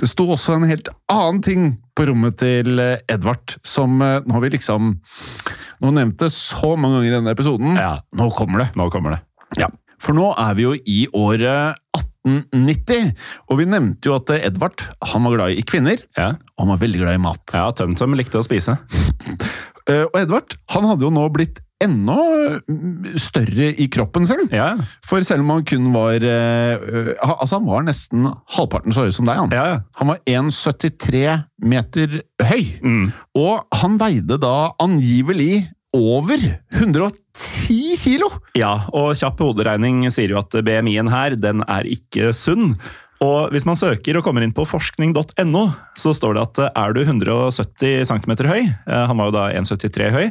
det 0.00 0.08
sto 0.08 0.28
også 0.32 0.56
en 0.56 0.68
helt 0.70 0.88
annen 1.12 1.42
ting 1.44 1.66
på 1.98 2.06
rommet 2.08 2.38
til 2.40 2.80
Edvard, 2.80 3.58
som 3.66 3.98
nå 4.00 4.32
har 4.32 4.40
vi 4.40 4.54
liksom 4.54 4.94
Nå 5.80 5.90
nevnte 5.96 6.28
så 6.32 6.74
mange 6.76 6.98
ganger 6.98 7.08
i 7.10 7.14
denne 7.14 7.32
episoden. 7.32 7.76
Ja. 7.76 7.94
Nå 8.16 8.26
kommer 8.36 8.60
det. 8.64 8.66
Nå 8.76 8.86
kommer 8.92 9.14
det. 9.16 9.20
Ja. 9.60 9.68
For 10.00 10.16
nå 10.16 10.30
er 10.36 10.56
vi 10.56 10.64
jo 10.66 10.74
i 10.76 10.98
året 11.16 11.79
1890, 12.26 13.14
og 13.48 13.58
vi 13.60 13.64
nevnte 13.70 14.10
jo 14.10 14.16
at 14.18 14.30
Edvard 14.36 14.84
han 15.12 15.24
var 15.24 15.36
glad 15.38 15.56
i 15.56 15.62
kvinner, 15.66 16.02
Ja, 16.18 16.32
og 16.56 16.66
han 16.66 16.72
var 16.74 16.82
veldig 16.84 17.00
glad 17.04 17.14
i 17.16 17.22
mat. 17.22 17.42
ja 17.56 17.70
Tømtøm 17.72 18.14
likte 18.18 18.40
å 18.42 18.46
spise. 18.46 18.76
Eh, 19.90 20.04
Og 20.12 20.16
Edvard 20.20 20.52
han 20.70 20.84
hadde 20.86 21.02
jo 21.02 21.08
nå 21.10 21.22
blitt 21.32 21.56
ennå 21.82 22.14
mm, 22.68 23.16
større 23.18 23.70
i 23.80 23.86
kroppen 23.90 24.26
sin. 24.28 24.42
Ja, 24.52 24.74
For 25.08 25.24
selv 25.26 25.40
om 25.42 25.48
han 25.54 25.64
kun 25.66 25.88
var 25.94 26.20
eh, 26.20 26.76
øh, 26.76 27.08
Altså, 27.24 27.56
han 27.56 27.66
var 27.66 27.82
nesten 27.88 28.28
halvparten 28.54 28.92
så 28.94 29.06
høy 29.08 29.10
som 29.16 29.26
deg, 29.26 29.40
han. 29.40 29.50
ja. 29.56 29.64
ja. 29.72 29.78
Han 29.98 30.12
var 30.12 30.20
1,73 30.28 31.24
meter 31.64 32.20
høy, 32.44 32.62
Mm. 32.84 33.08
og 33.40 33.64
han 33.80 33.96
veide 33.98 34.36
da 34.38 34.70
angivelig 34.84 35.64
over 35.96 36.38
110 36.76 37.96
kilo! 38.00 38.28
Ja, 38.58 38.86
og 38.94 39.14
kjapp 39.18 39.40
hoderegning 39.42 40.04
sier 40.12 40.34
jo 40.34 40.40
at 40.42 40.54
BMI-en 40.66 41.10
her, 41.12 41.36
den 41.40 41.64
er 41.66 41.88
ikke 41.88 42.32
sunn. 42.36 42.74
Og 43.20 43.50
hvis 43.52 43.66
man 43.68 43.76
søker 43.76 44.16
og 44.16 44.24
kommer 44.24 44.44
inn 44.46 44.54
på 44.56 44.64
forskning.no, 44.68 45.64
så 45.98 46.14
står 46.16 46.38
det 46.38 46.46
at 46.46 46.62
er 46.70 46.94
du 46.96 47.02
170 47.04 48.06
cm 48.08 48.32
høy, 48.48 48.62
eh, 48.64 49.04
han 49.10 49.18
var 49.20 49.28
jo 49.28 49.36
da 49.36 49.44
1,73 49.60 50.08
høy, 50.14 50.30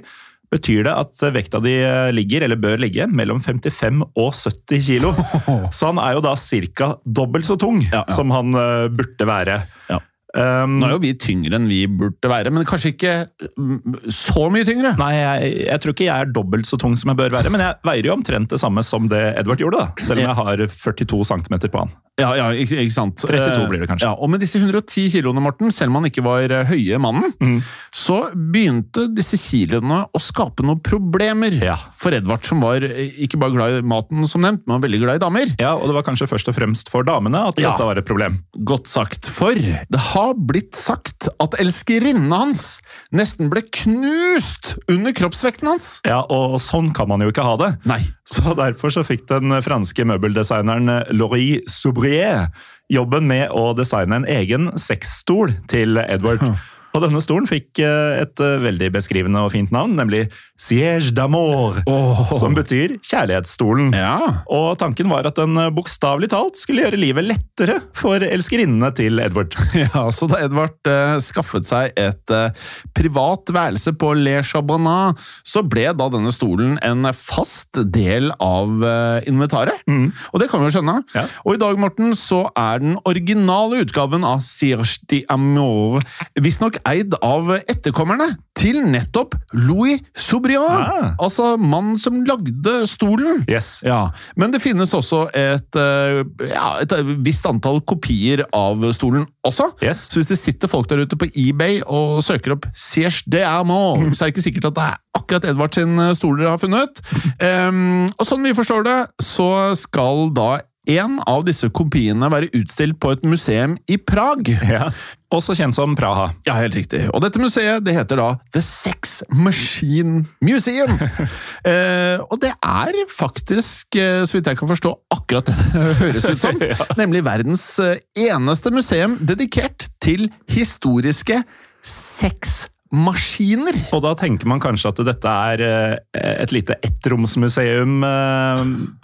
betyr 0.49 0.87
det 0.87 0.93
at 0.97 1.21
vekta 1.35 1.59
di 1.61 1.75
ligger, 2.17 2.41
eller 2.47 2.57
bør 2.57 2.79
ligge, 2.81 3.05
mellom 3.05 3.37
55 3.45 4.01
og 4.17 4.31
70 4.33 4.87
kilo. 4.87 5.11
Så 5.75 5.91
han 5.91 6.01
er 6.01 6.15
jo 6.17 6.23
da 6.25 6.33
ca. 6.33 6.87
dobbelt 7.05 7.45
så 7.45 7.59
tung 7.61 7.83
Ja, 7.85 8.01
ja. 8.01 8.15
som 8.15 8.33
han 8.33 8.57
eh, 8.57 8.87
burde 8.89 9.27
være. 9.29 9.59
Ja. 9.91 9.99
Um, 10.37 10.75
Nå 10.77 10.85
er 10.85 10.91
jo 10.93 10.99
vi 11.01 11.13
tyngre 11.17 11.57
enn 11.57 11.65
vi 11.65 11.79
burde 11.89 12.29
være, 12.29 12.51
men 12.53 12.65
kanskje 12.69 12.91
ikke 12.93 13.13
mm, 13.57 13.95
så 14.13 14.43
mye 14.53 14.67
tyngre. 14.67 14.91
Nei, 14.99 15.13
jeg, 15.17 15.53
jeg 15.71 15.81
tror 15.81 15.95
ikke 15.95 16.05
jeg 16.05 16.25
er 16.27 16.33
dobbelt 16.35 16.69
så 16.69 16.77
tung 16.77 16.93
som 16.99 17.09
jeg 17.09 17.17
bør 17.17 17.33
være, 17.33 17.49
men 17.49 17.63
jeg 17.65 17.79
veier 17.89 18.09
jo 18.11 18.13
omtrent 18.13 18.51
det 18.53 18.59
samme 18.61 18.83
som 18.85 19.07
det 19.09 19.23
Edvard 19.41 19.63
gjorde, 19.63 19.79
da. 19.81 20.05
Selv 20.05 20.21
om 20.21 20.27
jeg 20.27 20.37
har 20.37 20.63
42 20.69 21.23
cm 21.31 21.57
på 21.73 21.81
han. 21.81 21.95
Ja, 22.19 22.29
ja, 22.35 22.49
ikke, 22.51 22.77
ikke 22.83 22.93
sant. 22.93 23.15
32 23.23 23.65
blir 23.71 23.81
det 23.81 23.87
kanskje. 23.89 24.05
Ja, 24.05 24.13
og 24.19 24.29
med 24.29 24.41
disse 24.43 24.59
110 24.59 25.07
kiloene, 25.15 25.41
Morten, 25.41 25.71
selv 25.73 25.93
om 25.93 26.01
han 26.01 26.09
ikke 26.11 26.21
var 26.25 26.51
eh, 26.51 26.65
høye 26.69 26.99
mannen, 27.01 27.33
Mm. 27.39 27.61
så 27.95 28.17
begynte 28.35 29.05
disse 29.15 29.37
kiloene 29.39 30.01
å 30.13 30.19
skape 30.21 30.65
noen 30.67 30.81
problemer 30.83 31.55
Ja. 31.63 31.77
for 31.95 32.11
Edvard, 32.13 32.43
som 32.45 32.59
var 32.61 32.83
eh, 32.85 33.13
ikke 33.23 33.39
bare 33.39 33.55
glad 33.55 33.77
i 33.79 33.85
maten, 33.87 34.27
som 34.29 34.43
nevnt, 34.43 34.65
men 34.67 34.75
var 34.77 34.83
veldig 34.85 34.99
glad 35.05 35.17
i 35.21 35.23
damer. 35.23 35.53
Ja, 35.63 35.73
og 35.79 35.87
det 35.89 35.95
var 35.95 36.05
kanskje 36.09 36.27
først 36.29 36.51
og 36.51 36.57
fremst 36.59 36.91
for 36.91 37.07
damene 37.07 37.45
at 37.47 37.55
dette 37.57 37.87
var 37.87 37.97
et 37.97 38.05
problem. 38.09 38.41
Godt 38.67 38.91
sagt, 38.91 39.29
for 39.31 39.55
det 39.55 40.03
har 40.11 40.17
blitt 40.35 40.77
sagt 40.77 41.29
at 41.41 41.57
elskerinnen 41.61 42.31
hans 42.33 42.79
nesten 43.15 43.51
ble 43.51 43.63
knust 43.81 44.75
under 44.91 45.15
kroppsvekten 45.15 45.71
hans. 45.71 45.91
Ja, 46.07 46.21
og 46.29 46.57
sånn 46.63 46.91
kan 46.95 47.09
man 47.11 47.23
jo 47.25 47.31
ikke 47.33 47.45
ha 47.45 47.55
det. 47.61 47.71
Nei. 47.89 48.01
Så 48.29 48.55
derfor 48.57 48.93
så 48.93 49.05
fikk 49.07 49.27
den 49.31 49.53
franske 49.65 50.05
møbeldesigneren 50.07 51.09
Laurie 51.15 51.63
Soubrier 51.69 52.49
jobben 52.89 53.29
med 53.29 53.53
å 53.53 53.71
designe 53.77 54.21
en 54.21 54.27
egen 54.29 54.71
sexstol 54.81 55.55
til 55.71 56.01
Edward. 56.05 56.43
Og 56.95 57.03
denne 57.03 57.21
stolen 57.21 57.45
fikk 57.49 57.81
eh, 57.85 58.23
et 58.23 58.41
eh, 58.41 58.61
veldig 58.63 58.89
beskrivende 58.95 59.43
og 59.45 59.51
fint 59.53 59.69
navn, 59.73 59.93
nemlig 59.99 60.23
Siège 60.59 61.13
d'amour, 61.15 61.77
oh. 61.87 62.19
som 62.35 62.55
betyr 62.57 62.97
kjærlighetsstolen. 62.99 63.93
Ja. 63.95 64.43
Og 64.51 64.73
tanken 64.81 65.07
var 65.11 65.27
at 65.29 65.37
den 65.39 65.55
eh, 65.55 65.69
bokstavelig 65.71 66.27
talt 66.33 66.59
skulle 66.59 66.83
gjøre 66.83 66.99
livet 66.99 67.29
lettere 67.29 67.77
for 67.95 68.19
elskerinnene 68.25 68.91
til 68.97 69.23
Edvard. 69.23 69.55
Ja, 69.79 70.09
så 70.11 70.27
da 70.27 70.41
Edvard 70.43 70.89
eh, 70.89 71.15
skaffet 71.23 71.67
seg 71.69 71.95
et 71.97 72.33
eh, 72.35 72.51
privat 72.97 73.47
værelse 73.55 73.93
på 73.95 74.11
Le 74.17 74.39
Chabonat, 74.43 75.19
så 75.47 75.63
ble 75.63 75.87
da 75.95 76.09
denne 76.11 76.33
stolen 76.35 76.75
en 76.85 77.07
fast 77.15 77.79
del 77.95 78.33
av 78.43 78.83
eh, 78.83 79.29
inventaret. 79.31 79.79
Og 79.87 80.41
det 80.41 80.49
kan 80.51 80.59
vi 80.59 80.67
jo 80.67 80.75
skjønne. 80.75 80.97
Ja. 81.15 81.23
Og 81.45 81.55
i 81.55 81.61
dag, 81.61 81.79
Morten, 81.79 82.11
så 82.19 82.43
er 82.59 82.83
den 82.83 82.99
originale 83.07 83.85
utgaven 83.85 84.27
av 84.27 84.43
Siège 84.43 84.99
d'Amour 85.07 86.03
visstnok 86.43 86.81
eid 86.89 87.15
av 87.23 87.55
etterkommerne 87.61 88.33
til 88.59 88.81
nettopp 88.91 89.37
Louis 89.55 90.03
Soubriand. 90.49 90.89
Ah. 90.89 91.13
Altså 91.21 91.53
mannen 91.57 91.97
som 91.97 92.23
lagde 92.25 92.87
stolen. 92.89 93.43
Yes. 93.49 93.81
Ja, 93.85 94.11
Men 94.35 94.51
det 94.51 94.61
finnes 94.63 94.93
også 94.93 95.27
et, 95.33 95.75
eh, 95.75 96.23
ja, 96.49 96.79
et 96.81 96.93
visst 97.25 97.45
antall 97.45 97.81
kopier 97.81 98.45
av 98.53 98.83
stolen 98.93 99.27
også. 99.45 99.71
Yes. 99.83 100.07
Så 100.09 100.19
hvis 100.19 100.31
det 100.31 100.39
sitter 100.39 100.71
folk 100.71 100.89
der 100.89 101.05
ute 101.05 101.17
på 101.19 101.29
eBay 101.35 101.81
og 101.85 102.23
søker 102.25 102.55
opp 102.55 102.67
Siège 102.73 103.23
de 103.29 103.43
Amont, 103.45 104.01
så 104.15 104.25
er 104.25 104.29
det 104.29 104.37
ikke 104.37 104.47
sikkert 104.49 104.71
at 104.71 104.79
det 104.79 104.87
er 104.87 104.97
akkurat 105.19 105.45
Edvard 105.49 105.75
sin 105.75 105.99
stol 106.15 106.39
dere 106.39 106.55
har 106.55 106.61
funnet. 106.61 107.01
Um, 107.41 108.07
og 108.17 108.25
sånn 108.27 108.45
vi 108.45 108.55
forstår 108.55 108.85
det, 108.87 108.97
så 109.21 109.75
skal 109.77 110.29
da 110.35 110.51
en 110.89 111.19
av 111.29 111.43
disse 111.45 111.69
kopiene 111.75 112.29
være 112.31 112.49
utstilt 112.57 112.97
på 113.01 113.13
et 113.13 113.25
museum 113.27 113.77
i 113.89 113.97
Prag. 114.01 114.49
Ja. 114.69 114.89
Også 115.33 115.53
kjent 115.53 115.75
som 115.77 115.93
Praha. 115.97 116.31
Ja, 116.47 116.55
helt 116.57 116.73
riktig. 116.77 117.03
Og 117.13 117.21
dette 117.21 117.41
museet 117.41 117.83
det 117.85 117.93
heter 117.93 118.17
da 118.17 118.29
The 118.55 118.61
Sex 118.65 119.19
Machine 119.29 120.23
Museum. 120.41 120.89
eh, 121.69 122.17
og 122.25 122.39
det 122.41 122.53
er 122.55 122.93
faktisk, 123.13 123.93
eh, 123.99 124.25
så 124.25 124.37
vidt 124.37 124.49
jeg 124.49 124.57
kan 124.61 124.71
forstå, 124.71 124.95
akkurat 125.13 125.45
det 125.49 125.57
det 125.59 125.95
høres 126.01 126.25
ut 126.25 126.41
som. 126.41 126.57
Nemlig 127.01 127.21
verdens 127.27 127.65
eh, 127.83 128.01
eneste 128.29 128.73
museum 128.73 129.19
dedikert 129.21 129.89
til 130.01 130.31
historiske 130.49 131.43
sexmaskiner. 131.85 133.75
Og 133.93 134.01
da 134.07 134.15
tenker 134.17 134.49
man 134.49 134.63
kanskje 134.63 134.95
at 134.95 135.05
dette 135.13 135.29
er 135.53 135.65
eh, 135.69 135.95
et 136.39 136.53
lite 136.55 136.73
ettromsmuseum 136.85 138.01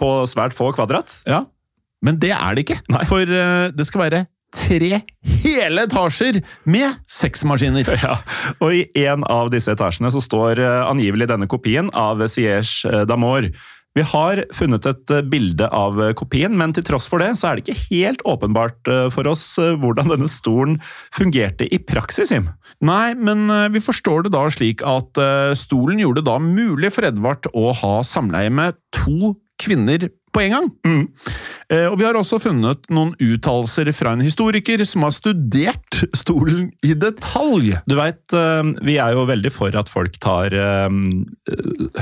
på 0.00 0.16
svært 0.30 0.56
få 0.56 0.74
kvadrat? 0.74 1.22
Ja, 1.28 1.44
men 2.04 2.18
det 2.22 2.32
er 2.36 2.56
det 2.56 2.66
ikke. 2.66 2.80
Nei. 2.92 3.04
For 3.08 3.30
uh, 3.30 3.68
det 3.74 3.86
skal 3.88 4.06
være 4.06 4.24
tre 4.56 5.00
hele 5.42 5.84
etasjer 5.84 6.40
med 6.70 7.00
sexmaskiner. 7.10 7.88
Ja, 8.00 8.18
og 8.62 8.72
i 8.72 8.84
en 9.06 9.26
av 9.28 9.50
disse 9.52 9.74
etasjene 9.74 10.12
så 10.14 10.22
står 10.24 10.62
uh, 10.62 10.84
angivelig 10.90 11.28
denne 11.32 11.48
kopien 11.50 11.90
av 11.96 12.22
Siège 12.30 12.86
eh, 12.88 13.02
d'Amour. 13.08 13.50
Vi 13.96 14.04
har 14.04 14.42
funnet 14.52 14.84
et 14.90 15.12
bilde 15.32 15.66
av 15.72 15.96
kopien, 16.20 16.52
men 16.52 16.74
til 16.76 16.84
tross 16.84 17.06
for 17.08 17.22
det 17.22 17.30
så 17.40 17.48
er 17.48 17.56
det 17.56 17.64
ikke 17.64 17.94
helt 17.94 18.24
åpenbart 18.28 18.90
for 19.14 19.24
oss 19.30 19.44
hvordan 19.56 20.12
denne 20.12 20.28
stolen 20.28 20.74
fungerte 21.16 21.64
i 21.72 21.78
praksis, 21.80 22.34
Jim. 22.34 22.50
Nei, 22.84 23.14
men 23.16 23.48
vi 23.72 23.80
forstår 23.80 24.26
det 24.26 24.34
da 24.36 24.42
slik 24.52 24.84
at 24.84 25.16
stolen 25.56 26.04
gjorde 26.04 26.20
det 26.20 26.28
da 26.28 26.36
mulig 26.44 26.92
for 26.92 27.08
Edvard 27.08 27.48
å 27.56 27.72
ha 27.80 27.94
samleie 28.04 28.52
med 28.52 28.76
to 28.92 29.32
kvinner 29.64 30.10
på 30.36 30.44
en 30.44 30.54
gang. 30.56 30.68
Eh, 31.72 31.86
Og 31.88 31.96
vi 31.98 32.06
har 32.06 32.14
også 32.18 32.38
funnet 32.42 32.84
noen 32.92 33.14
uttalelser 33.18 33.88
fra 33.96 34.12
en 34.14 34.22
historiker 34.24 34.84
som 34.86 35.06
har 35.06 35.14
studert 35.16 36.02
stolen 36.16 36.68
i 36.86 36.92
detalj. 36.94 37.72
Du 37.88 37.96
veit, 37.98 38.22
vi 38.86 38.98
er 39.00 39.16
jo 39.16 39.26
veldig 39.28 39.52
for 39.54 39.74
at 39.80 39.90
folk 39.90 40.20
tar 40.22 40.54
eh, 40.54 41.00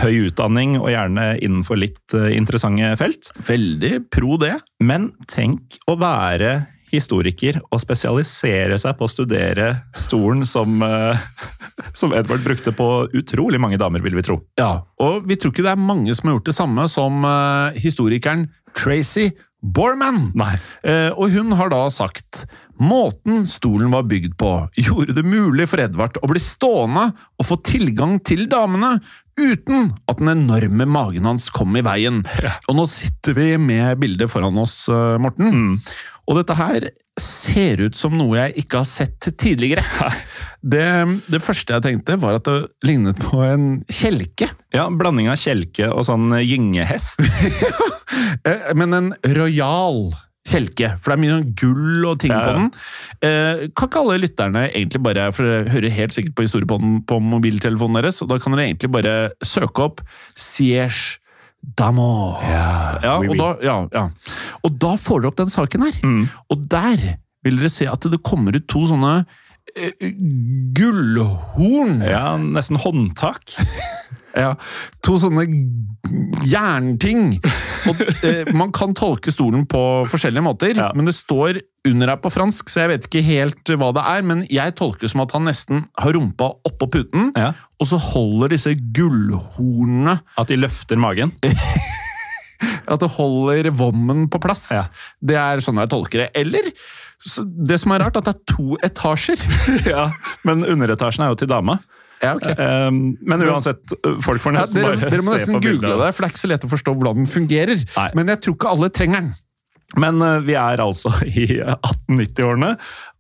høy 0.03 0.26
utdanning, 0.26 0.76
og 0.82 0.91
gjerne 0.93 1.30
innenfor 1.39 1.78
litt 1.80 2.14
eh, 2.16 2.32
interessante 2.37 2.93
felt. 3.01 3.30
Veldig 3.47 3.95
pro 4.12 4.39
det. 4.41 4.57
Men 4.82 5.12
tenk 5.30 5.78
å 5.89 5.97
være 6.01 6.57
historiker 6.97 7.61
og 7.69 7.81
spesialisere 7.83 8.79
seg 8.81 8.97
på 8.99 9.07
å 9.07 9.11
studere 9.11 9.71
stolen 9.99 10.45
som, 10.49 10.83
eh, 10.83 11.25
som 12.01 12.15
Edvard 12.17 12.45
brukte 12.45 12.75
på 12.77 12.91
utrolig 13.15 13.61
mange 13.63 13.81
damer, 13.81 14.05
vil 14.05 14.17
vi 14.19 14.27
tro. 14.27 14.41
Ja, 14.61 14.85
og 15.03 15.27
vi 15.29 15.39
tror 15.39 15.55
ikke 15.55 15.67
det 15.67 15.75
er 15.75 15.89
mange 15.91 16.15
som 16.15 16.31
har 16.31 16.39
gjort 16.39 16.53
det 16.53 16.59
samme 16.59 16.87
som 16.93 17.27
eh, 17.29 17.83
historikeren 17.85 18.49
Tracy 18.75 19.31
Borman. 19.65 20.29
Nei. 20.37 20.53
Eh, 20.85 21.11
og 21.17 21.33
hun 21.33 21.55
har 21.57 21.71
da 21.73 21.87
sagt 21.93 22.45
måten 22.77 23.47
stolen 23.49 23.93
var 23.95 24.05
bygd 24.11 24.35
på, 24.41 24.51
gjorde 24.77 25.15
det 25.17 25.25
mulig 25.25 25.69
for 25.71 25.81
Edvard 25.81 26.19
å 26.21 26.29
bli 26.29 26.43
stående 26.43 27.07
og 27.39 27.47
få 27.49 27.61
tilgang 27.65 28.19
til 28.27 28.45
damene 28.51 28.99
uten 29.39 29.93
at 30.11 30.21
den 30.21 30.33
enorme 30.35 30.87
magen 30.91 31.27
hans 31.27 31.49
kom 31.55 31.75
i 31.79 31.85
veien. 31.87 32.23
Ja. 32.43 32.57
Og 32.69 32.77
nå 32.79 32.85
sitter 32.91 33.39
vi 33.39 33.49
med 33.63 34.03
bildet 34.03 34.31
foran 34.31 34.59
oss, 34.61 34.85
Morten. 34.91 35.49
Morten. 35.49 35.79
Og 36.25 36.39
dette 36.39 36.55
her 36.57 36.87
ser 37.20 37.83
ut 37.85 37.97
som 37.99 38.14
noe 38.16 38.39
jeg 38.39 38.64
ikke 38.64 38.81
har 38.81 38.89
sett 38.89 39.29
tidligere. 39.39 39.85
Det, 40.64 40.85
det 41.29 41.41
første 41.45 41.77
jeg 41.77 41.85
tenkte, 41.85 42.16
var 42.22 42.39
at 42.39 42.49
det 42.49 42.55
lignet 42.89 43.20
på 43.20 43.43
en 43.45 43.66
kjelke. 43.93 44.49
Ja, 44.72 44.87
Blanding 44.89 45.29
av 45.29 45.37
kjelke 45.41 45.91
og 45.93 46.07
sånn 46.09 46.33
gyngehest. 46.41 47.25
Eh, 48.45 48.70
Men 48.77 48.93
en 48.95 49.07
rojal 49.35 50.11
kjelke, 50.47 50.91
for 51.01 51.11
det 51.11 51.14
er 51.16 51.20
mye 51.22 51.33
sånn 51.33 51.53
gull 51.57 52.05
og 52.11 52.18
ting 52.20 52.33
Ja, 52.35 52.43
på 52.45 52.53
den. 52.59 52.66
Eh, 53.25 53.62
kan 53.72 53.89
ikke 53.89 54.03
alle 54.03 54.18
lytterne 54.20 54.64
egentlig 54.68 55.01
bare, 55.07 55.25
for 55.35 55.49
dere 55.49 55.72
hører 55.72 55.95
helt 55.97 56.14
sikkert 56.14 56.35
på 56.37 56.45
historiepodden 56.45 56.99
på 57.09 57.18
mobiltelefonen 57.25 57.99
deres, 58.03 58.20
og 58.22 58.29
da 58.31 58.39
kan 58.43 58.55
dere 58.55 58.68
egentlig 58.68 58.93
bare 58.95 59.14
søke 59.47 59.87
opp 59.89 60.03
Siège 60.37 61.16
d'amour. 61.79 62.41
Ja, 62.45 63.19
oui, 63.21 63.29
og 63.29 63.35
oui. 63.35 63.39
da, 63.41 63.51
ja, 63.65 63.77
ja. 63.93 64.05
Og 64.65 64.77
da 64.83 64.95
får 65.01 65.23
dere 65.23 65.33
opp 65.33 65.41
den 65.41 65.53
saken 65.53 65.87
her. 65.87 65.99
Mm. 66.05 66.27
Og 66.53 66.67
der 66.71 67.07
vil 67.45 67.61
dere 67.61 67.73
se 67.73 67.89
at 67.91 68.07
det 68.11 68.23
kommer 68.25 68.57
ut 68.57 68.67
to 68.71 68.85
sånne 68.89 69.15
eh, 69.77 70.12
gullhorn. 70.77 72.01
Ja, 72.05 72.37
Nesten 72.41 72.81
håndtak. 72.81 73.57
Ja, 74.35 74.55
to 75.07 75.14
sånne 75.22 75.45
jernting. 76.49 77.37
Og, 77.87 78.01
eh, 78.26 78.49
man 78.57 78.72
kan 78.74 78.95
tolke 78.97 79.30
stolen 79.32 79.66
på 79.70 79.82
forskjellige 80.11 80.43
måter, 80.43 80.74
Ja. 80.76 80.91
men 80.95 81.05
det 81.07 81.14
står 81.14 81.61
under 81.87 82.09
her 82.09 82.16
på 82.16 82.32
fransk, 82.32 82.68
så 82.68 82.80
jeg 82.82 82.89
vet 82.89 83.07
ikke 83.09 83.22
helt 83.22 83.64
hva 83.78 83.93
det 83.95 84.03
er. 84.05 84.22
Men 84.22 84.47
jeg 84.51 84.74
tolker 84.74 85.01
det 85.07 85.11
som 85.11 85.20
at 85.20 85.32
han 85.32 85.45
nesten 85.45 85.85
har 85.99 86.12
rumpa 86.12 86.51
oppå 86.66 86.91
puten, 86.91 87.30
Ja. 87.37 87.53
og 87.80 87.87
så 87.87 87.99
holder 88.01 88.49
disse 88.49 88.74
gullhornene 88.74 90.20
At 90.39 90.49
de 90.49 90.57
løfter 90.57 90.97
magen. 90.99 91.32
At 92.89 93.01
det 93.01 93.11
holder 93.16 93.70
vommen 93.70 94.28
på 94.28 94.41
plass. 94.41 94.70
Ja. 94.72 94.82
Det 95.22 95.37
er 95.37 95.62
sånn 95.64 95.78
jeg 95.80 95.91
tolker 95.93 96.24
det. 96.24 96.30
Eller 96.35 96.61
det 97.64 97.78
som 97.80 97.93
er 97.93 98.01
rart, 98.05 98.16
at 98.16 98.24
det 98.24 98.35
er 98.35 98.55
to 98.55 98.76
etasjer. 98.85 99.41
ja, 99.95 100.11
Men 100.45 100.64
underetasjen 100.64 101.24
er 101.24 101.32
jo 101.32 101.39
til 101.41 101.49
dama. 101.49 101.78
Ja, 102.25 102.35
okay. 102.39 102.55
Um, 102.59 103.14
men 103.22 103.45
uansett, 103.47 103.95
folk 104.25 104.43
får 104.43 104.57
nesten 104.57 104.81
Ja, 104.83 104.91
dere, 104.91 105.01
bare 105.01 105.14
dere 105.14 105.27
må 105.27 105.35
se 105.35 105.45
nesten 105.45 105.62
google 105.62 105.95
det, 106.01 106.11
for 106.11 106.25
det 106.25 106.29
er 106.29 106.35
ikke 106.35 106.45
så 106.45 106.53
lett 106.53 106.66
å 106.66 106.70
forstå 106.72 106.95
hvordan 106.97 107.22
den 107.22 107.31
fungerer. 107.31 107.89
Nei. 107.95 108.11
Men 108.18 108.35
jeg 108.35 108.43
tror 108.45 108.59
ikke 108.59 108.75
alle 108.75 108.91
trenger 108.95 109.22
den. 109.22 109.33
Men 110.01 110.18
uh, 110.25 110.41
vi 110.43 110.57
er 110.59 110.83
altså 110.83 111.12
i 111.31 111.47
1890-årene. 111.62 112.75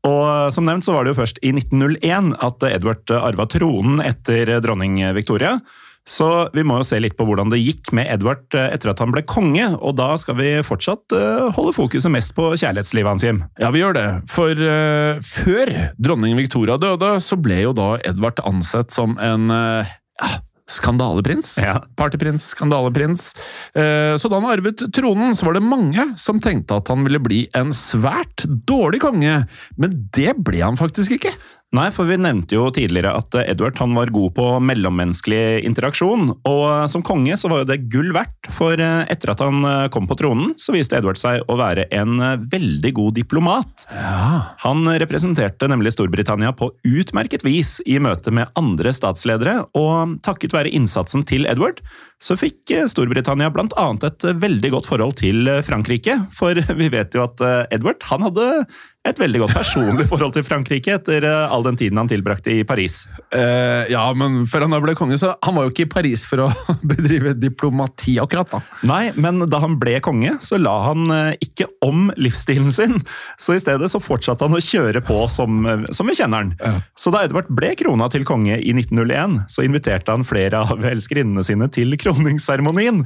Og 0.08 0.52
som 0.52 0.66
nevnt 0.68 0.84
så 0.84 0.96
var 0.96 1.06
det 1.06 1.14
jo 1.14 1.20
først 1.22 1.40
i 1.44 1.54
1901 1.54 2.34
at 2.44 2.66
Edward 2.68 3.14
arva 3.16 3.46
tronen 3.48 4.02
etter 4.04 4.56
dronning 4.64 4.98
Victoria. 5.16 5.56
Så 6.04 6.28
vi 6.52 6.62
må 6.66 6.76
jo 6.80 6.86
se 6.86 6.98
litt 7.00 7.16
på 7.16 7.24
hvordan 7.24 7.48
det 7.52 7.62
gikk 7.62 7.88
med 7.96 8.10
Edvard 8.12 8.44
eh, 8.52 8.68
etter 8.76 8.92
at 8.92 9.00
han 9.00 9.12
ble 9.14 9.24
konge, 9.24 9.70
og 9.80 9.96
da 9.96 10.12
skal 10.20 10.36
vi 10.36 10.50
fortsatt 10.66 11.16
uh, 11.16 11.48
holde 11.56 11.72
fokuset 11.76 12.12
mest 12.12 12.34
på 12.36 12.50
kjærlighetslivet 12.52 13.08
hans, 13.08 13.24
Jim. 13.24 13.40
Ja, 13.60 13.72
vi 13.72 13.80
gjør 13.80 13.96
det. 13.96 14.06
For 14.28 14.52
uh, 14.52 15.16
før 15.24 15.72
dronning 15.96 16.36
Victoria 16.36 16.76
døde, 16.80 17.14
så 17.24 17.40
ble 17.40 17.62
jo 17.64 17.72
da 17.76 17.94
Edvard 18.04 18.42
ansett 18.44 18.92
som 18.92 19.16
en 19.16 19.48
uh, 19.48 19.94
ja, 20.20 20.30
skandaleprins. 20.68 21.56
Ja. 21.64 21.78
Partyprins, 21.96 22.50
skandaleprins. 22.52 23.26
Så 23.74 24.30
da 24.32 24.38
han 24.38 24.46
arvet 24.48 24.80
tronen, 24.96 25.34
så 25.36 25.44
var 25.44 25.58
det 25.58 25.60
mange 25.66 26.06
som 26.20 26.38
tenkte 26.40 26.78
at 26.80 26.88
han 26.88 27.04
ville 27.04 27.20
bli 27.20 27.42
en 27.58 27.74
svært 27.76 28.46
dårlig 28.64 29.02
konge, 29.04 29.42
men 29.76 29.98
det 30.16 30.32
ble 30.40 30.62
han 30.64 30.80
faktisk 30.80 31.18
ikke. 31.18 31.34
Nei, 31.74 31.88
for 31.90 32.06
vi 32.06 32.14
nevnte 32.20 32.54
jo 32.54 32.68
tidligere 32.70 33.16
at 33.18 33.34
Edward 33.40 33.80
han 33.80 33.96
var 33.96 34.12
god 34.14 34.34
på 34.36 34.44
mellommenneskelig 34.62 35.64
interaksjon. 35.66 36.28
Og 36.46 36.66
som 36.92 37.02
konge 37.02 37.34
så 37.40 37.50
var 37.50 37.64
jo 37.64 37.68
det 37.72 37.80
gull 37.90 38.12
verdt, 38.14 38.50
for 38.54 38.78
etter 38.78 39.32
at 39.32 39.42
han 39.42 39.66
kom 39.94 40.06
på 40.06 40.16
tronen, 40.20 40.52
så 40.60 40.74
viste 40.76 40.94
Edward 41.00 41.18
seg 41.18 41.42
å 41.50 41.56
være 41.58 41.88
en 41.96 42.22
veldig 42.52 42.94
god 42.94 43.18
diplomat. 43.18 43.88
Ja. 43.90 44.54
Han 44.62 44.86
representerte 45.02 45.66
nemlig 45.70 45.96
Storbritannia 45.96 46.54
på 46.54 46.70
utmerket 46.86 47.42
vis 47.46 47.80
i 47.90 47.98
møte 48.02 48.30
med 48.34 48.54
andre 48.60 48.94
statsledere, 48.94 49.64
og 49.74 50.20
takket 50.22 50.54
være 50.54 50.70
innsatsen 50.78 51.26
til 51.26 51.48
Edward, 51.50 51.82
så 52.22 52.38
fikk 52.38 52.70
Storbritannia 52.88 53.50
blant 53.52 53.74
annet 53.80 54.06
et 54.06 54.30
veldig 54.40 54.70
godt 54.76 54.86
forhold 54.88 55.18
til 55.18 55.50
Frankrike. 55.66 56.20
For 56.38 56.54
vi 56.80 56.90
vet 56.94 57.18
jo 57.18 57.26
at 57.26 57.42
Edward 57.74 58.06
han 58.12 58.30
hadde 58.30 58.48
et 59.04 59.18
veldig 59.20 59.42
godt 59.42 59.52
personlig 59.52 60.06
forhold 60.08 60.32
til 60.32 60.44
Frankrike 60.46 60.94
etter 60.96 61.26
eh, 61.28 61.52
all 61.52 61.64
den 61.66 61.76
tiden 61.76 61.98
han 62.00 62.08
tilbrakte 62.08 62.54
i 62.54 62.62
Paris. 62.64 63.02
Uh, 63.34 63.84
ja, 63.92 64.04
men 64.16 64.46
før 64.48 64.64
han 64.64 64.72
da 64.72 64.80
ble 64.80 64.94
konge, 64.96 65.18
så 65.20 65.34
han 65.44 65.56
var 65.58 65.66
jo 65.66 65.74
ikke 65.74 65.84
i 65.84 65.90
Paris 65.92 66.24
for 66.28 66.46
å 66.46 66.48
bedrive 66.94 67.34
diplomati, 67.36 68.16
akkurat. 68.22 68.48
da. 68.54 68.62
Nei, 68.88 69.12
men 69.20 69.44
da 69.50 69.60
han 69.60 69.76
ble 69.80 69.98
konge, 70.04 70.38
så 70.44 70.56
la 70.60 70.74
han 70.86 71.12
uh, 71.12 71.36
ikke 71.44 71.68
om 71.84 72.08
livsstilen 72.16 72.72
sin. 72.72 72.96
Så 73.36 73.58
i 73.58 73.60
stedet 73.60 73.92
så 73.92 74.00
fortsatte 74.00 74.48
han 74.48 74.56
å 74.56 74.62
kjøre 74.64 75.04
på 75.04 75.20
som, 75.32 75.60
uh, 75.68 75.84
som 75.92 76.08
vi 76.08 76.16
kjenner 76.16 76.46
han. 76.46 76.56
Ja. 76.64 76.74
Så 76.96 77.12
da 77.12 77.26
Edvard 77.28 77.52
ble 77.52 77.74
krona 77.76 78.08
til 78.12 78.24
konge 78.24 78.56
i 78.56 78.72
1901, 78.72 79.42
så 79.52 79.68
inviterte 79.68 80.16
han 80.16 80.24
flere 80.24 80.64
av 80.64 80.80
elskerinnene 80.94 81.44
sine 81.44 81.68
til 81.76 81.92
kroningsseremonien. 82.00 83.04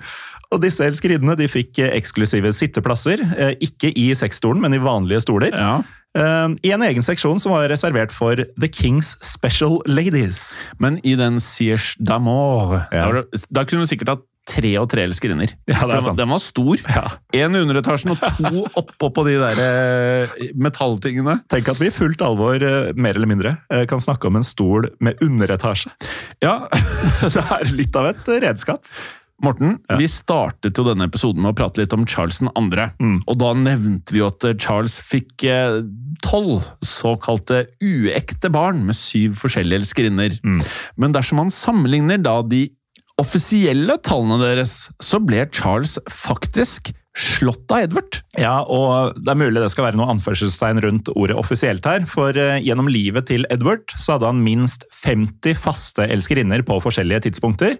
Og 0.55 0.63
disse 0.63 0.85
elskerinnene 0.87 1.37
de 1.37 1.49
fikk 1.51 1.83
eksklusive 1.91 2.55
sitteplasser, 2.57 3.21
ikke 3.61 3.91
i 3.93 4.07
sexstolen, 4.17 4.63
men 4.65 4.73
i 4.77 4.81
vanlige 4.81 5.21
stoler. 5.27 5.53
Ja. 5.53 5.75
Uh, 6.17 6.55
I 6.65 6.73
en 6.73 6.83
egen 6.87 7.05
seksjon 7.05 7.37
som 7.43 7.53
var 7.53 7.69
reservert 7.69 8.15
for 8.17 8.41
The 8.41 8.71
King's 8.73 9.13
Special 9.25 9.83
Ladies. 9.85 10.57
Men 10.81 10.97
i 11.05 11.13
den 11.21 11.37
Siege 11.45 11.99
d'Amour, 12.01 12.89
Ja. 12.93 13.23
da, 13.51 13.65
kunne 13.65 13.85
du 13.85 13.91
sikkert 13.93 14.15
hatt 14.17 14.25
tre 14.49 14.71
og 14.81 14.89
tre 14.89 15.05
elskerinner. 15.05 15.53
Ja, 15.69 15.85
den, 16.17 16.31
var 16.31 16.41
stor. 16.41 16.81
Ja. 16.89 17.05
En 17.37 17.57
i 17.57 17.61
underetasjen 17.61 18.15
og 18.15 18.23
to 18.23 18.63
oppå 18.81 19.11
på 19.15 19.25
de 19.29 19.37
der 19.41 19.61
eh, 19.61 20.47
metalltingene. 20.57 21.39
Tenk 21.53 21.69
at 21.69 21.81
vi 21.83 21.91
i 21.91 21.95
fullt 21.95 22.23
alvor, 22.25 22.57
eh, 22.57 22.91
mer 22.97 23.19
eller 23.19 23.29
mindre, 23.31 23.57
eh, 23.69 23.85
kan 23.91 24.01
snakke 24.01 24.31
om 24.31 24.41
en 24.41 24.47
stol 24.47 24.89
med 25.05 25.21
underetasje. 25.25 25.93
Ja, 26.45 26.63
Det 27.35 27.45
er 27.45 27.73
litt 27.77 27.97
av 27.99 28.09
et 28.15 28.29
redskap. 28.49 28.89
Morten, 29.45 29.77
vi 30.01 30.09
startet 30.11 30.79
jo 30.79 30.83
denne 30.87 31.07
episoden 31.07 31.45
med 31.45 31.53
å 31.53 31.59
prate 31.61 31.79
litt 31.79 31.95
om 31.95 32.07
Charles 32.11 32.41
2. 32.43 32.51
Mm. 32.99 33.21
Og 33.23 33.37
da 33.39 33.53
nevnte 33.55 34.15
vi 34.15 34.23
jo 34.23 34.31
at 34.33 34.47
Charles 34.59 34.99
fikk 34.99 35.45
eh, 35.47 35.79
tolv 36.27 36.67
såkalte 36.83 37.69
uekte 37.79 38.51
barn 38.51 38.83
med 38.89 38.99
syv 38.99 39.39
forskjellige 39.39 39.85
elskerinner. 39.85 40.41
Mm. 40.43 40.59
Men 40.99 41.15
dersom 41.15 41.39
man 41.45 41.55
sammenligner 41.55 42.19
da 42.25 42.41
de 42.43 42.67
offisielle 43.19 43.99
tallene 44.07 44.41
deres, 44.43 44.89
så 45.03 45.23
ble 45.23 45.47
Charles 45.55 45.99
faktisk 46.11 46.93
slått 47.19 47.71
av 47.75 47.83
Edvard. 47.83 48.21
Ja, 48.39 48.61
og 48.63 49.19
det 49.19 49.33
er 49.33 49.41
mulig 49.41 49.63
det 49.63 49.71
skal 49.73 49.89
være 49.89 49.99
noe 49.99 50.11
anførselstegn 50.13 50.83
rundt 50.85 51.11
ordet 51.15 51.39
offisielt 51.39 51.87
her, 51.89 52.05
for 52.11 52.37
eh, 52.39 52.61
gjennom 52.63 52.91
livet 52.91 53.27
til 53.31 53.47
Edward 53.55 53.91
så 53.97 54.15
hadde 54.17 54.31
han 54.31 54.45
minst 54.45 54.87
50 55.03 55.59
faste 55.59 56.07
elskerinner 56.07 56.63
på 56.67 56.79
forskjellige 56.85 57.27
tidspunkter. 57.27 57.79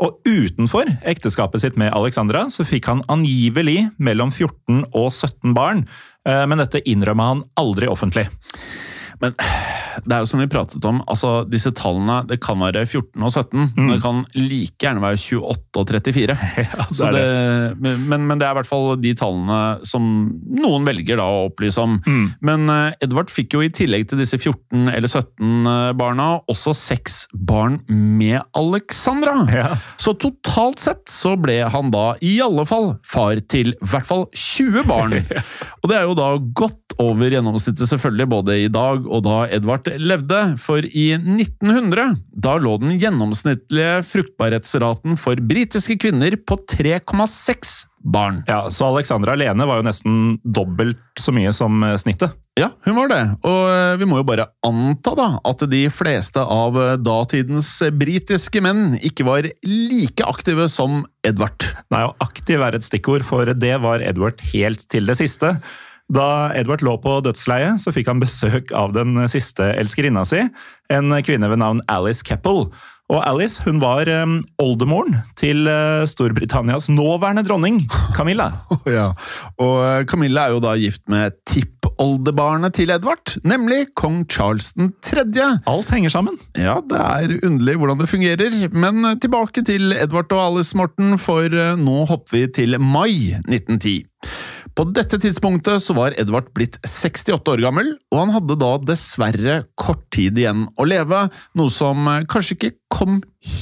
Og 0.00 0.16
utenfor 0.24 0.88
ekteskapet 1.08 1.62
sitt 1.62 1.76
med 1.80 1.92
Alexandra 1.96 2.46
så 2.52 2.64
fikk 2.64 2.88
han 2.88 3.02
angivelig 3.12 3.90
mellom 4.00 4.32
14 4.32 4.86
og 4.96 5.10
17 5.12 5.52
barn, 5.56 5.84
eh, 6.24 6.46
men 6.48 6.62
dette 6.62 6.80
innrømma 6.88 7.28
han 7.34 7.44
aldri 7.60 7.90
offentlig. 7.90 8.26
Men 9.20 9.36
det 10.06 10.16
er 10.16 10.24
jo 10.24 10.28
som 10.30 10.40
vi 10.42 10.48
pratet 10.50 10.84
om, 10.88 11.00
altså 11.10 11.30
disse 11.50 11.70
tallene 11.76 12.20
det 12.28 12.40
kan 12.42 12.58
være 12.62 12.84
14 12.86 13.22
og 13.26 13.30
17, 13.32 13.48
Mm. 13.60 13.70
men 13.76 13.90
det 13.94 14.02
kan 14.02 14.20
like 14.36 14.78
gjerne 14.80 15.02
være 15.02 15.18
28 15.20 15.80
og 15.80 15.90
34. 15.90 16.36
Så 16.96 17.10
det 17.14 17.20
det, 17.20 17.76
men, 17.82 18.26
men 18.28 18.38
det 18.40 18.46
er 18.46 18.54
i 18.54 18.58
hvert 18.60 18.68
fall 18.68 18.94
de 19.00 19.12
tallene 19.18 19.58
som 19.86 20.04
noen 20.56 20.86
velger 20.88 21.18
da 21.20 21.26
å 21.28 21.46
opplyse 21.50 21.82
om. 21.82 21.98
Mm. 22.06 22.26
Men 22.46 22.64
eh, 22.72 22.96
Edvard 23.04 23.30
fikk 23.32 23.56
jo 23.56 23.62
i 23.64 23.70
tillegg 23.74 24.06
til 24.10 24.20
disse 24.22 24.38
14 24.40 24.88
eller 24.92 25.08
17 25.10 25.96
barna, 25.98 26.28
også 26.50 26.72
seks 26.76 27.22
barn 27.34 27.80
med 27.90 28.40
Alexandra. 28.56 29.34
Ja. 29.52 29.68
Så 30.00 30.14
totalt 30.20 30.80
sett 30.82 31.04
så 31.10 31.34
ble 31.40 31.60
han 31.72 31.90
da 31.94 32.14
i 32.24 32.36
alle 32.44 32.64
fall 32.68 32.94
far 33.06 33.40
til 33.50 33.74
i 33.74 33.90
hvert 33.92 34.06
fall 34.08 34.26
20 34.34 34.86
barn. 34.88 35.16
Og 35.82 35.90
det 35.90 35.98
er 36.00 36.06
jo 36.08 36.16
da 36.18 36.30
godt 36.56 36.96
over 37.00 37.32
gjennomsnittet 37.32 37.88
selvfølgelig, 37.88 38.26
både 38.30 38.56
i 38.64 38.68
dag 38.72 39.06
og 39.06 39.22
da 39.24 39.42
Edvard 39.54 39.86
levde. 39.98 40.40
For 40.60 40.84
i 40.86 41.10
1900, 41.18 42.16
da 42.30 42.56
lå 42.60 42.76
den 42.82 42.96
gjennomsnittlige 43.00 44.00
fruktbarhetsraten 44.06 45.18
for 45.20 45.40
britiske 45.50 45.98
kvinner 46.00 46.36
på 46.46 46.58
3,6 46.70 47.86
barn. 48.00 48.42
Ja, 48.46 48.70
Så 48.70 48.86
Alexandra 48.86 49.32
alene 49.32 49.66
var 49.68 49.80
jo 49.80 49.84
nesten 49.84 50.38
dobbelt 50.44 51.00
så 51.20 51.32
mye 51.36 51.52
som 51.52 51.82
eh, 51.84 51.96
snittet. 52.00 52.32
Ja, 52.58 52.70
hun 52.86 52.96
var 52.96 53.10
det. 53.12 53.20
Og 53.46 53.60
eh, 53.68 53.96
vi 54.00 54.08
må 54.08 54.20
jo 54.20 54.26
bare 54.28 54.48
anta 54.66 55.12
da 55.18 55.28
at 55.46 55.64
de 55.70 55.82
fleste 55.92 56.40
av 56.40 56.78
eh, 56.80 56.96
datidens 57.00 57.68
britiske 58.00 58.62
menn 58.64 58.96
ikke 59.04 59.26
var 59.28 59.50
like 59.66 60.24
aktive 60.26 60.70
som 60.72 61.04
Edvard. 61.26 61.68
Nei, 61.92 62.06
og 62.08 62.16
aktiv 62.24 62.64
er 62.64 62.78
et 62.78 62.86
stikkord, 62.86 63.26
for 63.28 63.52
det 63.52 63.76
var 63.84 64.04
Edvard 64.04 64.40
helt 64.54 64.86
til 64.88 65.10
det 65.10 65.18
siste. 65.20 65.58
Da 66.10 66.50
Edward 66.58 66.82
lå 66.82 66.96
på 67.02 67.18
dødsleiet, 67.22 67.82
så 67.82 67.94
fikk 67.94 68.10
han 68.10 68.22
besøk 68.22 68.72
av 68.76 68.94
den 68.96 69.14
siste 69.30 69.72
elskerinna 69.78 70.24
si, 70.26 70.42
en 70.90 71.14
kvinne 71.22 71.50
ved 71.52 71.62
navn 71.62 71.84
Alice 71.90 72.26
Keppel. 72.26 72.66
Og 73.10 73.18
Alice 73.26 73.62
hun 73.64 73.80
var 73.82 74.06
oldemoren 74.62 75.16
til 75.38 75.66
eh, 75.66 76.06
Storbritannias 76.06 76.86
nåværende 76.92 77.42
dronning, 77.46 77.80
Camilla. 78.14 78.52
Ja, 78.90 79.10
og 79.58 79.74
eh, 79.82 80.04
Camilla 80.10 80.46
er 80.46 80.54
jo 80.54 80.62
da 80.62 80.76
gift 80.78 81.02
med 81.10 81.34
tippoldebarnet 81.50 82.76
til 82.78 82.94
Edvard, 82.94 83.34
nemlig 83.42 83.88
kong 83.98 84.22
Charles 84.30 84.70
3. 85.06 85.26
Alt 85.70 85.90
henger 85.94 86.14
sammen. 86.14 86.38
Ja, 86.58 86.78
det 86.86 87.00
er 87.00 87.34
underlig 87.46 87.76
hvordan 87.82 87.98
det 88.02 88.10
fungerer, 88.12 88.60
men 88.70 89.02
eh, 89.04 89.18
tilbake 89.22 89.66
til 89.66 89.90
Edvard 89.98 90.30
og 90.30 90.44
Alice, 90.46 90.78
Morten, 90.78 91.18
for 91.18 91.50
nå 91.78 92.04
hopper 92.10 92.38
vi 92.38 92.46
til 92.62 92.78
mai 92.78 93.34
1910. 93.42 93.98
På 94.80 94.86
dette 94.88 95.18
tidspunktet 95.20 95.82
så 95.84 95.92
var 95.92 96.14
Edvard 96.16 96.46
blitt 96.56 96.78
68 96.88 97.52
år 97.52 97.60
gammel, 97.60 97.90
og 98.08 98.16
han 98.22 98.30
hadde 98.32 98.54
da 98.62 98.70
dessverre 98.88 99.56
kort 99.76 100.06
tid 100.16 100.38
igjen 100.40 100.62
å 100.80 100.86
leve, 100.88 101.26
noe 101.60 101.72
som 101.74 102.08
eh, 102.08 102.22
kanskje 102.24 102.56
ikke 102.56 102.70
kom 102.88 103.18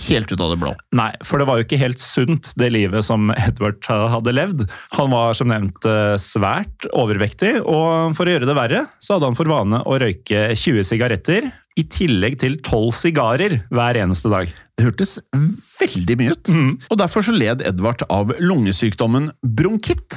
helt 0.06 0.30
ut 0.30 0.38
av 0.38 0.52
det 0.52 0.60
blå. 0.62 0.76
Nei, 0.94 1.08
for 1.26 1.42
det 1.42 1.48
var 1.50 1.58
jo 1.58 1.66
ikke 1.66 1.80
helt 1.82 1.98
sunt, 1.98 2.52
det 2.54 2.70
livet 2.70 3.02
som 3.08 3.32
Edvard 3.48 3.82
hadde 4.14 4.36
levd. 4.36 4.62
Han 4.94 5.10
var 5.10 5.34
som 5.34 5.50
nevnt 5.50 5.90
eh, 5.90 6.14
svært 6.22 6.86
overvektig, 6.92 7.56
og 7.66 8.14
for 8.14 8.22
å 8.30 8.36
gjøre 8.36 8.46
det 8.46 8.58
verre, 8.60 8.86
så 9.02 9.16
hadde 9.16 9.32
han 9.32 9.40
for 9.40 9.50
vane 9.50 9.82
å 9.90 9.98
røyke 9.98 10.52
20 10.54 10.86
sigaretter, 10.86 11.50
i 11.79 11.85
tillegg 11.87 12.41
til 12.43 12.59
12 12.61 12.97
sigarer 13.05 13.61
hver 13.70 13.99
eneste 14.01 14.31
dag. 14.33 14.51
Det 14.79 14.85
hørtes 14.87 15.16
veldig 15.35 16.14
mye 16.20 16.35
ut, 16.37 16.51
og 16.87 16.99
derfor 17.01 17.24
så 17.26 17.33
led 17.35 17.64
Edvard 17.66 18.05
av 18.14 18.31
lungesykdommen 18.39 19.33
bronkitt. 19.43 20.14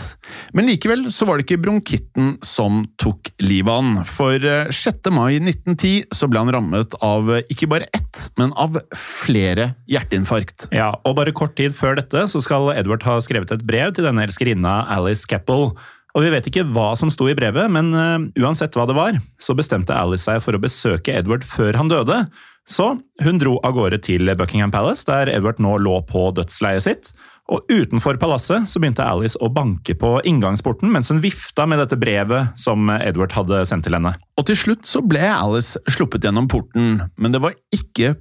Men 0.54 0.68
likevel 0.70 1.08
så 1.14 1.26
var 1.26 1.40
det 1.40 1.48
ikke 1.48 1.64
bronkitten 1.64 2.36
som 2.46 2.84
tok 3.02 3.32
livet 3.42 3.72
av 3.74 3.82
han, 3.82 4.06
for 4.06 4.38
eh, 4.38 4.70
6. 4.70 5.10
mai 5.14 5.40
1910 5.40 6.14
så 6.14 6.30
ble 6.30 6.44
han 6.44 6.54
rammet 6.54 6.94
av 7.02 7.32
eh, 7.34 7.48
ikke 7.54 7.72
bare 7.74 7.90
ett, 7.98 8.28
men 8.38 8.54
av 8.54 8.78
flere 8.98 9.72
hjerteinfarkt. 9.90 10.70
Ja, 10.76 10.92
og 11.10 11.18
bare 11.18 11.34
kort 11.34 11.58
tid 11.58 11.74
før 11.78 11.98
dette 11.98 12.28
så 12.30 12.44
skal 12.46 12.70
Edvard 12.76 13.06
ha 13.08 13.18
skrevet 13.24 13.54
et 13.56 13.66
brev 13.66 13.96
til 13.98 14.06
denne 14.06 14.28
elskerinna 14.30 14.84
Alice 14.94 15.26
Keppel. 15.30 15.72
Og 16.16 16.26
vi 16.26 16.32
vet 16.34 16.48
ikke 16.50 16.68
hva 16.76 16.92
som 17.00 17.12
sto 17.14 17.30
i 17.32 17.36
brevet, 17.38 17.72
men 17.72 17.92
uh, 17.96 18.30
uansett 18.44 18.76
hva 18.76 18.88
det 18.90 18.98
var, 18.98 19.20
så 19.42 19.56
bestemte 19.58 19.96
Alice 19.96 20.28
seg 20.28 20.42
for 20.44 20.58
å 20.58 20.62
besøke 20.62 21.16
Edward 21.16 21.46
før 21.48 21.80
han 21.80 21.92
døde. 21.92 22.24
Så 22.70 22.94
hun 23.24 23.42
dro 23.42 23.58
av 23.66 23.76
gårde 23.76 24.02
til 24.06 24.32
Buckingham 24.38 24.72
Palace, 24.74 25.08
der 25.08 25.32
Edward 25.34 25.60
nå 25.64 25.78
lå 25.82 25.98
på 26.08 26.30
dødsleiet 26.38 26.86
sitt. 26.86 27.14
Og 27.52 27.68
utenfor 27.68 28.16
palasset 28.22 28.70
så 28.72 28.80
begynte 28.80 29.04
Alice 29.04 29.40
å 29.44 29.50
banke 29.52 29.96
på 30.00 30.14
inngangsporten 30.30 30.92
mens 30.94 31.10
hun 31.12 31.20
vifta 31.24 31.66
med 31.68 31.82
dette 31.82 31.98
brevet 32.00 32.54
som 32.60 32.88
Edward 32.94 33.34
hadde 33.36 33.64
sendt 33.68 33.88
til 33.88 33.98
henne. 33.98 34.14
Og 34.40 34.48
til 34.48 34.60
slutt 34.60 34.88
så 34.88 35.02
ble 35.04 35.26
Alice 35.26 35.80
sluppet 35.92 36.24
gjennom 36.24 36.48
porten, 36.52 37.02
men 37.20 37.36
det 37.36 37.42
var 37.44 37.58
ikke 37.76 38.14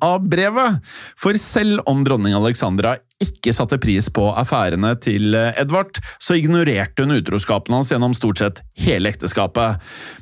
av 0.00 0.24
brevet. 0.30 0.80
For 1.20 1.36
selv 1.36 1.84
om 1.90 2.04
dronning 2.06 2.36
Alexandra 2.38 2.96
ikke 3.20 3.54
satte 3.56 3.78
pris 3.80 4.08
på 4.12 4.28
affærene 4.38 4.94
til 5.02 5.34
Edvard, 5.34 6.00
så 6.22 6.38
ignorerte 6.38 7.04
hun 7.04 7.18
utroskapen 7.18 7.76
hans 7.76 7.92
gjennom 7.92 8.14
stort 8.16 8.40
sett 8.40 8.62
hele 8.80 9.10
ekteskapet. 9.12 9.80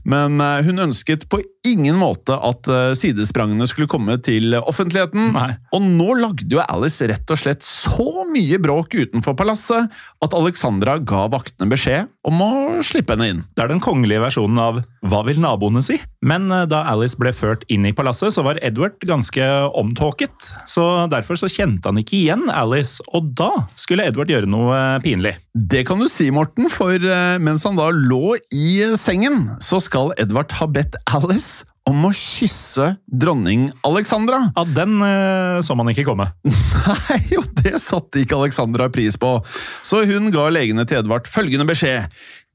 Men 0.09 0.41
eh, 0.43 0.65
hun 0.67 0.89
ønsket 0.89 1.29
på 1.31 1.41
ingen 1.69 1.99
måte 1.99 2.37
at 2.37 2.69
eh, 2.71 2.95
sidesprangene 2.99 3.67
skulle 3.69 3.91
komme 3.91 4.17
til 4.25 4.57
offentligheten. 4.59 5.33
Nei. 5.35 5.51
Og 5.77 5.85
nå 5.85 6.15
lagde 6.21 6.49
jo 6.53 6.63
Alice 6.65 7.07
rett 7.11 7.35
og 7.35 7.41
slett 7.41 7.65
så 7.67 8.25
mye 8.29 8.61
bråk 8.63 8.97
utenfor 8.97 9.37
palasset 9.39 9.93
at 10.25 10.37
Alexandra 10.37 10.99
ga 10.99 11.27
vaktene 11.33 11.69
beskjed 11.71 12.09
om 12.29 12.43
å 12.45 12.53
slippe 12.87 13.17
henne 13.17 13.31
inn. 13.33 13.43
Det 13.57 13.65
er 13.65 13.73
den 13.73 13.85
kongelige 13.85 14.23
versjonen 14.25 14.63
av 14.63 14.81
Hva 15.09 15.23
vil 15.27 15.39
naboene 15.41 15.83
si? 15.85 15.99
Men 16.25 16.49
eh, 16.55 16.67
da 16.71 16.85
Alice 16.91 17.19
ble 17.21 17.35
ført 17.37 17.67
inn 17.73 17.87
i 17.89 17.95
palasset, 17.97 18.35
så 18.35 18.45
var 18.47 18.61
Edward 18.65 18.99
ganske 19.07 19.45
omtåket. 19.79 20.51
Så 20.69 20.85
derfor 21.13 21.39
så 21.39 21.51
kjente 21.53 21.91
han 21.91 22.01
ikke 22.01 22.19
igjen 22.19 22.49
Alice, 22.53 22.88
og 23.13 23.33
da 23.39 23.51
skulle 23.79 24.07
Edward 24.09 24.31
gjøre 24.33 24.49
noe 24.51 24.75
eh, 24.77 25.01
pinlig. 25.05 25.35
Det 25.53 25.85
kan 25.89 26.01
du 26.01 26.09
si, 26.13 26.29
Morten, 26.35 26.69
for 26.73 26.95
eh, 26.97 27.39
mens 27.43 27.67
han 27.69 27.79
da 27.79 27.91
lå 27.95 28.37
i 28.55 28.69
sengen, 29.01 29.51
så 29.65 29.81
skal 29.85 30.15
Edvard 30.21 30.55
ha 30.61 30.69
bedt 30.71 30.99
Alice 31.09 31.67
om 31.89 32.05
å 32.05 32.13
kysse 32.15 32.93
dronning 33.09 33.69
Alexandra. 33.87 34.43
Ja, 34.57 34.65
Den 34.77 34.99
eh, 35.05 35.61
så 35.65 35.77
man 35.79 35.91
ikke 35.93 36.07
komme. 36.09 36.31
Nei, 36.49 37.23
og 37.39 37.49
det 37.63 37.79
satte 37.85 38.23
ikke 38.23 38.39
Alexandra 38.41 38.91
pris 38.93 39.19
på, 39.21 39.39
så 39.87 40.05
hun 40.09 40.33
ga 40.35 40.49
legene 40.53 40.87
til 40.89 41.03
Edvard 41.03 41.31
følgende 41.31 41.69
beskjed. 41.69 42.09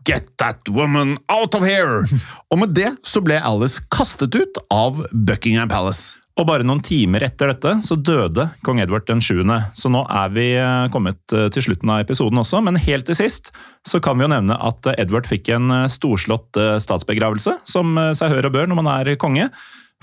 Get 0.03 0.33
that 0.37 0.67
woman 0.69 1.15
out 1.31 1.55
of 1.55 1.63
here! 1.63 2.03
Og 2.51 2.59
med 2.59 2.73
det 2.75 2.89
så 3.07 3.21
ble 3.23 3.37
Alice 3.39 3.79
kastet 3.93 4.35
ut 4.35 4.59
av 4.73 4.99
Buckingham 5.13 5.71
Palace. 5.71 6.19
Og 6.33 6.47
bare 6.49 6.65
noen 6.65 6.81
timer 6.81 7.23
etter 7.27 7.51
dette 7.51 7.75
så 7.85 7.95
døde 7.95 8.47
kong 8.65 8.79
Edward 8.81 9.05
den 9.05 9.21
7., 9.21 9.43
så 9.77 9.91
nå 9.93 10.01
er 10.09 10.31
vi 10.33 10.47
eh, 10.57 10.87
kommet 10.93 11.21
eh, 11.35 11.45
til 11.53 11.67
slutten 11.67 11.91
av 11.93 12.01
episoden 12.01 12.41
også, 12.41 12.63
men 12.65 12.79
helt 12.81 13.05
til 13.05 13.19
sist 13.19 13.51
så 13.85 14.01
kan 14.01 14.17
vi 14.17 14.25
jo 14.25 14.31
nevne 14.33 14.57
at 14.57 14.89
Edvard 14.97 15.13
Edward 15.13 15.29
fikk 15.29 15.53
en 15.53 15.69
eh, 15.69 15.85
storslått 15.93 16.57
eh, 16.57 16.79
statsbegravelse, 16.81 17.59
som 17.69 17.93
eh, 18.01 18.11
seg 18.17 18.33
hør 18.33 18.49
og 18.49 18.57
bør 18.57 18.69
når 18.71 18.79
man 18.81 18.89
er 18.95 19.13
konge. 19.21 19.45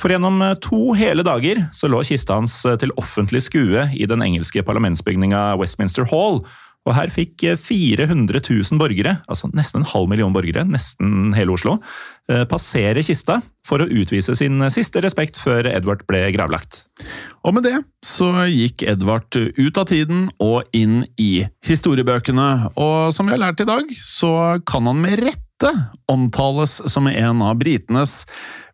For 0.01 0.15
gjennom 0.15 0.39
eh, 0.45 0.57
to 0.63 0.95
hele 0.97 1.25
dager 1.27 1.65
så 1.77 1.91
lå 1.91 2.05
kista 2.07 2.39
hans 2.39 2.61
eh, 2.65 2.79
til 2.81 2.95
offentlig 3.01 3.43
skue 3.49 3.89
i 3.93 4.07
den 4.09 4.23
engelske 4.25 4.63
parlamentsbygninga 4.67 5.59
Westminster 5.61 6.07
Hall, 6.13 6.45
og 6.89 6.97
her 6.97 7.13
fikk 7.13 7.45
eh, 7.45 7.59
400 7.61 8.41
000 8.41 8.81
borgere, 8.81 9.19
altså 9.31 9.51
nesten 9.57 9.83
en 9.83 9.91
halv 9.91 10.09
million 10.11 10.33
borgere, 10.35 10.65
nesten 10.69 11.35
hele 11.37 11.53
Oslo, 11.55 11.77
eh, 12.31 12.47
passere 12.49 13.05
kista 13.05 13.41
for 13.67 13.85
å 13.85 13.89
utvise 13.89 14.35
sin 14.39 14.63
siste 14.73 15.03
respekt 15.05 15.39
før 15.41 15.69
Edvard 15.71 16.07
ble 16.09 16.23
gravlagt. 16.35 16.85
Og 17.45 17.57
med 17.57 17.69
det 17.69 17.77
så 18.07 18.31
gikk 18.49 18.85
Edvard 18.89 19.37
ut 19.37 19.81
av 19.81 19.91
tiden 19.91 20.29
og 20.41 20.65
inn 20.77 21.03
i 21.21 21.45
historiebøkene, 21.69 22.73
og 22.81 23.13
som 23.17 23.29
vi 23.29 23.37
har 23.37 23.45
lært 23.45 23.63
i 23.65 23.69
dag, 23.69 23.93
så 23.97 24.33
kan 24.69 24.89
han 24.89 25.05
med 25.05 25.21
rette 25.21 25.75
omtales 26.09 26.79
som 26.89 27.09
en 27.11 27.45
av 27.45 27.59
britenes 27.61 28.23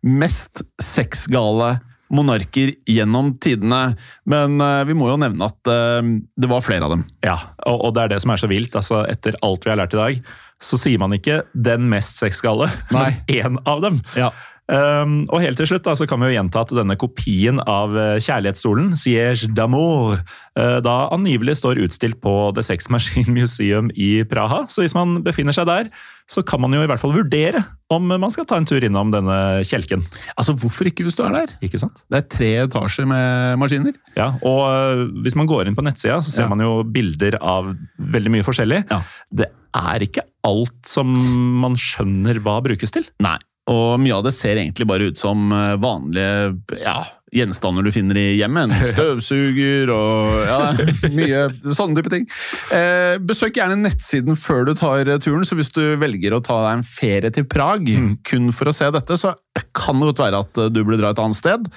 mest 0.06 0.62
sexgale 0.82 1.80
monarker 2.12 2.74
gjennom 2.88 3.34
tidene, 3.42 3.96
men 4.28 4.60
eh, 4.62 4.82
vi 4.88 4.96
må 4.98 5.10
jo 5.10 5.20
nevne 5.20 5.48
at 5.48 5.70
eh, 5.70 6.10
det 6.36 6.50
var 6.50 6.64
flere 6.64 6.86
av 6.86 6.96
dem. 6.96 7.06
Ja, 7.26 7.38
og, 7.66 7.92
det 7.96 8.04
er 8.04 8.14
det 8.14 8.22
som 8.24 8.34
er 8.34 8.42
så 8.42 8.50
vilt. 8.50 8.76
altså 8.78 9.04
Etter 9.10 9.38
alt 9.46 9.66
vi 9.66 9.72
har 9.72 9.80
lært 9.82 9.96
i 9.96 10.02
dag, 10.02 10.34
så 10.62 10.78
sier 10.80 11.00
man 11.02 11.12
ikke 11.12 11.42
'den 11.52 11.88
mest 11.90 12.20
sexgale', 12.20 12.70
men 12.94 13.16
én 13.28 13.58
av 13.66 13.82
dem. 13.84 14.00
Ja. 14.16 14.32
Um, 14.66 15.28
og 15.30 15.44
helt 15.44 15.60
til 15.60 15.68
slutt 15.70 15.84
da, 15.86 15.92
så 15.94 16.08
kan 16.10 16.18
vi 16.18 16.32
jo 16.32 16.40
gjenta 16.40 16.64
at 16.64 16.72
denne 16.74 16.96
kopien 16.98 17.60
av 17.70 17.92
eh, 17.94 18.16
Kjærlighetsstolen, 18.18 18.96
Siege 18.98 19.46
d'amour, 19.54 20.18
da 20.56 20.94
angivelig 21.12 21.58
står 21.60 21.82
utstilt 21.84 22.16
på 22.24 22.32
The 22.56 22.62
Sex 22.64 22.88
Machine 22.88 23.28
Museum 23.36 23.90
i 23.94 24.24
Praha. 24.24 24.64
Så 24.72 24.82
hvis 24.82 24.96
man 24.96 25.20
befinner 25.22 25.52
seg 25.52 25.68
der, 25.68 25.90
så 26.30 26.42
kan 26.46 26.58
man 26.60 26.72
jo 26.74 26.80
i 26.82 26.88
hvert 26.90 26.98
fall 26.98 27.14
vurdere 27.14 27.60
om 27.94 28.08
man 28.10 28.32
skal 28.34 28.46
ta 28.50 28.56
en 28.58 28.64
tur 28.66 28.82
innom 28.82 29.12
denne 29.14 29.36
kjelken. 29.66 30.00
Altså, 30.34 30.56
hvorfor 30.58 30.88
ikke 30.90 31.04
hvis 31.06 31.14
du 31.18 31.22
er 31.22 31.34
der? 31.36 31.52
Ikke 31.62 31.78
sant? 31.78 32.00
Det 32.10 32.18
er 32.18 32.26
tre 32.34 32.48
etasjer 32.64 33.06
med 33.06 33.60
maskiner. 33.62 33.94
Ja, 34.18 34.32
og 34.42 34.62
øh, 34.66 35.04
hvis 35.22 35.36
man 35.38 35.46
går 35.46 35.70
inn 35.70 35.76
på 35.78 35.84
nettsida, 35.86 36.18
så 36.18 36.32
ser 36.34 36.46
Ja. 36.48 36.50
man 36.50 36.64
jo 36.64 36.80
bilder 36.82 37.38
av 37.38 37.70
veldig 37.98 38.32
mye 38.34 38.46
forskjellig. 38.46 38.82
Ja. 38.90 39.00
Det 39.30 39.46
er 39.76 40.02
ikke 40.08 40.24
alt 40.48 40.80
som 40.90 41.14
man 41.62 41.78
skjønner 41.78 42.42
hva 42.42 42.58
brukes 42.64 42.90
til. 42.96 43.06
Nei. 43.22 43.36
Og 43.70 43.96
mye 43.98 44.14
av 44.18 44.22
det 44.26 44.34
ser 44.34 44.58
egentlig 44.58 44.86
bare 44.86 45.08
ut 45.10 45.18
som 45.18 45.46
eh, 45.54 45.76
vanlige 45.82 46.80
ja, 46.82 47.00
gjenstander 47.36 47.86
du 47.86 47.92
finner 47.94 48.18
i 48.20 48.26
hjemmet. 48.38 48.72
En 48.72 48.92
støvsuger 48.92 49.92
og 49.94 50.46
ja, 50.48 50.60
mye 51.18 51.44
sånne 51.76 52.00
type 52.00 52.12
ting. 52.12 52.26
Eh, 52.74 53.16
besøk 53.26 53.58
gjerne 53.60 53.78
nettsiden 53.82 54.38
før 54.40 54.66
du 54.68 54.74
tar 54.78 55.10
turen, 55.22 55.44
så 55.46 55.58
hvis 55.58 55.72
du 55.76 55.82
velger 56.00 56.36
å 56.36 56.42
ta 56.44 56.58
deg 56.64 56.78
en 56.78 56.86
ferie 56.86 57.32
til 57.34 57.46
Prag 57.48 57.86
kun 58.26 58.50
for 58.56 58.70
å 58.70 58.76
se 58.76 58.88
dette, 58.94 59.20
så 59.20 59.36
kan 59.76 60.00
det 60.00 60.10
godt 60.12 60.24
være 60.24 60.42
at 60.46 60.64
du 60.72 60.82
burde 60.82 61.00
dra 61.02 61.12
et 61.12 61.22
annet 61.22 61.38
sted. 61.38 61.70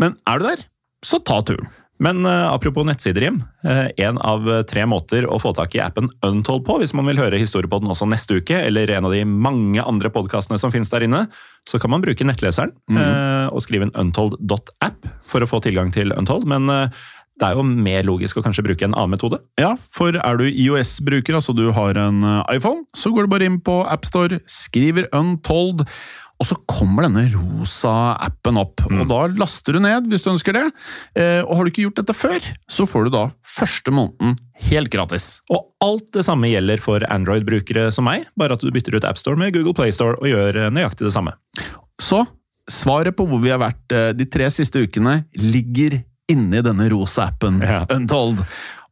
Men 0.00 0.18
er 0.28 0.40
du 0.40 0.48
der, 0.50 0.66
så 1.04 1.20
ta 1.22 1.40
turen. 1.46 1.70
Men 2.02 2.24
øh, 2.26 2.46
apropos 2.50 2.86
nettsider, 2.86 3.28
Jim. 3.28 3.36
Én 3.64 3.92
en 4.08 4.18
av 4.18 4.48
tre 4.68 4.82
måter 4.90 5.28
å 5.30 5.38
få 5.40 5.54
tak 5.56 5.76
i 5.76 5.82
appen 5.82 6.10
Untold 6.26 6.64
på, 6.66 6.78
hvis 6.82 6.94
man 6.96 7.06
vil 7.08 7.20
høre 7.22 7.38
historiepodden 7.40 7.90
også 7.92 8.08
neste 8.10 8.40
uke, 8.40 8.58
eller 8.66 8.90
en 8.90 9.08
av 9.08 9.14
de 9.14 9.22
mange 9.24 9.82
andre 9.82 10.10
podkastene 10.12 10.58
som 10.60 10.74
finnes 10.74 10.90
der 10.92 11.06
inne, 11.06 11.24
så 11.68 11.78
kan 11.80 11.94
man 11.94 12.04
bruke 12.04 12.26
nettleseren 12.26 12.74
øh, 12.92 13.48
og 13.54 13.62
skrive 13.64 13.88
en 13.88 13.96
untold.app 14.06 15.10
for 15.30 15.44
å 15.44 15.48
få 15.48 15.62
tilgang 15.64 15.94
til 15.94 16.12
Untold. 16.18 16.48
Men 16.50 16.68
det 17.34 17.48
er 17.48 17.56
jo 17.58 17.64
mer 17.66 18.04
logisk 18.06 18.38
å 18.38 18.44
kanskje 18.44 18.62
bruke 18.62 18.86
en 18.86 18.94
annen 18.94 19.16
metode. 19.16 19.40
Ja, 19.58 19.72
for 19.94 20.14
er 20.14 20.38
du 20.38 20.44
IOS-bruker, 20.46 21.34
altså 21.34 21.54
du 21.56 21.66
har 21.74 21.98
en 21.98 22.22
eh, 22.22 22.54
iPhone, 22.54 22.84
så 22.94 23.10
går 23.10 23.26
du 23.26 23.32
bare 23.32 23.48
inn 23.48 23.58
på 23.64 23.80
AppStore, 23.90 24.38
skriver 24.50 25.08
Untold, 25.14 25.82
og 26.42 26.48
så 26.48 26.56
kommer 26.68 27.06
denne 27.06 27.24
rosa 27.32 27.92
appen 28.26 28.58
opp. 28.58 28.82
Og 28.88 29.04
da 29.10 29.20
laster 29.38 29.76
du 29.76 29.80
ned 29.84 30.08
hvis 30.10 30.24
du 30.24 30.32
ønsker 30.32 30.56
det. 30.56 30.64
Eh, 31.16 31.40
og 31.44 31.54
har 31.56 31.64
du 31.64 31.70
ikke 31.70 31.86
gjort 31.86 32.00
dette 32.02 32.16
før, 32.16 32.48
så 32.70 32.86
får 32.90 33.06
du 33.06 33.14
da 33.14 33.24
første 33.54 33.94
måneden 33.94 34.34
helt 34.66 34.90
gratis. 34.92 35.28
Og 35.52 35.70
alt 35.84 36.10
det 36.16 36.24
samme 36.26 36.50
gjelder 36.50 36.82
for 36.82 37.06
Android-brukere 37.06 37.86
som 37.94 38.08
meg, 38.08 38.26
bare 38.38 38.58
at 38.58 38.64
du 38.64 38.72
bytter 38.74 38.98
ut 38.98 39.06
AppStore 39.06 39.40
med 39.40 39.54
Google 39.54 39.76
Playstore 39.78 40.18
og 40.18 40.30
gjør 40.30 40.64
øh, 40.66 40.72
nøyaktig 40.74 41.06
det 41.06 41.14
samme. 41.14 41.36
Så 42.02 42.24
svaret 42.70 43.16
på 43.16 43.26
hvor 43.28 43.42
vi 43.44 43.52
har 43.54 43.62
vært 43.62 43.94
eh, 43.94 44.10
de 44.16 44.26
tre 44.26 44.50
siste 44.52 44.82
ukene, 44.82 45.22
ligger 45.38 46.00
inni 46.30 46.64
denne 46.64 46.88
rosa 46.92 47.28
appen 47.30 47.60
Ja. 47.62 47.84
Untold. 47.92 48.42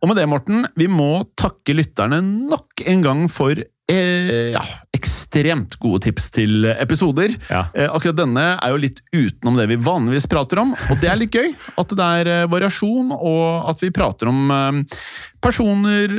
Og 0.03 0.11
med 0.11 0.19
det, 0.19 0.27
Morten, 0.31 0.65
vi 0.79 0.89
må 0.91 1.25
takke 1.39 1.77
lytterne 1.79 2.19
nok 2.23 2.83
en 2.91 3.05
gang 3.05 3.29
for 3.31 3.55
eh, 3.55 4.51
ja, 4.53 4.63
ekstremt 5.03 5.77
gode 5.83 6.05
tips 6.07 6.31
til 6.35 6.69
episoder. 6.73 7.35
Ja. 7.51 7.67
Eh, 7.75 7.91
akkurat 7.91 8.21
denne 8.23 8.47
er 8.55 8.73
jo 8.73 8.81
litt 8.81 9.03
utenom 9.13 9.59
det 9.59 9.69
vi 9.73 9.81
vanligvis 9.83 10.29
prater 10.31 10.63
om, 10.63 10.73
og 10.77 11.03
det 11.03 11.11
er 11.11 11.21
litt 11.21 11.35
gøy. 11.35 11.53
At 11.81 11.93
det 11.99 12.09
er 12.23 12.33
eh, 12.33 12.49
variasjon, 12.53 13.13
og 13.17 13.71
at 13.73 13.83
vi 13.83 13.93
prater 13.95 14.31
om 14.31 14.53
eh, 14.55 14.99
personer, 15.43 16.13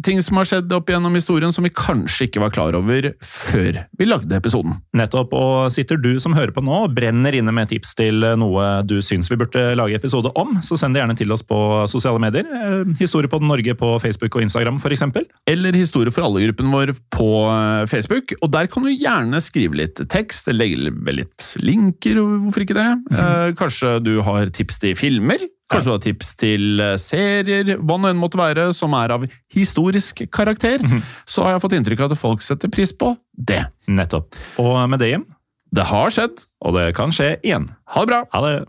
ting 0.00 0.22
som 0.24 0.38
har 0.40 0.46
skjedd 0.48 0.70
opp 0.72 0.88
gjennom 0.88 1.12
historien 1.12 1.52
som 1.52 1.66
vi 1.66 1.68
kanskje 1.76 2.24
ikke 2.24 2.40
var 2.40 2.54
klar 2.54 2.76
over 2.78 3.10
før 3.20 3.82
vi 4.00 4.06
lagde 4.08 4.32
episoden. 4.38 4.78
Nettopp, 4.96 5.34
og 5.36 5.66
sitter 5.74 6.00
du 6.00 6.14
som 6.22 6.32
hører 6.32 6.54
på 6.56 6.64
nå 6.64 6.78
og 6.86 6.94
brenner 6.96 7.36
inne 7.36 7.52
med 7.52 7.68
tips 7.68 7.92
til 7.98 8.24
noe 8.40 8.70
du 8.88 8.96
syns 9.04 9.28
vi 9.28 9.36
burde 9.42 9.66
lage 9.76 9.98
episode 10.00 10.32
om, 10.40 10.56
så 10.64 10.78
send 10.80 10.96
det 10.96 11.02
gjerne 11.02 11.18
til 11.20 11.36
oss 11.36 11.44
på 11.44 11.58
sosiale 11.92 12.22
medier. 12.22 12.48
Historie 12.96 13.28
på 13.28 13.42
Norge 13.44 13.76
på 13.76 13.92
Facebook 14.00 14.40
og 14.40 14.46
Instagram 14.46 14.80
f.eks. 14.80 15.04
eller 15.52 15.76
Historie 15.76 16.14
for 16.14 16.24
alle-gruppen 16.30 16.72
vår 16.72 16.94
på 17.12 17.28
eh, 17.52 17.84
Facebook. 18.22 18.42
Og 18.42 18.50
der 18.52 18.66
kan 18.70 18.82
du 18.84 18.90
gjerne 18.92 19.40
skrive 19.42 19.74
litt 19.76 20.00
tekst, 20.10 20.46
legge 20.52 20.90
litt 21.12 21.48
linker, 21.60 22.16
hvorfor 22.20 22.62
ikke 22.64 22.74
det? 22.76 23.18
Eh, 23.18 23.52
kanskje 23.58 24.02
du 24.02 24.20
har 24.22 24.46
tips 24.50 24.78
til 24.78 24.94
filmer? 24.96 25.38
Kanskje 25.70 25.88
du 25.88 25.92
har 25.94 26.02
tips 26.04 26.34
til 26.36 26.80
eh, 26.80 26.96
serier, 27.00 27.76
hva 27.80 27.96
nå 27.98 28.10
enn 28.10 28.20
måtte 28.20 28.38
være, 28.38 28.72
som 28.76 28.92
er 28.94 29.10
av 29.14 29.26
historisk 29.54 30.24
karakter. 30.30 30.80
Så 31.26 31.42
har 31.44 31.54
jeg 31.56 31.62
fått 31.64 31.72
inntrykk 31.78 32.00
av 32.06 32.12
at 32.12 32.18
folk 32.20 32.42
setter 32.44 32.68
pris 32.72 32.92
på 32.92 33.14
det. 33.36 33.64
Nettopp. 33.88 34.34
Og 34.58 34.76
med 34.88 35.00
det, 35.00 35.10
Jim, 35.14 35.26
Det 35.72 35.84
har 35.88 36.10
skjedd. 36.12 36.44
og 36.60 36.74
det 36.76 36.94
kan 36.94 37.10
skje 37.10 37.38
igjen. 37.42 37.70
Ha 37.94 38.04
det 38.04 38.06
bra! 38.12 38.24
Ha 38.32 38.40
det! 38.46 38.68